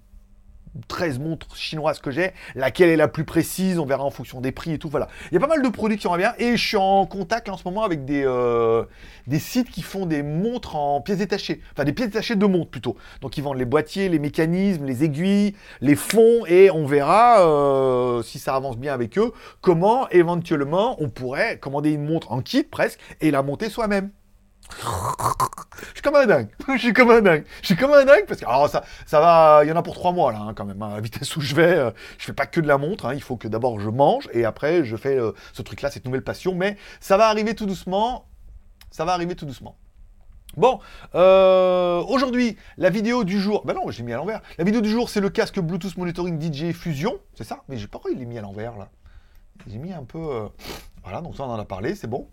13 0.87 1.19
montres 1.19 1.55
chinoises 1.55 1.99
que 1.99 2.11
j'ai, 2.11 2.31
laquelle 2.55 2.89
est 2.89 2.95
la 2.97 3.07
plus 3.07 3.25
précise, 3.25 3.79
on 3.79 3.85
verra 3.85 4.03
en 4.03 4.11
fonction 4.11 4.41
des 4.41 4.51
prix 4.51 4.73
et 4.73 4.77
tout, 4.77 4.89
voilà. 4.89 5.07
Il 5.31 5.35
y 5.35 5.37
a 5.37 5.39
pas 5.39 5.47
mal 5.47 5.61
de 5.61 5.69
produits 5.69 5.97
qui 5.97 6.07
vont 6.07 6.17
et 6.37 6.57
je 6.57 6.67
suis 6.67 6.77
en 6.77 7.05
contact 7.05 7.49
en 7.49 7.57
ce 7.57 7.63
moment 7.65 7.83
avec 7.83 8.05
des, 8.05 8.23
euh, 8.25 8.83
des 9.27 9.39
sites 9.39 9.69
qui 9.69 9.81
font 9.81 10.05
des 10.05 10.23
montres 10.23 10.75
en 10.75 11.01
pièces 11.01 11.19
détachées, 11.19 11.61
enfin 11.73 11.83
des 11.83 11.93
pièces 11.93 12.09
détachées 12.09 12.35
de 12.35 12.45
montres 12.45 12.71
plutôt. 12.71 12.97
Donc 13.21 13.37
ils 13.37 13.43
vendent 13.43 13.57
les 13.57 13.65
boîtiers, 13.65 14.09
les 14.09 14.19
mécanismes, 14.19 14.85
les 14.85 15.03
aiguilles, 15.03 15.55
les 15.81 15.95
fonds, 15.95 16.45
et 16.47 16.71
on 16.71 16.85
verra, 16.85 17.41
euh, 17.41 18.23
si 18.23 18.39
ça 18.39 18.55
avance 18.55 18.77
bien 18.77 18.93
avec 18.93 19.17
eux, 19.17 19.31
comment 19.61 20.09
éventuellement 20.09 20.95
on 20.99 21.09
pourrait 21.09 21.59
commander 21.59 21.91
une 21.91 22.05
montre 22.05 22.31
en 22.31 22.41
kit 22.41 22.63
presque, 22.63 22.99
et 23.21 23.31
la 23.31 23.43
monter 23.43 23.69
soi-même. 23.69 24.11
Je 24.69 25.93
suis 25.93 26.01
comme 26.01 26.15
un 26.15 26.25
dingue. 26.25 26.49
Je 26.67 26.77
suis 26.77 26.93
comme 26.93 27.11
un 27.11 27.21
dingue. 27.21 27.45
Je 27.61 27.67
suis 27.67 27.75
comme 27.75 27.91
un 27.93 28.05
dingue 28.05 28.25
parce 28.27 28.39
que 28.39 28.45
alors 28.45 28.69
ça, 28.69 28.83
va. 29.11 29.61
Il 29.63 29.69
y 29.69 29.71
en 29.71 29.75
a 29.75 29.81
pour 29.81 29.95
trois 29.95 30.11
mois 30.11 30.31
là, 30.31 30.39
hein, 30.39 30.53
quand 30.53 30.65
même. 30.65 30.81
hein. 30.81 30.91
À 30.91 30.95
la 30.95 31.01
vitesse 31.01 31.35
où 31.35 31.41
je 31.41 31.55
vais, 31.55 31.75
euh, 31.77 31.91
je 32.17 32.25
fais 32.25 32.33
pas 32.33 32.45
que 32.45 32.59
de 32.59 32.67
la 32.67 32.77
montre. 32.77 33.05
hein. 33.05 33.13
Il 33.13 33.21
faut 33.23 33.37
que 33.37 33.47
d'abord 33.47 33.79
je 33.79 33.89
mange 33.89 34.27
et 34.33 34.45
après 34.45 34.83
je 34.83 34.95
fais 34.97 35.17
euh, 35.17 35.31
ce 35.53 35.61
truc-là, 35.61 35.89
cette 35.91 36.05
nouvelle 36.05 36.23
passion. 36.23 36.55
Mais 36.55 36.77
ça 36.99 37.17
va 37.17 37.27
arriver 37.29 37.55
tout 37.55 37.65
doucement. 37.65 38.25
Ça 38.91 39.05
va 39.05 39.13
arriver 39.13 39.35
tout 39.35 39.45
doucement. 39.45 39.77
Bon, 40.55 40.79
euh, 41.13 42.01
aujourd'hui, 42.07 42.57
la 42.77 42.89
vidéo 42.89 43.23
du 43.23 43.39
jour. 43.39 43.63
Bah 43.65 43.73
non, 43.73 43.91
je 43.91 43.97
l'ai 43.99 44.03
mis 44.03 44.13
à 44.13 44.17
l'envers. 44.17 44.41
La 44.57 44.63
vidéo 44.63 44.81
du 44.81 44.89
jour, 44.89 45.09
c'est 45.09 45.21
le 45.21 45.29
casque 45.29 45.59
Bluetooth 45.59 45.95
Monitoring 45.97 46.41
DJ 46.41 46.71
Fusion. 46.73 47.19
C'est 47.35 47.43
ça? 47.43 47.63
Mais 47.69 47.77
j'ai 47.77 47.87
pas 47.87 47.99
il 48.11 48.21
est 48.21 48.25
mis 48.25 48.37
à 48.37 48.41
l'envers 48.41 48.75
là. 48.77 48.89
J'ai 49.67 49.77
mis 49.77 49.93
un 49.93 50.03
peu. 50.03 50.49
Voilà, 51.03 51.21
donc 51.21 51.35
ça 51.35 51.43
on 51.43 51.51
en 51.51 51.59
a 51.59 51.65
parlé, 51.65 51.95
c'est 51.95 52.07
bon. 52.07 52.27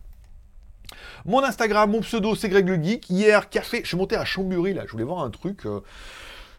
Mon 1.24 1.42
Instagram, 1.42 1.90
mon 1.90 2.00
pseudo, 2.00 2.34
c'est 2.34 2.48
Greg 2.48 2.68
le 2.68 2.82
Geek. 2.82 3.08
Hier, 3.10 3.48
café, 3.48 3.80
je 3.82 3.88
suis 3.88 3.96
monté 3.96 4.16
à 4.16 4.24
Chambury, 4.24 4.74
là, 4.74 4.82
je 4.86 4.92
voulais 4.92 5.04
voir 5.04 5.22
un 5.22 5.30
truc. 5.30 5.66
euh, 5.66 5.80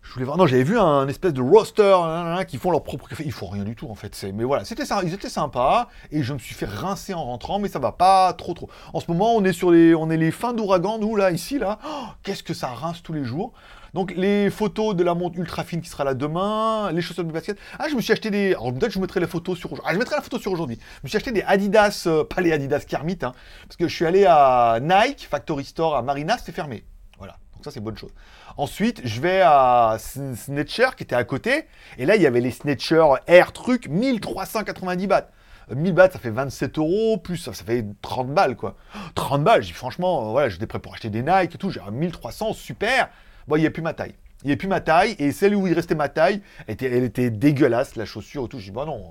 je 0.02 0.14
voulais 0.14 0.26
voir. 0.26 0.38
Non, 0.38 0.46
j'avais 0.46 0.64
vu 0.64 0.78
un 0.78 1.08
espèce 1.08 1.34
de 1.34 1.42
roster 1.42 1.82
nan, 1.82 2.26
nan, 2.26 2.36
nan, 2.36 2.46
qui 2.46 2.58
font 2.58 2.70
leur 2.70 2.84
propre 2.84 3.08
café. 3.08 3.24
Ils 3.26 3.32
font 3.32 3.48
rien 3.48 3.64
du 3.64 3.76
tout, 3.76 3.90
en 3.90 3.96
fait. 3.96 4.26
Mais 4.36 4.44
voilà, 4.44 4.64
c'était 4.64 4.86
ça. 4.86 5.02
Ils 5.04 5.14
étaient 5.14 5.30
sympas. 5.30 5.90
Et 6.12 6.22
je 6.22 6.34
me 6.34 6.38
suis 6.38 6.54
fait 6.54 6.68
rincer 6.68 7.14
en 7.16 7.24
rentrant, 7.24 7.58
mais 7.58 7.70
ça 7.70 7.80
va 7.80 7.92
pas 7.92 8.32
trop, 8.34 8.54
trop. 8.54 8.70
En 8.94 9.00
ce 9.00 9.10
moment, 9.10 9.34
on 9.36 9.44
est 9.44 9.54
sur 9.54 9.72
les, 9.72 9.96
on 9.96 10.10
est 10.12 10.18
les 10.18 10.30
fins 10.32 10.54
d'ouragan, 10.54 11.00
nous, 11.00 11.16
là, 11.16 11.32
ici, 11.32 11.58
là. 11.58 11.80
Oh, 11.88 12.06
Qu'est-ce 12.22 12.44
que 12.44 12.54
ça 12.54 12.68
rince 12.68 13.02
tous 13.02 13.14
les 13.14 13.24
jours. 13.24 13.52
Donc, 13.96 14.12
les 14.16 14.50
photos 14.50 14.94
de 14.94 15.04
la 15.06 15.16
montre 15.16 15.40
ultra 15.40 15.64
fine 15.64 15.80
qui 15.80 15.88
sera 15.88 16.04
là 16.04 16.14
demain, 16.14 16.92
les 16.92 17.02
chaussures 17.02 17.24
de 17.24 17.32
basket. 17.32 17.58
Ah, 17.80 17.86
je 17.90 17.96
me 17.96 18.02
suis 18.02 18.12
acheté 18.12 18.30
des. 18.30 18.50
Alors, 18.50 18.74
peut-être 18.74 18.92
je 18.92 19.00
mettrai 19.00 19.22
les 19.22 19.26
photos 19.26 19.58
sur. 19.58 19.70
Ah, 19.86 19.94
je 19.94 19.98
mettrai 19.98 20.18
la 20.18 20.22
photo 20.22 20.38
sur 20.38 20.52
aujourd'hui. 20.52 20.78
Je 20.98 21.00
me 21.04 21.08
suis 21.08 21.16
acheté 21.16 21.32
des 21.32 21.44
Adidas, 21.44 22.04
euh, 22.06 22.26
pas 22.26 22.42
les 22.42 22.52
Adidas 22.52 22.82
Kermit, 22.82 23.20
hein, 23.22 23.32
parce 23.66 23.78
que 23.80 23.88
je 23.88 23.96
suis 23.96 24.06
allé 24.06 24.26
à 24.28 24.80
Nike, 24.82 25.26
Factory 25.32 25.64
Store 25.64 25.96
à 25.96 26.02
Marina, 26.02 26.38
c'était 26.38 26.52
fermé. 26.52 26.84
Voilà, 27.18 27.38
donc 27.54 27.64
ça 27.64 27.72
c'est 27.72 27.80
bonne 27.80 27.98
chose. 27.98 28.12
Ensuite, 28.58 29.00
je 29.06 29.22
vais 29.22 29.40
à 29.42 29.96
Sn- 29.98 30.36
Snatcher 30.36 30.90
qui 30.98 31.04
était 31.04 31.16
à 31.16 31.24
côté, 31.24 31.64
et 31.98 32.06
là 32.06 32.18
il 32.18 32.22
y 32.22 32.28
avait 32.28 32.42
les 32.42 32.52
Snatcher 32.52 33.06
Air 33.28 33.54
truc, 33.54 33.88
1390 33.88 35.08
bahts. 35.08 35.30
Euh, 35.72 35.76
1000 35.76 35.94
bahts, 35.94 36.12
ça 36.12 36.20
fait 36.20 36.30
27 36.32 36.78
euros, 36.80 37.18
plus 37.18 37.38
ça, 37.38 37.54
fait 37.54 37.86
30 38.02 38.28
balles 38.34 38.56
quoi. 38.58 38.76
30 39.16 39.44
balles, 39.44 39.64
j'ai 39.64 39.74
franchement, 39.74 40.28
euh, 40.28 40.32
voilà, 40.32 40.50
j'étais 40.50 40.68
prêt 40.68 40.80
pour 40.80 40.94
acheter 40.94 41.10
des 41.10 41.24
Nike 41.24 41.56
et 41.56 41.58
tout, 41.58 41.70
j'ai 41.70 41.80
un 41.80 41.92
1300, 41.92 42.52
super. 42.54 43.10
Bon, 43.48 43.56
il 43.56 43.62
n'y 43.62 43.68
a 43.68 43.72
plus 43.72 43.82
ma 43.82 43.94
taille. 43.94 44.16
Il 44.44 44.48
n'y 44.48 44.54
a 44.54 44.58
plus 44.58 44.68
ma 44.68 44.82
taille, 44.82 45.16
et 45.18 45.32
celle 45.32 45.56
où 45.56 45.66
il 45.66 45.74
restait 45.74 45.96
ma 45.96 46.10
taille, 46.10 46.42
elle 46.68 47.04
était, 47.04 47.30
dégueulasse, 47.30 47.96
la 47.96 48.06
chaussure 48.06 48.46
et 48.46 48.48
tout. 48.48 48.60
J'ai 48.60 48.66
dit, 48.66 48.72
bah 48.72 48.86
non, 48.86 49.02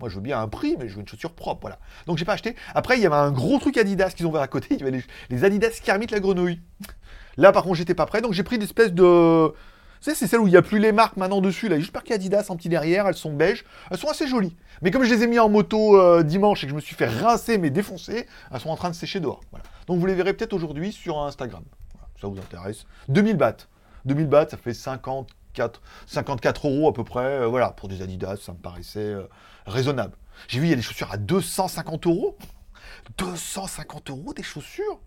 moi, 0.00 0.08
je 0.08 0.14
veux 0.14 0.20
bien 0.20 0.40
un 0.40 0.48
prix, 0.48 0.76
mais 0.78 0.88
je 0.88 0.94
veux 0.94 1.00
une 1.00 1.08
chaussure 1.08 1.32
propre, 1.32 1.62
voilà. 1.62 1.78
Donc, 2.06 2.18
j'ai 2.18 2.24
pas 2.24 2.34
acheté. 2.34 2.54
Après, 2.74 2.96
il 2.96 3.02
y 3.02 3.06
avait 3.06 3.16
un 3.16 3.32
gros 3.32 3.58
truc 3.58 3.76
Adidas 3.76 4.10
qu'ils 4.10 4.26
ont 4.26 4.30
ouvert 4.30 4.42
à 4.42 4.48
côté. 4.48 4.68
Il 4.70 4.78
y 4.78 4.82
avait 4.82 4.90
les, 4.90 5.04
les 5.30 5.44
Adidas 5.44 5.80
Kermit 5.82 6.06
la 6.10 6.20
grenouille. 6.20 6.60
Là, 7.36 7.52
par 7.52 7.64
contre, 7.64 7.76
j'étais 7.76 7.94
pas 7.94 8.06
prêt, 8.06 8.20
donc 8.20 8.32
j'ai 8.32 8.42
pris 8.42 8.58
des 8.58 8.64
espèces 8.64 8.92
de. 8.92 9.52
C'est 10.00 10.14
celle 10.14 10.40
où 10.40 10.46
il 10.46 10.50
n'y 10.50 10.56
a 10.56 10.62
plus 10.62 10.78
les 10.78 10.92
marques 10.92 11.16
maintenant 11.16 11.40
dessus. 11.40 11.68
Là, 11.68 11.78
juste 11.78 11.92
marqué 11.92 12.14
Adidas 12.14 12.46
en 12.50 12.56
petit 12.56 12.68
derrière. 12.68 13.08
Elles 13.08 13.14
sont 13.14 13.32
beiges. 13.32 13.64
Elles 13.90 13.98
sont 13.98 14.08
assez 14.08 14.28
jolies. 14.28 14.54
Mais 14.82 14.90
comme 14.90 15.02
je 15.02 15.12
les 15.12 15.24
ai 15.24 15.26
mis 15.26 15.38
en 15.38 15.48
moto 15.48 15.98
euh, 15.98 16.22
dimanche 16.22 16.62
et 16.62 16.66
que 16.66 16.70
je 16.70 16.76
me 16.76 16.80
suis 16.80 16.94
fait 16.94 17.08
rincer 17.08 17.58
mais 17.58 17.70
défoncer, 17.70 18.26
elles 18.52 18.60
sont 18.60 18.68
en 18.68 18.76
train 18.76 18.90
de 18.90 18.94
sécher 18.94 19.20
dehors. 19.20 19.40
Donc, 19.86 19.98
vous 19.98 20.06
les 20.06 20.14
verrez 20.14 20.34
peut-être 20.34 20.52
aujourd'hui 20.52 20.92
sur 20.92 21.18
Instagram. 21.18 21.64
Ça 22.20 22.28
vous 22.28 22.38
intéresse. 22.38 22.86
2000 23.08 23.36
bahts. 23.36 23.68
2000 24.04 24.26
bahts, 24.26 24.48
ça 24.48 24.56
fait 24.56 24.74
54, 24.74 25.80
54 26.06 26.68
euros 26.68 26.88
à 26.88 26.92
peu 26.92 27.04
près. 27.04 27.24
euh, 27.42 27.46
voilà, 27.46 27.70
pour 27.70 27.88
des 27.88 28.02
Adidas, 28.02 28.36
ça 28.36 28.52
me 28.52 28.58
paraissait 28.58 29.00
euh, 29.00 29.28
raisonnable. 29.66 30.16
J'ai 30.48 30.60
vu, 30.60 30.66
il 30.66 30.70
y 30.70 30.72
a 30.72 30.76
des 30.76 30.82
chaussures 30.82 31.12
à 31.12 31.16
250 31.16 32.06
euros. 32.06 32.36
250 33.18 34.10
euros 34.10 34.32
des 34.34 34.42
chaussures? 34.42 35.00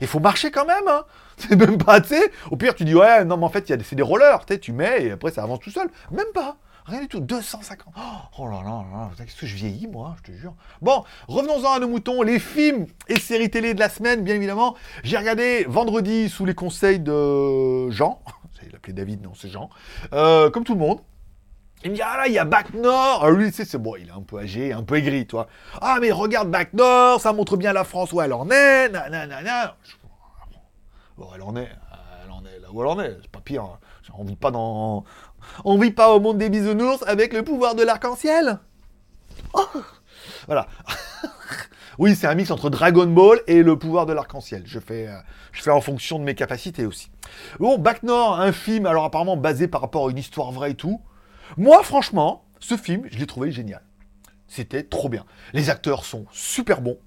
Il 0.00 0.06
faut 0.06 0.20
marcher 0.20 0.50
quand 0.50 0.66
même, 0.66 0.86
hein. 0.88 1.04
C'est 1.36 1.56
même 1.56 1.78
pas, 1.78 2.00
tu 2.00 2.08
sais. 2.08 2.32
Au 2.50 2.56
pire, 2.56 2.74
tu 2.74 2.84
dis, 2.84 2.94
ouais, 2.94 3.24
non, 3.24 3.36
mais 3.36 3.44
en 3.44 3.48
fait, 3.48 3.66
c'est 3.66 3.94
des 3.94 4.02
rollers, 4.02 4.44
tu 4.44 4.58
tu 4.60 4.72
mets 4.72 5.04
et 5.04 5.10
après, 5.12 5.30
ça 5.30 5.42
avance 5.42 5.60
tout 5.60 5.70
seul. 5.70 5.88
Même 6.10 6.26
pas. 6.34 6.56
Rien 6.86 7.00
du 7.00 7.08
tout, 7.08 7.20
250. 7.20 7.94
Oh 8.38 8.46
là 8.46 8.62
là 8.62 8.84
là, 8.92 9.10
qu'est-ce 9.16 9.40
que 9.40 9.46
je 9.46 9.54
vieillis, 9.54 9.86
moi, 9.86 10.16
je 10.18 10.32
te 10.32 10.36
jure. 10.36 10.54
Bon, 10.82 11.02
revenons-en 11.28 11.72
à 11.72 11.78
nos 11.78 11.88
moutons. 11.88 12.20
Les 12.22 12.38
films 12.38 12.86
et 13.08 13.18
séries 13.18 13.48
télé 13.48 13.72
de 13.72 13.80
la 13.80 13.88
semaine, 13.88 14.22
bien 14.22 14.34
évidemment. 14.34 14.74
J'ai 15.02 15.16
regardé 15.16 15.64
vendredi 15.64 16.28
sous 16.28 16.44
les 16.44 16.54
conseils 16.54 17.00
de 17.00 17.88
Jean. 17.90 18.20
Il 18.66 18.72
l'appelait 18.72 18.92
David, 18.92 19.22
non, 19.22 19.32
c'est 19.34 19.48
Jean. 19.48 19.70
Euh, 20.12 20.50
comme 20.50 20.64
tout 20.64 20.74
le 20.74 20.80
monde. 20.80 21.00
Il 21.84 21.90
me 21.90 21.96
dit, 21.96 22.02
ah 22.02 22.16
là, 22.16 22.28
il 22.28 22.32
y 22.32 22.38
a 22.38 22.46
Bac 22.46 22.72
Nord. 22.72 23.20
Ah, 23.22 23.30
lui, 23.30 23.52
c'est 23.52 23.76
bon, 23.76 23.94
il 23.96 24.08
est 24.08 24.12
un 24.12 24.22
peu 24.22 24.38
âgé, 24.38 24.72
un 24.72 24.82
peu 24.82 24.96
aigri, 24.96 25.26
toi. 25.26 25.48
Ah, 25.82 25.98
mais 26.00 26.12
regarde 26.12 26.50
Bac 26.50 26.72
Nord, 26.72 27.20
ça 27.20 27.34
montre 27.34 27.58
bien 27.58 27.74
la 27.74 27.84
France 27.84 28.12
où 28.12 28.22
elle 28.22 28.32
en 28.32 28.50
est. 28.50 28.88
Nanana. 28.88 29.76
Bon, 31.18 31.28
elle 31.34 31.42
en 31.42 31.56
est, 31.56 31.68
elle 32.24 32.30
en 32.30 32.42
est 32.44 32.58
là 32.58 32.68
où 32.72 32.80
elle 32.80 32.88
en 32.88 33.00
est, 33.00 33.18
c'est 33.20 33.30
pas 33.30 33.40
pire. 33.40 33.64
Hein. 33.64 33.78
On 34.12 34.24
vit 34.24 35.84
vit 35.84 35.90
pas 35.90 36.10
au 36.12 36.20
monde 36.20 36.38
des 36.38 36.50
bisounours 36.50 37.02
avec 37.06 37.32
le 37.32 37.42
pouvoir 37.42 37.74
de 37.74 37.82
l'arc-en-ciel. 37.82 38.58
Oh 39.52 39.66
voilà. 40.46 40.66
oui, 41.98 42.14
c'est 42.14 42.26
un 42.26 42.34
mix 42.34 42.50
entre 42.50 42.70
Dragon 42.70 43.06
Ball 43.06 43.40
et 43.46 43.62
le 43.62 43.78
pouvoir 43.78 44.06
de 44.06 44.12
l'arc-en-ciel. 44.12 44.62
Je 44.66 44.78
fais, 44.78 45.08
euh, 45.08 45.16
je 45.52 45.62
fais 45.62 45.70
en 45.70 45.80
fonction 45.80 46.18
de 46.18 46.24
mes 46.24 46.34
capacités 46.34 46.86
aussi. 46.86 47.10
Bon, 47.58 47.78
Bac 47.78 48.02
Nord, 48.02 48.40
un 48.40 48.52
film, 48.52 48.86
alors 48.86 49.04
apparemment 49.04 49.36
basé 49.36 49.68
par 49.68 49.80
rapport 49.80 50.08
à 50.08 50.10
une 50.10 50.18
histoire 50.18 50.52
vraie 50.52 50.72
et 50.72 50.76
tout. 50.76 51.00
Moi, 51.56 51.82
franchement, 51.82 52.44
ce 52.60 52.76
film, 52.76 53.06
je 53.10 53.18
l'ai 53.18 53.26
trouvé 53.26 53.50
génial. 53.52 53.82
C'était 54.48 54.82
trop 54.82 55.08
bien. 55.08 55.24
Les 55.52 55.70
acteurs 55.70 56.04
sont 56.04 56.26
super 56.30 56.80
bons. 56.80 56.98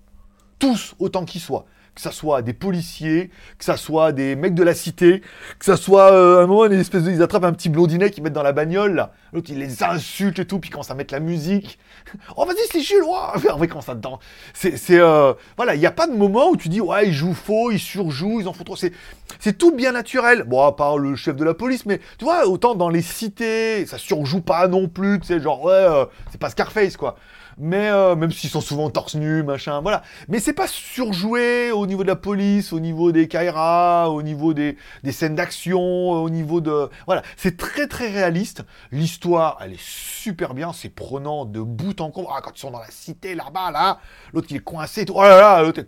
Tous, 0.60 0.96
autant 1.00 1.26
qu'ils 1.26 1.42
soient 1.42 1.66
que 1.98 2.04
ça 2.04 2.12
soit 2.12 2.44
des 2.44 2.54
policiers, 2.54 3.32
que 3.58 3.66
ça 3.66 3.76
soit 3.76 4.12
des 4.12 4.36
mecs 4.36 4.54
de 4.54 4.62
la 4.62 4.76
cité, 4.76 5.22
que 5.58 5.66
ça 5.66 5.78
soit 5.78 6.14
euh, 6.14 6.44
un 6.44 6.46
moment 6.46 6.66
une 6.66 6.74
espèce 6.74 7.02
de, 7.02 7.10
ils 7.10 7.24
attrapent 7.24 7.44
un 7.44 7.54
petit 7.54 7.70
blondinet 7.70 8.12
qu'ils 8.12 8.22
mettent 8.22 8.34
dans 8.34 8.44
la 8.44 8.52
bagnole 8.52 9.10
l'autre 9.34 9.50
il 9.50 9.58
les 9.58 9.82
insulte 9.82 10.38
et 10.38 10.46
tout, 10.46 10.60
puis 10.60 10.70
quand 10.70 10.84
ça 10.84 10.94
met 10.94 11.08
la 11.10 11.20
musique, 11.20 11.80
oh 12.38 12.46
vas-y 12.46 12.58
c'est 12.72 12.82
Jules, 12.82 13.02
ouais, 13.04 13.50
en 13.52 13.58
vrai 13.58 13.68
quand 13.68 13.82
ça 13.82 13.96
dedans, 13.96 14.20
c'est 14.54 14.78
euh, 14.92 15.34
voilà, 15.56 15.74
il 15.74 15.80
n'y 15.80 15.88
a 15.88 15.92
pas 15.92 16.06
de 16.06 16.14
moment 16.14 16.50
où 16.50 16.56
tu 16.56 16.70
dis 16.70 16.82
ouais 16.82 17.08
ils 17.08 17.14
jouent 17.14 17.34
faux, 17.34 17.72
ils 17.72 17.80
surjouent, 17.80 18.42
ils 18.42 18.48
en 18.48 18.54
font 18.54 18.64
trop, 18.64 18.76
c'est 18.76 18.94
c'est 19.40 19.58
tout 19.58 19.72
bien 19.72 19.94
naturel, 19.94 20.44
bon 20.44 20.64
à 20.64 20.74
part 20.74 21.00
le 21.00 21.16
chef 21.16 21.36
de 21.36 21.44
la 21.44 21.56
police, 21.56 21.88
mais 21.88 22.00
tu 22.20 22.26
vois 22.26 22.46
autant 22.48 22.76
dans 22.76 22.90
les 22.90 23.02
cités 23.02 23.88
ça 23.88 23.98
surjoue 23.98 24.42
pas 24.42 24.68
non 24.68 24.88
plus, 24.88 25.20
tu 25.20 25.26
sais 25.26 25.40
genre 25.40 25.64
ouais 25.64 25.74
euh, 25.74 26.06
c'est 26.32 26.40
pas 26.40 26.52
Scarface 26.52 26.96
quoi 26.96 27.16
mais 27.58 27.90
euh, 27.90 28.16
même 28.16 28.32
s'ils 28.32 28.50
sont 28.50 28.62
souvent 28.62 28.90
torse 28.90 29.16
nu, 29.16 29.44
machin, 29.44 29.82
voilà. 29.82 30.04
Mais 30.28 30.40
c'est 30.40 30.54
pas 30.54 30.68
surjoué 30.68 31.72
au 31.72 31.88
niveau 31.88 32.04
de 32.04 32.08
la 32.08 32.16
police, 32.16 32.72
au 32.72 32.80
niveau 32.80 33.12
des 33.12 33.28
Kaira, 33.28 34.12
au 34.12 34.22
niveau 34.22 34.54
des, 34.54 34.78
des 35.04 35.12
scènes 35.12 35.36
d'action, 35.36 35.80
au 35.80 36.30
niveau 36.30 36.62
de... 36.62 36.90
Voilà, 37.06 37.24
c'est 37.36 37.58
très 37.58 37.88
très 37.88 38.10
réaliste. 38.10 38.64
L'histoire, 38.92 39.58
elle 39.62 39.74
est 39.74 39.82
super 39.82 40.54
bien, 40.54 40.72
c'est 40.74 40.90
prenant 40.90 41.46
de 41.46 41.62
bout 41.62 42.00
en 42.00 42.10
bout. 42.10 42.28
Ah, 42.30 42.42
quand 42.44 42.52
ils 42.56 42.60
sont 42.60 42.72
dans 42.72 42.80
la 42.80 42.92
cité 42.92 43.34
là-bas, 43.34 43.72
là, 43.72 44.00
l'autre 44.34 44.48
qui 44.48 44.56
est 44.56 44.60
coincé, 44.60 45.06
tout. 45.06 45.14
oh 45.16 45.24
là 45.24 45.40
là, 45.40 45.64
l'autre 45.64 45.82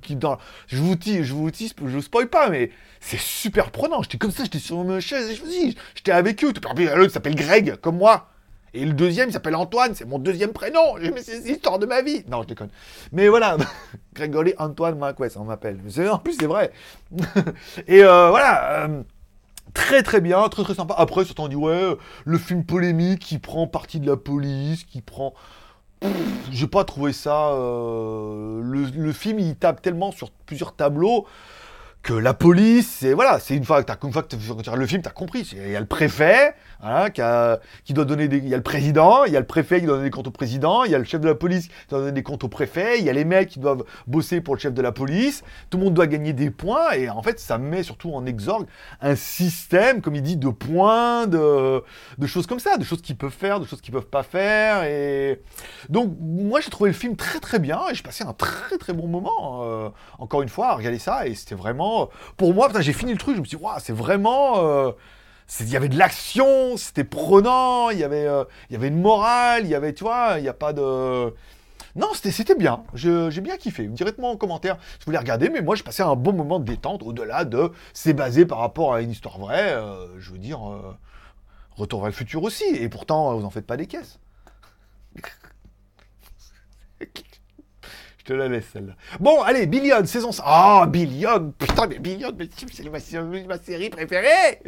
qui 0.00 0.16
dans... 0.16 0.38
Je 0.68 0.76
vous 0.78 0.94
dis, 0.94 1.24
je 1.24 1.34
vous 1.34 1.50
dis, 1.50 1.72
je 1.76 1.84
vous 1.84 2.02
spoil 2.02 2.28
pas, 2.28 2.48
mais 2.48 2.70
c'est 3.00 3.20
super 3.20 3.70
prenant. 3.70 4.02
J'étais 4.02 4.18
comme 4.18 4.30
ça, 4.30 4.44
j'étais 4.44 4.58
sur 4.58 4.82
ma 4.84 5.00
chaise, 5.00 5.34
je 5.34 5.40
vous 5.40 5.48
dis, 5.48 5.76
j'étais 5.94 6.12
avec 6.12 6.44
eux. 6.44 6.52
L'autre 6.94 7.12
s'appelle 7.12 7.34
Greg, 7.34 7.76
comme 7.76 7.98
moi. 7.98 8.28
Et 8.76 8.84
le 8.84 8.92
deuxième, 8.92 9.30
il 9.30 9.32
s'appelle 9.32 9.56
Antoine, 9.56 9.94
c'est 9.94 10.04
mon 10.04 10.18
deuxième 10.18 10.52
prénom. 10.52 10.96
Mais 11.00 11.22
c'est 11.22 11.38
l'histoire 11.40 11.78
de 11.78 11.86
ma 11.86 12.02
vie. 12.02 12.24
Non, 12.28 12.42
je 12.42 12.48
déconne. 12.48 12.68
Mais 13.10 13.28
voilà, 13.28 13.56
Grégory 14.14 14.54
Antoine 14.58 14.98
Marquez, 14.98 15.28
on 15.36 15.44
m'appelle. 15.44 15.80
En 16.10 16.18
plus, 16.18 16.34
c'est 16.38 16.46
vrai. 16.46 16.72
et 17.86 18.04
euh, 18.04 18.28
voilà. 18.28 18.84
Euh, 18.84 19.02
très 19.72 20.02
très 20.02 20.20
bien, 20.20 20.46
très 20.48 20.62
très 20.62 20.74
sympa. 20.74 20.94
Après, 20.98 21.22
on 21.38 21.48
dit, 21.48 21.56
ouais, 21.56 21.96
le 22.24 22.38
film 22.38 22.64
polémique 22.64 23.20
qui 23.20 23.38
prend 23.38 23.66
partie 23.66 23.98
de 23.98 24.06
la 24.06 24.16
police, 24.16 24.84
qui 24.84 25.00
prend. 25.00 25.32
J'ai 26.50 26.66
pas 26.66 26.84
trouvé 26.84 27.14
ça. 27.14 27.52
Euh, 27.52 28.60
le, 28.62 29.12
film, 29.12 29.38
il 29.38 29.56
tape 29.56 29.80
tellement 29.80 30.12
sur 30.12 30.30
plusieurs 30.30 30.76
tableaux 30.76 31.26
que 32.02 32.12
la 32.12 32.34
police, 32.34 32.98
c'est 33.00 33.14
voilà, 33.14 33.40
c'est 33.40 33.56
une 33.56 33.64
fois 33.64 33.82
que 33.82 33.90
tu 33.90 34.06
une 34.06 34.12
fois 34.12 34.22
que 34.22 34.28
tu 34.28 34.70
le 34.76 34.86
film, 34.86 35.02
tu 35.02 35.08
as 35.08 35.12
compris. 35.12 35.48
Il 35.52 35.70
y 35.70 35.76
a 35.76 35.80
le 35.80 35.86
préfet, 35.86 36.54
qui, 37.84 37.92
doit 37.92 38.04
donner 38.04 38.28
des, 38.28 38.38
il 38.38 38.48
y 38.48 38.54
a 38.54 38.56
le 38.56 38.62
président, 38.62 39.24
il 39.24 39.32
y 39.32 39.36
a 39.36 39.40
le 39.40 39.46
préfet 39.46 39.80
qui 39.80 39.86
doit 39.86 39.96
donner 39.96 40.08
des 40.08 40.14
comptes 40.14 40.26
au 40.28 40.32
président, 40.32 40.84
il 40.84 40.90
y 40.90 40.94
a 40.94 40.98
le 40.98 41.04
chef 41.04 41.20
de 41.20 41.26
la 41.26 41.34
police 41.34 41.68
qui 41.68 41.74
doit 41.90 42.00
donner 42.00 42.12
des 42.12 42.22
comptes 42.22 42.44
au 42.44 42.48
préfet, 42.48 42.98
il 42.98 43.04
y 43.04 43.10
a 43.10 43.12
les 43.12 43.24
mecs 43.24 43.48
qui 43.48 43.58
doivent 43.58 43.84
bosser 44.06 44.40
pour 44.40 44.54
le 44.54 44.60
chef 44.60 44.74
de 44.74 44.82
la 44.82 44.92
police. 44.92 45.42
Tout 45.70 45.78
le 45.78 45.84
monde 45.84 45.94
doit 45.94 46.06
gagner 46.06 46.32
des 46.32 46.50
points 46.50 46.92
et 46.92 47.08
en 47.08 47.22
fait, 47.22 47.40
ça 47.40 47.58
met 47.58 47.82
surtout 47.82 48.12
en 48.12 48.26
exorgue 48.26 48.66
un 49.00 49.16
système, 49.16 50.00
comme 50.00 50.14
il 50.14 50.22
dit, 50.22 50.36
de 50.36 50.48
points, 50.48 51.26
de, 51.26 51.82
choses 52.26 52.46
comme 52.46 52.60
ça, 52.60 52.76
de 52.76 52.84
choses 52.84 53.02
qu'ils 53.02 53.16
peuvent 53.16 53.30
faire, 53.30 53.60
de 53.60 53.66
choses 53.66 53.80
qu'ils 53.80 53.94
peuvent 53.94 54.06
pas 54.06 54.22
faire. 54.22 54.84
Et 54.84 55.40
donc, 55.88 56.14
moi, 56.20 56.60
j'ai 56.60 56.70
trouvé 56.70 56.90
le 56.90 56.96
film 56.96 57.16
très 57.16 57.40
très 57.40 57.58
bien 57.58 57.80
et 57.90 57.94
j'ai 57.94 58.02
passé 58.02 58.24
un 58.24 58.32
très 58.32 58.78
très 58.78 58.92
bon 58.92 59.06
moment. 59.06 59.62
Euh, 59.62 59.88
encore 60.18 60.42
une 60.42 60.48
fois, 60.48 60.68
à 60.68 60.74
regarder 60.74 60.98
ça 60.98 61.26
et 61.26 61.34
c'était 61.34 61.54
vraiment 61.54 62.10
pour 62.36 62.54
moi, 62.54 62.68
j'ai 62.80 62.92
fini 62.92 63.12
le 63.12 63.18
truc, 63.18 63.36
je 63.36 63.40
me 63.40 63.44
suis 63.44 63.56
dit, 63.56 63.64
c'est 63.78 63.94
vraiment. 63.94 64.64
Euh, 64.64 64.92
il 65.60 65.70
y 65.70 65.76
avait 65.76 65.88
de 65.88 65.98
l'action, 65.98 66.76
c'était 66.76 67.04
prenant, 67.04 67.90
il 67.90 67.98
y 67.98 68.04
avait, 68.04 68.26
euh, 68.26 68.44
il 68.68 68.74
y 68.74 68.76
avait 68.76 68.88
une 68.88 69.00
morale, 69.00 69.64
il 69.64 69.70
y 69.70 69.74
avait, 69.74 69.92
tu 69.92 70.04
vois, 70.04 70.34
il 70.38 70.42
n'y 70.42 70.48
a 70.48 70.54
pas 70.54 70.72
de. 70.72 71.34
Non, 71.94 72.08
c'était 72.12 72.54
bien. 72.54 72.82
J'ai 72.94 73.40
bien 73.40 73.56
kiffé. 73.56 73.86
Directement 73.86 74.30
en 74.30 74.36
commentaire, 74.36 74.76
je 75.00 75.04
voulais 75.06 75.18
regarder, 75.18 75.48
mais 75.48 75.62
moi, 75.62 75.76
j'ai 75.76 75.82
passé 75.82 76.02
un 76.02 76.14
bon 76.14 76.34
moment 76.34 76.58
de 76.58 76.64
détente 76.64 77.02
au-delà 77.02 77.44
de 77.46 77.70
c'est 77.94 78.12
basé 78.12 78.44
par 78.44 78.58
rapport 78.58 78.92
à 78.92 79.00
une 79.00 79.10
histoire 79.10 79.38
vraie. 79.38 79.72
Euh, 79.72 80.06
je 80.18 80.32
veux 80.32 80.38
dire, 80.38 80.60
Retour 81.76 82.00
vers 82.00 82.08
le 82.08 82.14
futur 82.14 82.42
aussi. 82.42 82.64
Et 82.64 82.88
pourtant, 82.88 83.36
vous 83.36 83.44
en 83.44 83.50
faites 83.50 83.66
pas 83.66 83.76
des 83.76 83.86
caisses. 83.86 84.18
te 88.26 88.32
la 88.32 88.48
laisse 88.48 88.64
celle-là. 88.72 88.94
Bon, 89.20 89.40
allez, 89.42 89.66
Billion, 89.66 90.04
saison 90.04 90.32
5. 90.32 90.42
Ah, 90.44 90.82
oh, 90.82 90.86
Billion 90.88 91.52
Putain, 91.56 91.86
mais 91.86 91.98
Billion, 92.00 92.32
mais 92.36 92.48
c'est 92.72 92.90
ma, 92.90 93.58
série 93.58 93.88
préférée 93.88 94.60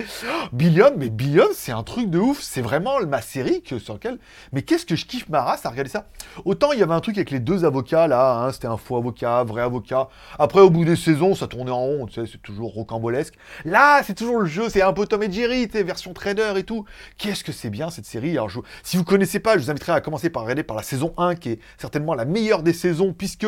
Billion, 0.52 0.92
mais 0.96 1.10
Billion, 1.10 1.46
c'est 1.54 1.72
un 1.72 1.82
truc 1.82 2.08
de 2.08 2.20
ouf. 2.20 2.40
C'est 2.40 2.62
vraiment 2.62 3.00
ma 3.06 3.20
série 3.20 3.62
sur 3.66 3.94
laquelle... 3.94 4.18
Mais 4.52 4.62
qu'est-ce 4.62 4.86
que 4.86 4.94
je 4.94 5.06
kiffe 5.06 5.28
ma 5.28 5.42
race 5.42 5.66
à 5.66 5.70
regarder 5.70 5.90
ça? 5.90 6.06
Autant 6.44 6.70
il 6.72 6.78
y 6.78 6.82
avait 6.82 6.94
un 6.94 7.00
truc 7.00 7.16
avec 7.16 7.32
les 7.32 7.40
deux 7.40 7.64
avocats, 7.64 8.06
là, 8.06 8.44
hein, 8.44 8.52
c'était 8.52 8.68
un 8.68 8.76
faux 8.76 8.96
avocat, 8.96 9.42
vrai 9.42 9.62
avocat. 9.62 10.08
Après, 10.38 10.60
au 10.60 10.70
bout 10.70 10.84
des 10.84 10.96
saisons, 10.96 11.34
ça 11.34 11.48
tournait 11.48 11.72
en 11.72 11.80
rond, 11.80 12.06
tu 12.06 12.14
sais, 12.14 12.30
c'est 12.30 12.40
toujours 12.40 12.72
rocambolesque. 12.72 13.34
Là, 13.64 14.02
c'est 14.04 14.14
toujours 14.14 14.38
le 14.38 14.46
jeu, 14.46 14.68
c'est 14.68 14.82
un 14.82 14.92
peu 14.92 15.04
Tom 15.06 15.22
et 15.24 15.32
Jerry, 15.32 15.68
tu 15.68 15.82
version 15.82 16.12
trader 16.12 16.52
et 16.56 16.62
tout. 16.62 16.84
Qu'est-ce 17.16 17.42
que 17.42 17.52
c'est 17.52 17.70
bien, 17.70 17.90
cette 17.90 18.06
série? 18.06 18.32
Alors, 18.32 18.50
si 18.84 18.96
vous 18.96 19.04
connaissez 19.04 19.40
pas, 19.40 19.58
je 19.58 19.64
vous 19.64 19.70
inviterai 19.70 19.92
à 19.92 20.00
commencer 20.00 20.30
par 20.30 20.42
regarder 20.42 20.62
par 20.62 20.76
la 20.76 20.84
saison 20.84 21.12
1, 21.16 21.34
qui 21.34 21.50
est 21.50 21.58
certainement 21.76 22.14
la 22.14 22.24
meilleure 22.24 22.62
des 22.62 22.72
saisons, 22.72 23.12
puisque 23.12 23.47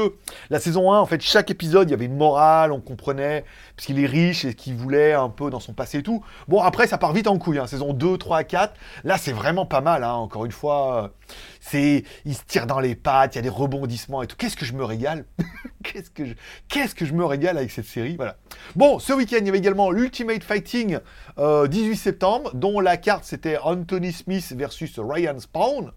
la 0.51 0.61
saison 0.61 0.93
1, 0.93 0.99
en 0.99 1.07
fait, 1.07 1.21
chaque 1.21 1.51
épisode, 1.51 1.89
il 1.89 1.93
y 1.93 1.95
avait 1.95 2.07
une 2.07 2.17
morale, 2.17 2.73
on 2.73 2.81
comprenait, 2.81 3.45
parce 3.77 3.87
qu'il 3.87 3.99
est 3.99 4.07
riche 4.07 4.45
et 4.45 4.55
qu'il 4.55 4.75
voulait 4.75 5.13
un 5.13 5.29
peu 5.29 5.51
dans 5.51 5.61
son 5.61 5.73
passé 5.73 5.99
et 5.99 6.03
tout. 6.03 6.25
Bon, 6.49 6.61
après, 6.61 6.87
ça 6.87 6.99
part 6.99 7.13
vite 7.13 7.27
en 7.27 7.39
couille, 7.39 7.59
hein. 7.59 7.67
saison 7.67 7.93
2, 7.93 8.19
3, 8.19 8.45
4. 8.45 8.75
Là, 9.05 9.19
c'est 9.19 9.33
vraiment 9.33 9.67
pas 9.67 9.81
mal, 9.81 10.05
hein. 10.05 10.15
encore 10.15 10.45
une 10.45 10.53
fois. 10.53 11.13
C'est, 11.61 12.05
il 12.25 12.35
se 12.35 12.43
tire 12.47 12.67
dans 12.67 12.81
les 12.81 12.95
pattes, 12.95 13.35
il 13.35 13.39
y 13.39 13.41
a 13.41 13.43
des 13.43 13.49
rebondissements 13.49 14.23
et 14.23 14.27
tout. 14.27 14.37
Qu'est-ce 14.37 14.57
que 14.57 14.65
je 14.65 14.73
me 14.73 14.85
régale? 14.85 15.25
Qu'est-ce 15.83 16.11
que 16.11 16.27
je, 16.27 16.35
qu'est-ce 16.69 16.95
me 17.13 17.25
régale 17.25 17.57
avec 17.57 17.71
cette 17.71 17.87
série? 17.87 18.17
Voilà. 18.17 18.37
Bon, 18.77 18.99
ce 18.99 19.13
week-end, 19.13 19.39
il 19.41 19.47
y 19.47 19.49
avait 19.49 19.59
également 19.59 19.91
l'Ultimate 19.91 20.45
Fighting 20.45 20.99
18 21.39 21.39
euh, 21.39 21.95
septembre, 21.95 22.51
dont 22.55 22.81
la 22.81 22.97
carte 22.97 23.25
c'était 23.25 23.57
Anthony 23.57 24.13
Smith 24.13 24.53
versus 24.57 24.99
Ryan 24.99 25.39
Spawn. 25.39 25.93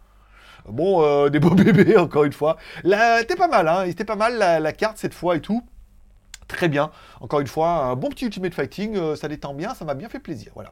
Bon, 0.67 1.03
euh, 1.03 1.29
des 1.31 1.39
beaux 1.39 1.55
bébés, 1.55 1.97
encore 1.97 2.23
une 2.23 2.33
fois. 2.33 2.57
Là, 2.83 3.19
c'était 3.19 3.35
pas 3.35 3.47
mal, 3.47 3.67
hein. 3.67 3.85
C'était 3.87 4.05
pas 4.05 4.15
mal 4.15 4.37
la, 4.37 4.73
carte 4.73 4.97
cette 4.97 5.13
fois 5.13 5.35
et 5.35 5.41
tout. 5.41 5.63
Très 6.47 6.67
bien. 6.67 6.91
Encore 7.21 7.39
une 7.39 7.47
fois, 7.47 7.85
un 7.85 7.95
bon 7.95 8.09
petit 8.09 8.25
Ultimate 8.25 8.53
Fighting. 8.53 8.95
Euh, 8.95 9.15
ça 9.15 9.27
détend 9.27 9.53
bien, 9.53 9.73
ça 9.73 9.85
m'a 9.85 9.93
bien 9.93 10.09
fait 10.09 10.19
plaisir. 10.19 10.51
Voilà. 10.55 10.71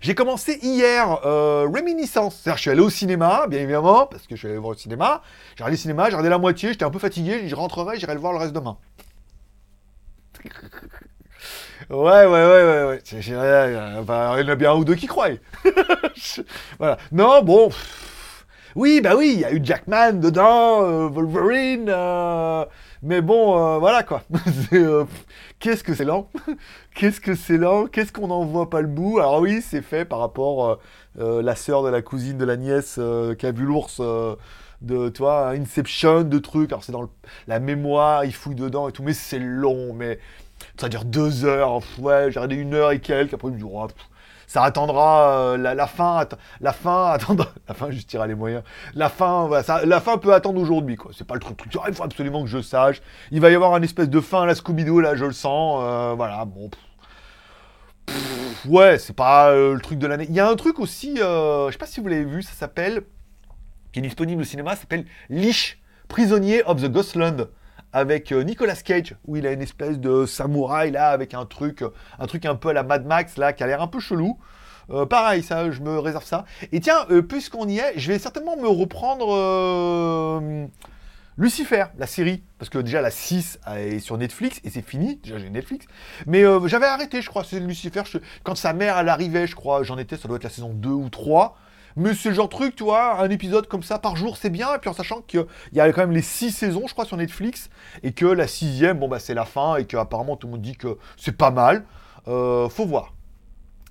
J'ai 0.00 0.14
commencé 0.14 0.58
hier 0.62 1.20
euh, 1.24 1.68
Réminiscence. 1.72 2.36
C'est-à-dire, 2.36 2.56
je 2.56 2.62
suis 2.62 2.70
allé 2.70 2.80
au 2.80 2.90
cinéma, 2.90 3.46
bien 3.48 3.60
évidemment, 3.60 4.06
parce 4.06 4.26
que 4.26 4.34
je 4.34 4.40
suis 4.40 4.48
allé 4.48 4.58
voir 4.58 4.72
au 4.72 4.78
cinéma. 4.78 5.22
J'ai 5.50 5.62
regardé 5.64 5.76
le 5.76 5.80
cinéma, 5.80 6.04
j'ai 6.04 6.16
regardé 6.16 6.28
la 6.28 6.38
moitié, 6.38 6.72
j'étais 6.72 6.84
un 6.84 6.90
peu 6.90 6.98
fatigué, 6.98 7.48
je 7.48 7.54
rentrerai, 7.54 7.98
j'irai 7.98 8.14
le 8.14 8.20
voir 8.20 8.32
le 8.32 8.38
reste 8.38 8.52
demain. 8.52 8.78
Ouais, 11.88 11.96
ouais, 11.96 12.26
ouais, 12.26 12.62
ouais, 12.62 12.84
ouais. 12.84 13.02
il 13.12 13.28
y 13.28 13.34
en 13.34 14.48
a 14.48 14.54
bien 14.54 14.70
un 14.70 14.74
ou 14.74 14.84
deux 14.84 14.94
qui 14.94 15.06
croient. 15.06 15.30
voilà. 16.78 16.98
Non, 17.10 17.42
bon. 17.42 17.70
Oui, 18.76 19.00
bah 19.00 19.16
oui, 19.16 19.32
il 19.34 19.40
y 19.40 19.44
a 19.44 19.52
eu 19.52 19.60
Jackman 19.62 20.12
dedans, 20.14 20.84
euh, 20.84 21.08
Wolverine, 21.08 21.86
euh, 21.88 22.64
mais 23.02 23.20
bon, 23.20 23.58
euh, 23.58 23.78
voilà 23.78 24.04
quoi. 24.04 24.22
Qu'est-ce 25.58 25.82
que 25.82 25.92
c'est 25.94 26.04
lent? 26.04 26.28
Qu'est-ce 26.94 27.20
que 27.20 27.34
c'est 27.34 27.58
lent? 27.58 27.86
Qu'est-ce 27.86 28.12
qu'on 28.12 28.28
n'en 28.28 28.44
voit 28.44 28.70
pas 28.70 28.80
le 28.80 28.86
bout? 28.86 29.18
Alors 29.18 29.40
oui, 29.40 29.60
c'est 29.60 29.82
fait 29.82 30.04
par 30.04 30.20
rapport 30.20 30.78
la 31.16 31.56
sœur 31.56 31.82
de 31.82 31.88
la 31.88 32.00
cousine 32.00 32.38
de 32.38 32.44
la 32.44 32.56
nièce 32.56 33.00
qui 33.38 33.46
a 33.46 33.52
vu 33.52 33.64
l'ours 33.64 34.00
de 34.82 35.08
toi 35.08 35.48
Inception 35.50 36.22
de 36.22 36.38
trucs. 36.38 36.70
Alors 36.70 36.84
c'est 36.84 36.92
dans 36.92 37.10
la 37.48 37.58
mémoire, 37.58 38.24
il 38.24 38.32
fouille 38.32 38.54
dedans 38.54 38.88
et 38.88 38.92
tout, 38.92 39.02
mais 39.02 39.14
c'est 39.14 39.40
long, 39.40 39.92
mais 39.92 40.18
ça 40.78 40.88
dure 40.88 41.04
deux 41.04 41.44
heures. 41.44 41.80
Ouais, 41.98 42.30
j'ai 42.30 42.38
regardé 42.38 42.56
une 42.56 42.74
heure 42.74 42.92
et 42.92 43.00
quelques. 43.00 43.34
Après, 43.34 43.48
je 43.48 43.54
me 43.54 43.58
dis, 43.58 43.64
oh, 43.66 43.86
ça 44.50 44.64
attendra 44.64 45.52
euh, 45.52 45.56
la, 45.56 45.86
fin, 45.86 46.26
la 46.60 46.72
fin 46.72 47.06
attendra, 47.12 47.46
la 47.68 47.74
fin 47.74 47.88
tirera 47.90 48.26
les 48.26 48.34
moyens. 48.34 48.64
La 48.94 49.08
fin, 49.08 49.48
la 49.84 50.00
fin 50.00 50.18
peut 50.18 50.34
attendre 50.34 50.60
aujourd'hui, 50.60 50.96
quoi. 50.96 51.12
C'est 51.16 51.24
pas 51.24 51.34
le 51.34 51.40
truc, 51.40 51.60
il 51.86 51.94
faut 51.94 52.02
absolument 52.02 52.42
que 52.42 52.48
je 52.48 52.60
sache. 52.60 53.00
Il 53.30 53.40
va 53.40 53.48
y 53.50 53.54
avoir 53.54 53.74
un 53.74 53.82
espèce 53.82 54.08
de 54.08 54.20
fin 54.20 54.42
à 54.42 54.46
la 54.46 54.56
Scooby-Doo, 54.56 54.98
là, 54.98 55.14
je 55.14 55.24
le 55.24 55.32
sens, 55.32 55.84
euh, 55.84 56.14
voilà, 56.16 56.44
bon. 56.46 56.68
ouais, 58.66 58.98
c'est 58.98 59.14
pas 59.14 59.50
euh, 59.50 59.74
le 59.74 59.80
truc 59.80 60.00
de 60.00 60.08
l'année. 60.08 60.26
Il 60.28 60.34
y 60.34 60.40
a 60.40 60.48
un 60.48 60.56
truc 60.56 60.80
aussi, 60.80 61.18
je 61.18 61.68
sais 61.70 61.78
pas 61.78 61.86
si 61.86 62.00
vous 62.00 62.08
l'avez 62.08 62.24
vu, 62.24 62.42
ça 62.42 62.52
s'appelle, 62.52 63.02
qui 63.92 64.00
est 64.00 64.02
disponible 64.02 64.42
au 64.42 64.44
cinéma, 64.44 64.74
ça 64.74 64.80
s'appelle 64.80 65.04
Leash, 65.28 65.78
prisonnier 66.08 66.64
of 66.64 66.82
the 66.82 66.90
Ghostland 66.90 67.46
avec 67.92 68.32
euh, 68.32 68.42
Nicolas 68.42 68.76
Cage, 68.76 69.16
où 69.26 69.36
il 69.36 69.46
a 69.46 69.52
une 69.52 69.62
espèce 69.62 69.98
de 69.98 70.26
samouraï 70.26 70.90
là, 70.90 71.10
avec 71.10 71.34
un 71.34 71.44
truc, 71.44 71.84
un 72.18 72.26
truc 72.26 72.46
un 72.46 72.54
peu 72.54 72.68
à 72.68 72.72
la 72.72 72.82
Mad 72.82 73.06
Max 73.06 73.36
là, 73.36 73.52
qui 73.52 73.62
a 73.62 73.66
l'air 73.66 73.82
un 73.82 73.86
peu 73.86 74.00
chelou. 74.00 74.38
Euh, 74.90 75.06
pareil, 75.06 75.42
ça, 75.42 75.70
je 75.70 75.80
me 75.80 75.98
réserve 75.98 76.24
ça. 76.24 76.44
Et 76.72 76.80
tiens, 76.80 77.06
euh, 77.10 77.22
puisqu'on 77.22 77.68
y 77.68 77.78
est, 77.78 77.92
je 77.96 78.12
vais 78.12 78.18
certainement 78.18 78.56
me 78.56 78.68
reprendre 78.68 80.40
Lucifer, 81.36 81.84
la 81.96 82.06
série. 82.06 82.42
Parce 82.58 82.68
que 82.68 82.78
déjà, 82.78 83.00
la 83.00 83.10
6 83.10 83.60
est 83.76 84.00
sur 84.00 84.18
Netflix 84.18 84.60
et 84.64 84.70
c'est 84.70 84.82
fini. 84.82 85.16
Déjà, 85.22 85.38
j'ai 85.38 85.48
Netflix. 85.48 85.86
Mais 86.26 86.42
j'avais 86.66 86.86
arrêté, 86.86 87.22
je 87.22 87.28
crois, 87.28 87.44
c'est 87.44 87.60
Lucifer. 87.60 88.02
Quand 88.42 88.56
sa 88.56 88.72
mère, 88.72 88.98
elle 88.98 89.08
arrivait, 89.08 89.46
je 89.46 89.54
crois, 89.54 89.82
j'en 89.84 89.96
étais, 89.96 90.16
ça 90.16 90.28
doit 90.28 90.36
être 90.36 90.44
la 90.44 90.50
saison 90.50 90.70
2 90.74 90.88
ou 90.88 91.08
3. 91.08 91.56
Mais 91.96 92.14
c'est 92.14 92.30
le 92.30 92.34
genre 92.34 92.48
de 92.48 92.54
truc, 92.54 92.76
tu 92.76 92.84
vois, 92.84 93.20
un 93.20 93.30
épisode 93.30 93.66
comme 93.66 93.82
ça 93.82 93.98
par 93.98 94.16
jour, 94.16 94.36
c'est 94.36 94.50
bien. 94.50 94.74
Et 94.74 94.78
puis 94.78 94.90
en 94.90 94.94
sachant 94.94 95.22
qu'il 95.22 95.44
y 95.72 95.80
a 95.80 95.92
quand 95.92 96.02
même 96.02 96.12
les 96.12 96.22
six 96.22 96.50
saisons, 96.50 96.86
je 96.86 96.92
crois, 96.92 97.04
sur 97.04 97.16
Netflix, 97.16 97.70
et 98.02 98.12
que 98.12 98.26
la 98.26 98.46
sixième, 98.46 98.98
bon 98.98 99.08
bah 99.08 99.18
c'est 99.18 99.34
la 99.34 99.44
fin, 99.44 99.76
et 99.76 99.84
qu'apparemment 99.84 100.36
tout 100.36 100.46
le 100.46 100.52
monde 100.52 100.62
dit 100.62 100.76
que 100.76 100.98
c'est 101.16 101.36
pas 101.36 101.50
mal. 101.50 101.84
Euh, 102.28 102.68
faut 102.68 102.86
voir. 102.86 103.14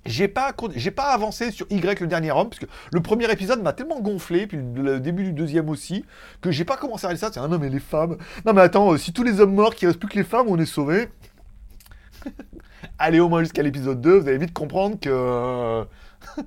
J'ai 0.06 0.28
pas, 0.28 0.54
pas 0.54 1.12
avancé 1.12 1.50
sur 1.50 1.66
Y 1.68 2.00
le 2.00 2.06
dernier 2.06 2.30
homme, 2.32 2.48
parce 2.48 2.60
que 2.60 2.66
le 2.90 3.02
premier 3.02 3.30
épisode 3.30 3.62
m'a 3.62 3.74
tellement 3.74 4.00
gonflé, 4.00 4.46
puis 4.46 4.58
le 4.74 4.98
début 4.98 5.24
du 5.24 5.32
deuxième 5.32 5.68
aussi, 5.68 6.06
que 6.40 6.50
j'ai 6.50 6.64
pas 6.64 6.78
commencé 6.78 7.04
à 7.04 7.08
regarder 7.08 7.20
ça. 7.20 7.30
C'est 7.32 7.40
un 7.40 7.48
non 7.48 7.58
mais 7.58 7.68
les 7.68 7.80
femmes. 7.80 8.16
Non 8.46 8.54
mais 8.54 8.62
attends, 8.62 8.96
si 8.96 9.12
tous 9.12 9.22
les 9.22 9.40
hommes 9.40 9.54
morts, 9.54 9.74
qu'il 9.74 9.88
reste 9.88 10.00
plus 10.00 10.08
que 10.08 10.16
les 10.16 10.24
femmes, 10.24 10.46
on 10.48 10.58
est 10.58 10.66
sauvés. 10.66 11.08
Allez 12.98 13.20
au 13.20 13.28
moins 13.28 13.40
jusqu'à 13.40 13.62
l'épisode 13.62 14.00
2, 14.00 14.20
vous 14.20 14.28
allez 14.28 14.38
vite 14.38 14.54
comprendre 14.54 14.98
que. 14.98 15.84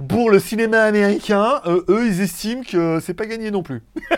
Euh, 0.00 0.06
pour 0.06 0.30
le 0.30 0.38
cinéma 0.38 0.82
américain, 0.82 1.60
euh, 1.66 1.84
eux, 1.88 2.06
ils 2.06 2.20
estiment 2.20 2.62
que 2.62 3.00
c'est 3.00 3.14
pas 3.14 3.26
gagné 3.26 3.50
non 3.50 3.62
plus. 3.62 3.82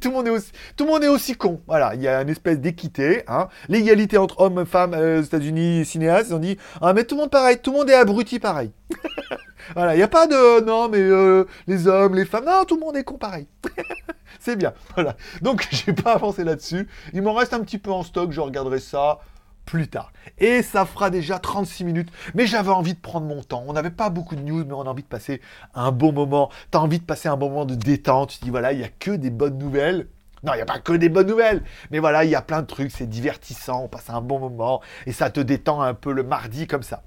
tout, 0.00 0.08
le 0.08 0.10
monde 0.10 0.26
est 0.26 0.30
aussi, 0.30 0.52
tout 0.76 0.84
le 0.84 0.90
monde 0.90 1.04
est 1.04 1.08
aussi 1.08 1.34
con. 1.34 1.60
Voilà, 1.66 1.94
il 1.94 2.02
y 2.02 2.08
a 2.08 2.22
une 2.22 2.28
espèce 2.28 2.58
d'équité. 2.58 3.22
Hein. 3.28 3.48
L'égalité 3.68 4.18
entre 4.18 4.40
hommes 4.40 4.60
et 4.60 4.64
femmes 4.64 4.94
euh, 4.94 5.20
aux 5.20 5.24
États-Unis, 5.24 5.84
cinéastes, 5.84 6.30
ils 6.30 6.34
ont 6.34 6.38
dit 6.38 6.56
Ah, 6.80 6.92
mais 6.92 7.04
tout 7.04 7.14
le 7.16 7.22
monde 7.22 7.30
pareil, 7.30 7.58
tout 7.62 7.72
le 7.72 7.78
monde 7.78 7.90
est 7.90 7.94
abruti 7.94 8.38
pareil. 8.38 8.70
voilà, 9.74 9.94
il 9.94 9.98
n'y 9.98 10.02
a 10.02 10.08
pas 10.08 10.26
de 10.26 10.64
non, 10.64 10.88
mais 10.88 10.98
euh, 10.98 11.44
les 11.66 11.88
hommes, 11.88 12.14
les 12.14 12.24
femmes, 12.24 12.44
non, 12.44 12.64
tout 12.64 12.76
le 12.76 12.80
monde 12.80 12.96
est 12.96 13.04
con 13.04 13.18
pareil. 13.18 13.46
c'est 14.40 14.56
bien. 14.56 14.72
Voilà. 14.94 15.16
Donc, 15.42 15.66
j'ai 15.70 15.92
pas 15.92 16.14
avancé 16.14 16.44
là-dessus. 16.44 16.88
Il 17.12 17.22
m'en 17.22 17.34
reste 17.34 17.54
un 17.54 17.60
petit 17.60 17.78
peu 17.78 17.90
en 17.90 18.02
stock, 18.02 18.30
je 18.30 18.40
regarderai 18.40 18.80
ça 18.80 19.18
plus 19.64 19.88
tard. 19.88 20.12
Et 20.38 20.62
ça 20.62 20.84
fera 20.84 21.10
déjà 21.10 21.38
36 21.38 21.84
minutes. 21.84 22.10
Mais 22.34 22.46
j'avais 22.46 22.70
envie 22.70 22.94
de 22.94 23.00
prendre 23.00 23.26
mon 23.26 23.42
temps. 23.42 23.64
On 23.66 23.72
n'avait 23.72 23.90
pas 23.90 24.10
beaucoup 24.10 24.36
de 24.36 24.42
news, 24.42 24.64
mais 24.64 24.72
on 24.74 24.82
a 24.82 24.90
envie 24.90 25.02
de 25.02 25.08
passer 25.08 25.40
un 25.74 25.92
bon 25.92 26.12
moment. 26.12 26.50
Tu 26.70 26.78
as 26.78 26.80
envie 26.80 26.98
de 26.98 27.04
passer 27.04 27.28
un 27.28 27.36
bon 27.36 27.50
moment 27.50 27.64
de 27.64 27.74
détente. 27.74 28.30
Tu 28.30 28.44
dis, 28.44 28.50
voilà, 28.50 28.72
il 28.72 28.78
n'y 28.78 28.84
a 28.84 28.88
que 28.88 29.10
des 29.10 29.30
bonnes 29.30 29.58
nouvelles. 29.58 30.08
Non, 30.42 30.52
il 30.52 30.56
n'y 30.56 30.62
a 30.62 30.66
pas 30.66 30.78
que 30.78 30.92
des 30.92 31.08
bonnes 31.08 31.28
nouvelles. 31.28 31.62
Mais 31.90 31.98
voilà, 31.98 32.24
il 32.24 32.30
y 32.30 32.34
a 32.34 32.42
plein 32.42 32.60
de 32.60 32.66
trucs. 32.66 32.90
C'est 32.90 33.08
divertissant. 33.08 33.84
On 33.84 33.88
passe 33.88 34.10
un 34.10 34.20
bon 34.20 34.38
moment. 34.38 34.80
Et 35.06 35.12
ça 35.12 35.30
te 35.30 35.40
détend 35.40 35.80
un 35.80 35.94
peu 35.94 36.12
le 36.12 36.22
mardi 36.22 36.66
comme 36.66 36.82
ça. 36.82 37.02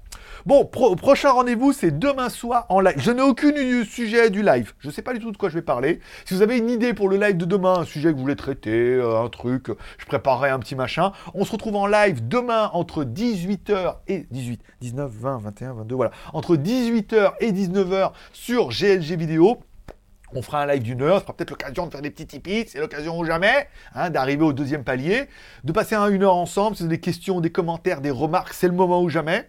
Bon, 0.46 0.64
prochain 0.64 1.30
rendez-vous, 1.30 1.72
c'est 1.72 1.98
demain 1.98 2.28
soir 2.28 2.66
en 2.68 2.80
live. 2.80 2.94
Je 2.98 3.10
n'ai 3.10 3.22
aucun 3.22 3.52
sujet 3.84 4.30
du 4.30 4.42
live. 4.42 4.72
Je 4.78 4.88
ne 4.88 4.92
sais 4.92 5.02
pas 5.02 5.12
du 5.12 5.20
tout 5.20 5.32
de 5.32 5.36
quoi 5.36 5.48
je 5.48 5.54
vais 5.54 5.62
parler. 5.62 6.00
Si 6.24 6.34
vous 6.34 6.42
avez 6.42 6.58
une 6.58 6.70
idée 6.70 6.94
pour 6.94 7.08
le 7.08 7.16
live 7.16 7.36
de 7.36 7.44
demain, 7.44 7.80
un 7.80 7.84
sujet 7.84 8.10
que 8.10 8.16
vous 8.16 8.22
voulez 8.22 8.36
traiter, 8.36 8.94
euh, 8.94 9.22
un 9.22 9.28
truc, 9.28 9.68
je 9.98 10.06
préparerai 10.06 10.50
un 10.50 10.58
petit 10.58 10.74
machin. 10.74 11.12
On 11.34 11.44
se 11.44 11.52
retrouve 11.52 11.76
en 11.76 11.86
live 11.86 12.26
demain 12.26 12.70
entre 12.72 13.04
18h 13.04 13.96
et 14.08 14.26
18, 14.30 14.60
19, 14.80 15.10
20, 15.10 15.38
21, 15.38 15.72
22, 15.74 15.94
voilà. 15.94 16.10
Entre 16.32 16.56
18h 16.56 17.32
et 17.40 17.52
19h 17.52 18.12
sur 18.32 18.68
GLG 18.68 19.16
Vidéo. 19.16 19.58
On 20.34 20.42
fera 20.42 20.62
un 20.62 20.66
live 20.66 20.82
d'une 20.82 21.00
heure, 21.00 21.18
ce 21.18 21.22
sera 21.22 21.32
peut-être 21.34 21.50
l'occasion 21.50 21.86
de 21.86 21.90
faire 21.90 22.02
des 22.02 22.10
petits 22.10 22.26
tipis, 22.26 22.66
c'est 22.68 22.80
l'occasion 22.80 23.18
ou 23.18 23.24
jamais, 23.24 23.66
hein, 23.94 24.10
d'arriver 24.10 24.44
au 24.44 24.52
deuxième 24.52 24.84
palier, 24.84 25.24
de 25.64 25.72
passer 25.72 25.94
un, 25.94 26.08
une 26.08 26.22
heure 26.22 26.36
ensemble, 26.36 26.76
c'est 26.76 26.86
des 26.86 27.00
questions, 27.00 27.40
des 27.40 27.50
commentaires, 27.50 28.02
des 28.02 28.10
remarques, 28.10 28.52
c'est 28.52 28.68
le 28.68 28.74
moment 28.74 29.00
ou 29.00 29.08
jamais. 29.08 29.48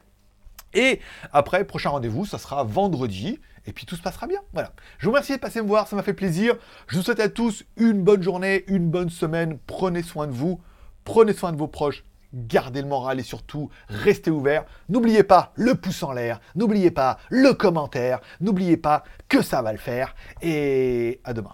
Et 0.73 0.99
après, 1.31 1.65
prochain 1.65 1.89
rendez-vous, 1.89 2.25
ça 2.25 2.37
sera 2.37 2.63
vendredi. 2.63 3.39
Et 3.65 3.73
puis 3.73 3.85
tout 3.85 3.95
se 3.95 4.01
passera 4.01 4.27
bien. 4.27 4.39
Voilà. 4.53 4.71
Je 4.97 5.05
vous 5.05 5.11
remercie 5.11 5.33
de 5.33 5.39
passer 5.39 5.61
me 5.61 5.67
voir, 5.67 5.87
ça 5.87 5.95
m'a 5.95 6.03
fait 6.03 6.13
plaisir. 6.13 6.55
Je 6.87 6.97
vous 6.97 7.03
souhaite 7.03 7.19
à 7.19 7.29
tous 7.29 7.65
une 7.77 8.03
bonne 8.03 8.23
journée, 8.23 8.63
une 8.67 8.89
bonne 8.89 9.09
semaine. 9.09 9.59
Prenez 9.67 10.01
soin 10.01 10.27
de 10.27 10.31
vous, 10.31 10.61
prenez 11.03 11.33
soin 11.33 11.51
de 11.51 11.57
vos 11.57 11.67
proches, 11.67 12.03
gardez 12.33 12.81
le 12.81 12.87
moral 12.87 13.19
et 13.19 13.23
surtout 13.23 13.69
restez 13.87 14.31
ouverts. 14.31 14.65
N'oubliez 14.87 15.23
pas 15.23 15.51
le 15.55 15.75
pouce 15.75 16.03
en 16.03 16.13
l'air, 16.13 16.39
n'oubliez 16.55 16.91
pas 16.91 17.19
le 17.29 17.53
commentaire, 17.53 18.21
n'oubliez 18.41 18.77
pas 18.77 19.03
que 19.27 19.41
ça 19.41 19.61
va 19.61 19.71
le 19.71 19.77
faire. 19.79 20.15
Et 20.41 21.21
à 21.23 21.33
demain. 21.33 21.53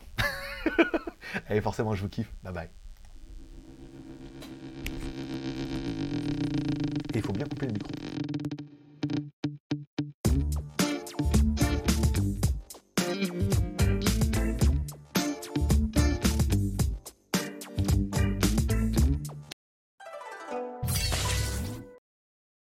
Allez, 1.49 1.61
forcément, 1.61 1.95
je 1.95 2.01
vous 2.01 2.09
kiffe. 2.09 2.32
Bye 2.43 2.53
bye. 2.53 2.85